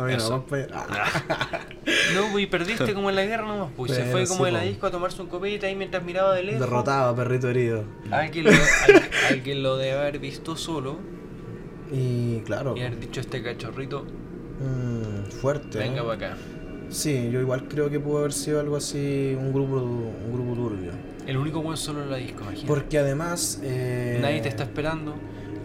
[0.07, 0.45] No.
[0.73, 1.59] Ah,
[2.15, 3.91] No, pues y perdiste como en la guerra nomás, pues.
[3.93, 6.43] se fue sí, como de la disco a tomarse un copete ahí mientras miraba de
[6.43, 6.61] lejos.
[6.61, 7.83] derrotado, perrito herido.
[8.11, 8.51] Alguien lo,
[9.29, 10.97] alguien lo debe haber visto solo
[11.91, 14.05] Y claro, y haber dicho este cachorrito,
[14.59, 15.79] mm, fuerte.
[15.79, 16.05] venga ¿eh?
[16.05, 16.37] para acá.
[16.89, 20.91] Sí, yo igual creo que pudo haber sido algo así, un grupo, un grupo turbio.
[21.27, 22.67] El único buen solo en la disco, imagínate.
[22.67, 23.59] Porque además...
[23.63, 25.13] eh, Nadie te está esperando.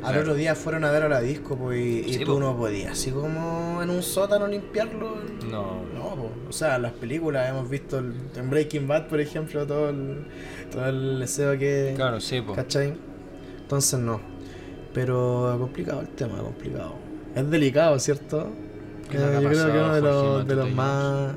[0.05, 2.41] Al otro día fueron a ver a la disco pues, y, y Sí, tú po.
[2.41, 5.17] no podías, así como en un sótano limpiarlo.
[5.51, 5.83] No.
[5.95, 6.31] No, po.
[6.49, 10.27] o sea, las películas hemos visto el- en Breaking Bad, por ejemplo, todo el,
[10.71, 11.93] todo el deseo que...
[11.97, 12.53] Claro, sí, po.
[12.55, 12.95] ¿Cachai?
[13.63, 14.21] Entonces no.
[14.93, 16.95] Pero complicado el tema, complicado.
[17.35, 18.49] Es delicado, ¿cierto?
[19.11, 21.33] ¿Qué le habrá Eh, yo creo que uno de los, de los más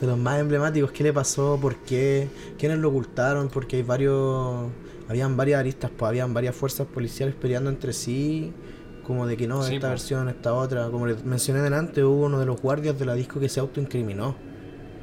[0.00, 0.90] de los más emblemáticos.
[0.90, 1.58] ¿Qué le pasó?
[1.62, 2.26] ¿Por qué?
[2.58, 3.48] ¿Quiénes lo ocultaron?
[3.48, 4.66] Porque hay varios...
[5.12, 8.50] Habían varias aristas, pues habían varias fuerzas policiales peleando entre sí.
[9.04, 9.90] Como de que no, Sí, esta po.
[9.90, 10.88] versión, esta otra.
[10.88, 14.34] Como les mencioné delante, hubo uno de los guardias de la disco que se autoincriminó.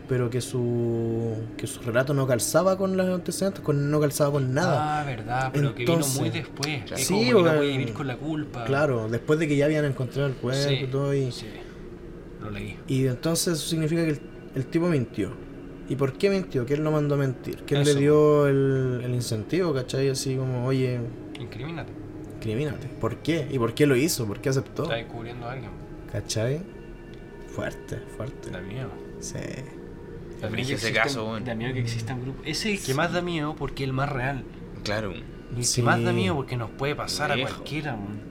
[0.08, 4.52] Pero que su que su relato no calzaba con los antecedentes, con, no calzaba con
[4.56, 5.02] nada.
[5.02, 6.84] Ah, verdad, pero que vino muy después.
[6.86, 8.64] Que Sí, como que no porque- puede vivir con la culpa.
[8.66, 11.14] Claro, después de que ya habían encontrado el cuerpo Sí, y todo.
[11.14, 11.46] Y, sí.
[12.42, 12.78] Lo leí.
[12.88, 14.22] y entonces eso significa que el,
[14.56, 15.30] el tipo mintió.
[15.90, 16.66] ¿Y por qué mintió?
[16.66, 17.64] ¿Quién lo mandó a mentir?
[17.66, 17.94] ¿Quién Eso.
[17.94, 20.10] le dio el, el incentivo, cachai?
[20.10, 21.00] Así como, oye,
[21.40, 21.92] Incrimínate.
[22.40, 22.88] crimínate.
[22.88, 23.48] ¿Por qué?
[23.52, 24.26] ¿Y por qué lo hizo?
[24.28, 24.84] ¿Por qué aceptó?
[24.84, 25.72] Está descubriendo a alguien.
[26.12, 26.62] ¿Cachai?
[27.48, 28.52] Fuerte, fuerte.
[28.52, 28.90] Da miedo.
[29.20, 29.40] Sí.
[30.42, 31.44] Da miedo que ese caso, weón.
[31.44, 32.44] Da miedo que existan grupos.
[32.46, 34.44] Es el que más da miedo porque es el más real.
[34.84, 35.12] Claro.
[35.12, 35.24] Y
[35.58, 35.82] el Sí.
[35.82, 37.96] que más da miedo porque nos puede pasar a cualquiera.
[37.96, 38.30] weón.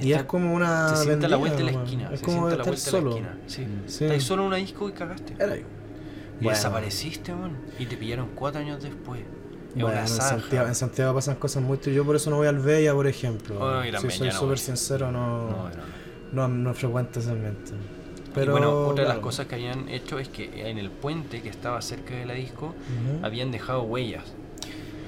[0.00, 0.94] Y es como una.
[0.96, 2.10] Se sienta la vuelta de la esquina.
[2.12, 3.14] Es se como sienta la vuelta solo.
[3.16, 3.48] de la esquina.
[3.48, 3.66] Sí.
[3.98, 4.04] Sí.
[4.04, 5.34] Estás solo en una disco y cagaste.
[5.38, 5.64] Era ahí.
[6.40, 6.56] Y Bueno.
[6.56, 7.56] desapareciste, weón.
[7.78, 9.20] Y te pillaron cuatro años después.
[9.76, 10.08] Es Bueno, en.
[10.08, 11.94] Santiago, en Santiago pasan cosas muy tristes.
[11.96, 13.56] Yo por eso no voy al Bella, por ejemplo.
[13.60, 15.68] Oh, si soy no súper sincero, no, No,
[16.32, 16.74] no, no, no.
[16.74, 17.72] frecuento ese ambiente.
[17.72, 21.40] y Pero, bueno, otra de las cosas que habían hecho es que en el puente
[21.40, 22.74] que estaba cerca de la disco
[23.22, 24.24] habían dejado huellas.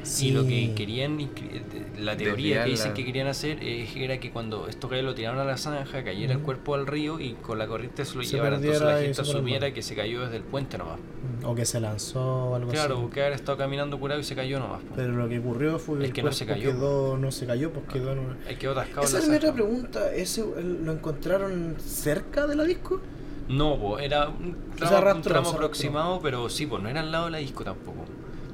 [0.07, 0.29] Sí.
[0.29, 1.63] Y lo que querían, incri-
[1.99, 5.41] la teoría que dicen que querían hacer eh, era que cuando estos gallos lo tiraron
[5.41, 8.37] a la zanja, cayera el cuerpo al río y con la corriente se lo Se
[8.37, 8.57] llevara.
[8.57, 10.99] Entonces la gente asumiera que se cayó desde el puente nomás.
[11.45, 13.03] O que se lanzó o algo Claro, así.
[13.03, 14.81] porque haber estado caminando curado y se cayó nomás.
[14.83, 14.95] po.
[14.97, 16.71] Pero lo que ocurrió fue que el que no se cayó.
[16.71, 19.53] quedó, no se cayó, pues quedó en una- Hay que atascado Esa es mi otra
[19.53, 20.13] pregunta.
[20.15, 20.45] ¿Ese
[20.85, 23.01] lo encontraron cerca de la disco?
[23.49, 27.13] No, po, era un tramo, sea, un tramo aproximado, pero sí, pues no era al
[27.13, 28.05] lado de la disco tampoco.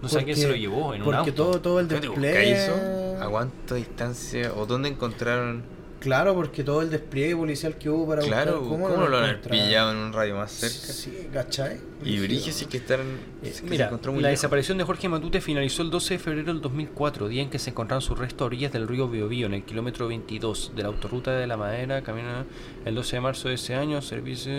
[0.03, 1.33] No sé a quién se lo llevó, en un Porque auto.
[1.35, 2.53] todo, todo el ¿Dónde despliegue...
[2.65, 2.75] eso?
[3.23, 4.53] ¿A cuánta distancia?
[4.55, 5.63] ¿O dónde encontraron?
[6.01, 8.69] Claro, porque todo el despliegue policial que hubo para Claro, buscar...
[8.71, 10.93] ¿cómo, no lo han pillado en un radio más cerca?
[10.93, 11.79] Sí, ¿cachai?
[12.03, 12.99] Y Brige sí que están.
[13.01, 13.05] Eh,
[13.45, 14.41] sí que se Mira, encontró muy la lejos.
[14.41, 17.71] desaparición de Jorge Matute finalizó el 12 de febrero del 2004, día en que se
[17.71, 21.31] encontraron sus restos a orillas del río Biobío, en el kilómetro 22 de la autorruta
[21.31, 22.47] de la Madera, camino
[22.85, 24.51] el 12 de marzo de ese año, servicio...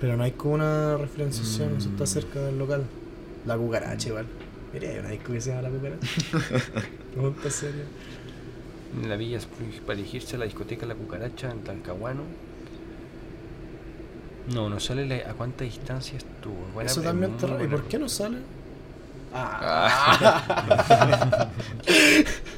[0.00, 1.92] Pero no hay como una referenciación, eso Mm.
[1.92, 2.84] está cerca del local.
[3.46, 4.26] La cucaracha igual.
[4.72, 6.06] Mira, hay una disco que se llama La Cucaracha.
[7.12, 7.84] Pregunta seria.
[9.02, 12.22] En la villa Spring, para dirigirse a la discoteca La Cucaracha en Talcahuano.
[14.54, 16.54] No, no sale la- a cuánta distancia estuvo.
[16.74, 17.64] Buena Eso también está raro.
[17.64, 18.38] ¿Y por qué no sale?
[19.32, 21.48] Ah,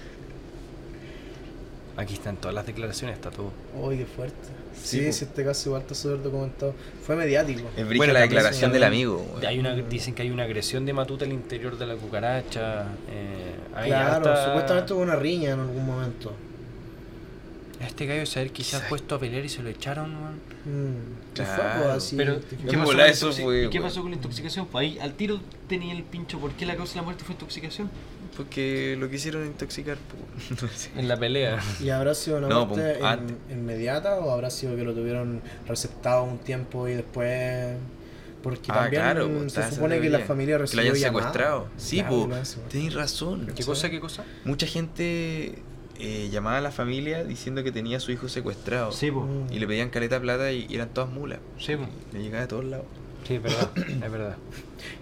[1.97, 3.53] Aquí están todas las declaraciones, está todo.
[3.80, 4.36] Uy, qué fuerte.
[4.74, 6.74] Sí, Sí, sí, este caso igual está súper documentado.
[7.07, 7.68] Fue mediático.
[7.76, 9.18] es Bueno, la declaración del amigo.
[9.34, 9.45] güey.
[9.47, 12.86] Hay una, dicen que hay una agresión de Matute al interior de la cucaracha.
[13.11, 16.32] eh, hay Claro, harta- supuestamente hubo una riña en algún momento.
[17.80, 18.88] A este gallo saber quizás Quizás.
[18.88, 20.34] puesto a pelear y se lo echaron, man.
[20.64, 21.82] Mm, ¿qué fue, Claro.
[21.82, 22.16] pues, así?
[22.16, 22.70] Pero, ¿qué ¿qué fue?
[22.72, 23.88] En pasó, bola con la eso intoxi- fue, ¿y qué weón.
[23.90, 24.66] pasó con la intoxicación?
[24.66, 26.38] Pues ahí al tiro tenía el pincho.
[26.38, 27.91] ¿Por qué la causa de la muerte fue intoxicación?
[28.37, 29.99] Porque lo quisieron intoxicar.
[30.75, 30.91] sé.
[30.96, 31.59] En la pelea.
[31.80, 33.18] ¿Y habrá sido una No, muerte pues,
[33.50, 37.76] in- inmediata o habrá sido que lo tuvieron receptado un tiempo y después...
[38.42, 41.26] Porque Ah, también claro, pues, se supone que la familia Que lo recibió hayan llamadas.
[41.33, 41.68] secuestrado.
[41.76, 42.68] Sí, Claro, hayan secuestrado.
[42.71, 43.46] tenéis razón.
[43.54, 43.68] ¿Qué Sí.
[43.68, 44.25] cosa, qué cosa?
[44.45, 45.59] Mucha gente
[46.00, 48.91] eh, llamaba a la familia diciendo que tenía a su hijo secuestrado.
[48.91, 49.21] Sí, po.
[49.21, 49.53] Mm.
[49.53, 51.38] Y le pedían caleta plata y, y eran todas mulas.
[51.59, 51.87] Sí, po.
[52.13, 52.87] Le llegaba de todos lados.
[53.26, 53.70] Sí, es verdad.
[53.76, 54.36] es verdad.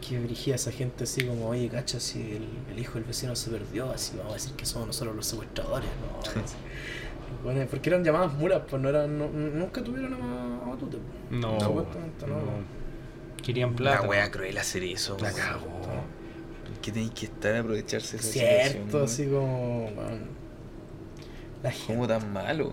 [0.07, 3.51] Que dirigía esa gente así como, oye, cacha, si el, el hijo del vecino se
[3.51, 5.89] perdió, así vamos a decir que somos nosotros los secuestradores,
[6.35, 6.43] ¿no?
[7.45, 10.99] Bueno, porque eran llamadas mulas, pues no eran, no- nunca tuvieron a, a Matute.
[10.99, 11.41] pues.
[11.41, 12.41] No, Supuestamente no.
[13.43, 14.03] Querían plata.
[14.03, 15.17] La wea cruel hacer eso.
[15.21, 15.81] La cagó.
[16.83, 19.05] qué tenéis que estar a aprovecharse de esa Cierto, situación?
[19.05, 19.85] así como.
[19.87, 20.21] weón.
[21.63, 21.95] La gente.
[21.95, 22.73] ¿Cómo tan malo?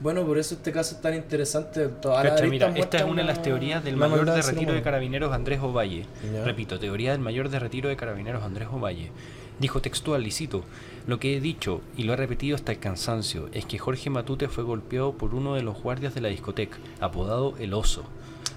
[0.00, 1.88] Bueno, por eso este caso es tan interesante.
[1.88, 4.82] Toda la Cacha, mira, esta es una de las teorías del mayor de retiro de
[4.82, 6.06] carabineros Andrés Ovalle.
[6.44, 9.10] Repito, teoría del mayor de retiro de carabineros Andrés Ovalle.
[9.58, 10.62] Dijo textual, y cito,
[11.08, 14.46] lo que he dicho, y lo he repetido hasta el cansancio, es que Jorge Matute
[14.46, 18.04] fue golpeado por uno de los guardias de la discoteca, apodado El Oso.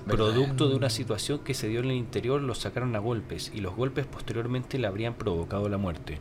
[0.05, 0.25] ¿Verdad?
[0.25, 3.61] Producto de una situación que se dio en el interior, lo sacaron a golpes, y
[3.61, 6.19] los golpes posteriormente le habrían provocado la muerte.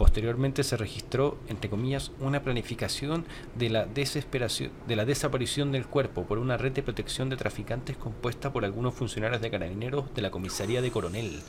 [0.00, 3.26] Posteriormente se registró, entre comillas, una planificación
[3.58, 7.98] de la, desesperación, de la desaparición del cuerpo por una red de protección de traficantes
[7.98, 11.42] compuesta por algunos funcionarios de carabineros de la comisaría de Coronel,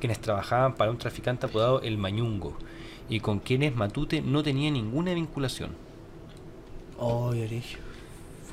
[0.00, 2.56] quienes trabajaban para un traficante apodado El Mañungo,
[3.10, 5.72] y con quienes Matute no tenía ninguna vinculación.
[6.98, 7.34] Oh.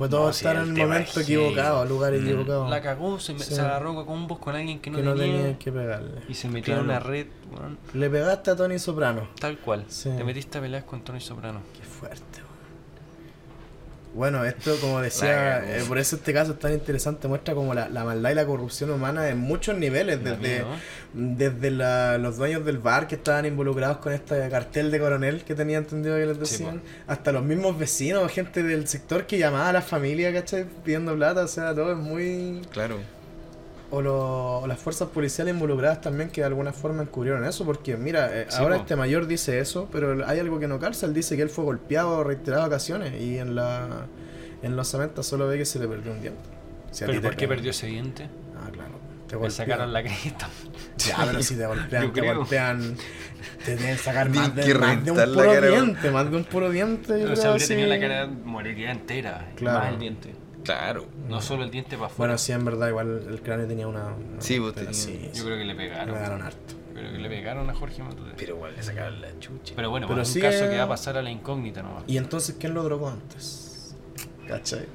[0.00, 2.16] Fue todo No, sí, estar en el momento es equivocado, lugar Mm.
[2.24, 2.70] equivocado.
[2.70, 3.54] La cagó, se, me- Sí.
[3.54, 6.22] se agarró a combos con alguien que no, que no tenía, tenía que pegarle.
[6.26, 6.80] y se metió Claro.
[6.80, 9.28] en una red, weón, Le pegaste a Tony Soprano.
[9.38, 9.84] tal cual.
[9.88, 10.08] Sí.
[10.16, 11.60] Te metiste a pelear con Tony Soprano.
[11.78, 12.39] Qué fuerte.
[14.12, 17.88] Bueno, esto, como decía, eh, por eso este caso es tan interesante, muestra como la,
[17.88, 20.64] la maldad y la corrupción humana en muchos niveles, desde,
[21.14, 25.54] desde la- los dueños del bar que estaban involucrados con este cartel de coronel que
[25.54, 29.68] tenía entendido que les Sí, decían, hasta los mismos vecinos, gente del sector que llamaba
[29.68, 30.64] a la familia, ¿cachai?
[30.84, 32.62] Pidiendo plata, o sea, todo es muy...
[32.72, 32.96] Claro.
[33.92, 37.96] O, lo- o las fuerzas policiales involucradas también que de alguna forma encubrieron eso, porque
[37.96, 38.82] mira, eh, Sí, ahora po.
[38.82, 41.64] este mayor dice eso, pero hay algo que no calza, él dice que él fue
[41.64, 44.06] golpeado reiteradas ocasiones y en la
[44.62, 46.40] en los cementos solo ve que se le perdió un diente.
[46.92, 48.28] Si ¿Pero por qué perdió ese diente?
[48.56, 49.00] Ah, claro.
[49.26, 49.50] Te Le golpean.
[49.52, 50.48] sacaron la cresta.
[50.98, 52.36] Ya, pero si te golpean, Yo te creo.
[52.36, 52.94] golpean.
[53.64, 56.70] Te deben sacar más de, más de un la puro diente, más de un puro
[56.70, 57.20] diente.
[57.20, 59.48] yo O sea, creo, habría tenido la cara moriría entera.
[59.56, 59.78] Claro.
[59.78, 60.34] Más el diente.
[60.64, 61.06] Claro.
[61.28, 62.30] No solo el diente para afuera.
[62.32, 64.06] Bueno, sí, en verdad, igual el cráneo tenía una.
[64.14, 66.14] una- Sí, vos pero tenía- sí, Yo sí, creo que le le pegaron.
[66.14, 66.74] pegaron harto.
[66.94, 68.32] Creo que le pegaron a Jorge Matute.
[68.36, 69.72] Pero igual le sacaron la chucha.
[69.74, 72.04] Pero bueno, Pero es un sigue- caso que va a pasar a la incógnita nomás.
[72.06, 73.94] ¿Y entonces quién lo drogó antes?
[74.46, 74.86] ¿Cachai?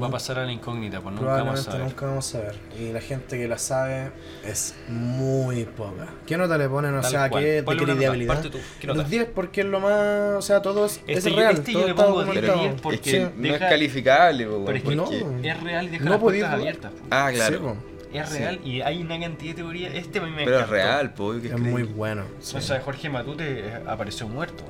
[0.00, 1.80] Va a pasar a la incógnita, pues nunca vamos a ver.
[1.80, 2.54] nunca vamos a ver.
[2.78, 4.10] Y la gente que la sabe
[4.44, 6.08] es muy poca.
[6.26, 6.94] ¿Qué nota le ponen?
[6.96, 7.42] O Tal sea, cual.
[7.44, 8.34] ¿qué, ¿de Ponle una nota, credibilidad?
[8.34, 8.58] parte tú.
[8.80, 8.98] ¿Qué nota?
[9.00, 10.34] Los 10 porque es lo más...
[10.36, 11.54] O sea, todo es, Este es yo- real.
[11.54, 12.74] este yo todo le está pongo 10 documentado.
[12.74, 15.48] es porque que no deja- es calificable, po, Pero es que weón, no.
[15.48, 16.74] Es real y deja No las podéis puertas dudar.
[16.74, 16.92] abiertas.
[17.10, 17.60] Ah, Sí, claro.
[17.62, 17.76] po.
[18.12, 18.38] Es Sí.
[18.38, 19.94] real y hay una cantidad de teorías.
[19.94, 20.74] Este a mí me Pero es encantó.
[20.74, 22.24] real, po, obvio que Es muy bueno.
[22.40, 22.56] sí.
[22.56, 24.64] O sea, Jorge Matute eh, apareció muerto.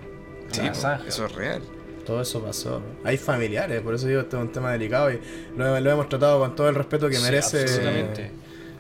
[0.49, 1.09] en Sí, la po, zanja.
[1.09, 1.63] eso es real.
[2.07, 2.81] Todo eso pasó.
[3.05, 5.21] Hay familiares, por eso digo, esto es un tema delicado y
[5.57, 7.63] lo, lo hemos tratado con todo el respeto que Sí, merece.
[7.63, 8.31] absolutamente.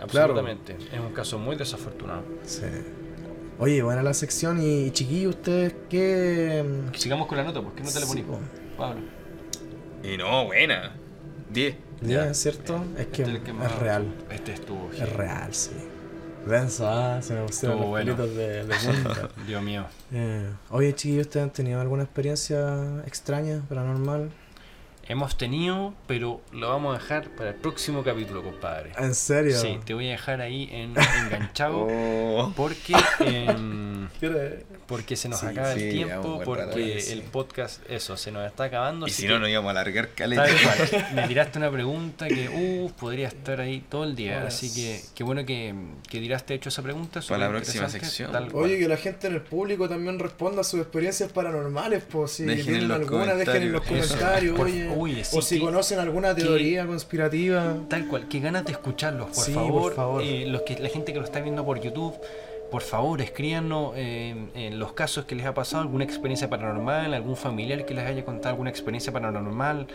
[0.08, 0.34] Claro.
[0.34, 0.76] Absolutamente.
[0.92, 2.22] Es un caso muy desafortunado.
[2.44, 2.62] Sí.
[3.58, 6.62] Oye, buena la sección y chiquillos, ¿ustedes qué...?
[6.94, 7.74] Sigamos con la nota, pues.
[7.74, 8.24] ¿Qué nota le Sí, ponís?
[8.26, 8.38] po.
[8.76, 9.00] Pablo.
[10.04, 10.94] Y no, buena.
[11.50, 11.74] 10.
[12.02, 12.84] Ya, ¿cierto?
[12.98, 14.04] Es que Este el es más- real.
[14.30, 14.90] Este estuvo.
[14.92, 15.70] Es real, sí.
[16.46, 18.16] Denso, ah, se me pusieron los bueno.
[18.16, 19.28] pelitos de, de punta.
[19.46, 19.84] Dios mío.
[20.12, 24.30] Eh, Oye, chiquillos, ¿ustedes han tenido alguna experiencia extraña, paranormal?
[25.08, 28.90] Hemos tenido, pero lo vamos a dejar para el próximo capítulo, compadre.
[28.98, 29.56] ¿En serio?
[29.56, 31.86] Sí, te voy a dejar ahí en, enganchado.
[31.88, 32.52] Oh.
[32.56, 32.94] Porque,
[34.20, 38.46] ¿Qué porque se nos Sí, acaba sí, el tiempo, porque el podcast, eso, se nos
[38.46, 39.06] está acabando.
[39.06, 40.44] Y si no, nos íbamos a alargar caleta.
[41.14, 44.44] Me tiraste una pregunta que, uh, podría estar ahí todo el día.
[44.46, 45.72] Así que, qué bueno que,
[46.08, 47.20] que diraste hecho esa pregunta.
[47.28, 48.32] Para la próxima sección.
[48.32, 48.64] tal cual.
[48.64, 52.44] Oye, que la gente en el público también responda a sus experiencias paranormales, pues si
[52.46, 54.10] tienen alguna, dejen en los comentarios.
[54.10, 54.14] Eso.
[54.16, 57.76] comentarios, Por- oye, uy, sí, o si que- conocen alguna que- teoría conspirativa.
[57.88, 59.82] Tal cual, qué ganas de escucharlos, por Sí, favor.
[59.82, 60.22] por favor.
[60.22, 62.14] Eh, los que, la gente que lo está viendo por YouTube,
[62.70, 67.36] por favor, escríbanos eh, en los casos que les ha pasado, alguna experiencia paranormal, algún
[67.36, 69.86] familiar que les haya contado alguna experiencia paranormal.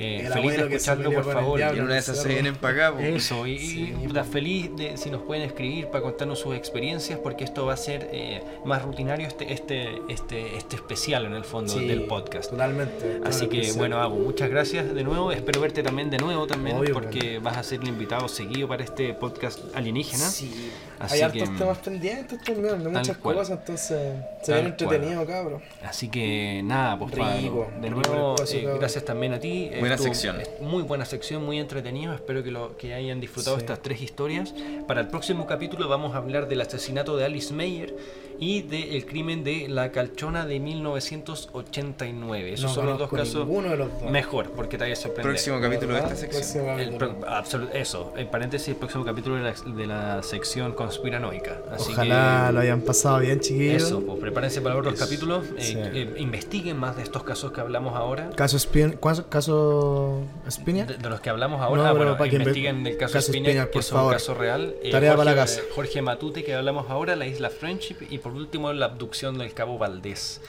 [0.00, 1.58] Eh, El feliz de escucharlo, por favor.
[1.58, 1.76] diablo.
[1.76, 3.02] Y en una de esas se vienen para acá.
[3.02, 7.18] Eso, y, Sí, y, puta, feliz de si nos pueden escribir para contarnos sus experiencias,
[7.18, 11.44] porque esto va a ser eh, más rutinario este, este, este, este especial en el
[11.44, 12.50] fondo Sí, del podcast.
[12.50, 13.20] Totalmente.
[13.24, 15.32] Así que bueno, Agu, muchas gracias de nuevo.
[15.32, 18.82] Espero verte también de nuevo también, Obvio, porque vas a ser el invitado seguido para
[18.84, 20.24] este podcast alienígena.
[20.30, 20.70] Sí.
[20.98, 23.36] Así Hay hartos que- temas pendientes también, de muchas cual.
[23.36, 23.98] cosas, entonces
[24.42, 25.62] se ven entretenido, cabrón.
[25.84, 29.70] Así que nada, pues Rico, Pablo, de nuevo, eh, gracias también a ti.
[29.90, 30.68] Buena Estuvo- sección.
[30.70, 32.14] Muy buena sección, muy entretenido.
[32.14, 33.62] Espero que, lo, que hayan disfrutado Sí.
[33.62, 34.54] estas tres historias.
[34.86, 37.96] Para el próximo capítulo vamos a hablar del asesinato de Alice Meyer
[38.40, 42.54] y de El crimen de la calchona de 1989.
[42.54, 44.10] Esos No son los dos casos ninguno de los dos.
[44.10, 45.32] mejor, porque te vaya a sorprender.
[45.32, 46.40] Próximo capítulo de esta sección.
[46.64, 51.58] Próximo El pro- eso, en paréntesis, el próximo capítulo de la, de la sección conspiranoica.
[51.70, 53.82] Así Ojalá que, lo hayan pasado bien, chiquillos.
[53.82, 55.44] Eso, pues prepárense para otros Eso, capítulos.
[55.58, 55.74] eh, sí.
[55.76, 58.30] eh, investiguen más de estos casos que hablamos ahora.
[58.36, 58.96] Caso Spin,
[59.28, 60.88] caso, Spiniak.
[60.88, 63.12] De, de los que hablamos ahora, No, ah, bueno, para que investiguen inve- el caso,
[63.14, 64.12] caso que por es un favor.
[64.14, 64.74] caso real.
[64.82, 65.60] Eh, Tarea Jorge, para la casa.
[65.74, 69.76] Jorge Matute, que hablamos ahora, la isla Friendship, y por último la abducción del cabo
[69.76, 70.40] Valdés.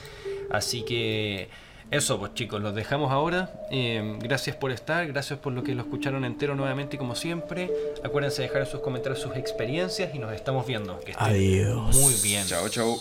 [0.50, 1.48] Así que
[1.90, 3.52] eso, pues chicos, los dejamos ahora.
[3.72, 7.70] Eh, gracias por estar, gracias por lo que lo escucharon entero nuevamente, como siempre.
[8.04, 11.00] Acuérdense de dejar en sus comentarios sus experiencias y nos estamos viendo.
[11.00, 11.96] Que estén Adiós.
[11.96, 12.46] Muy bien.
[12.46, 12.96] Chao, chao.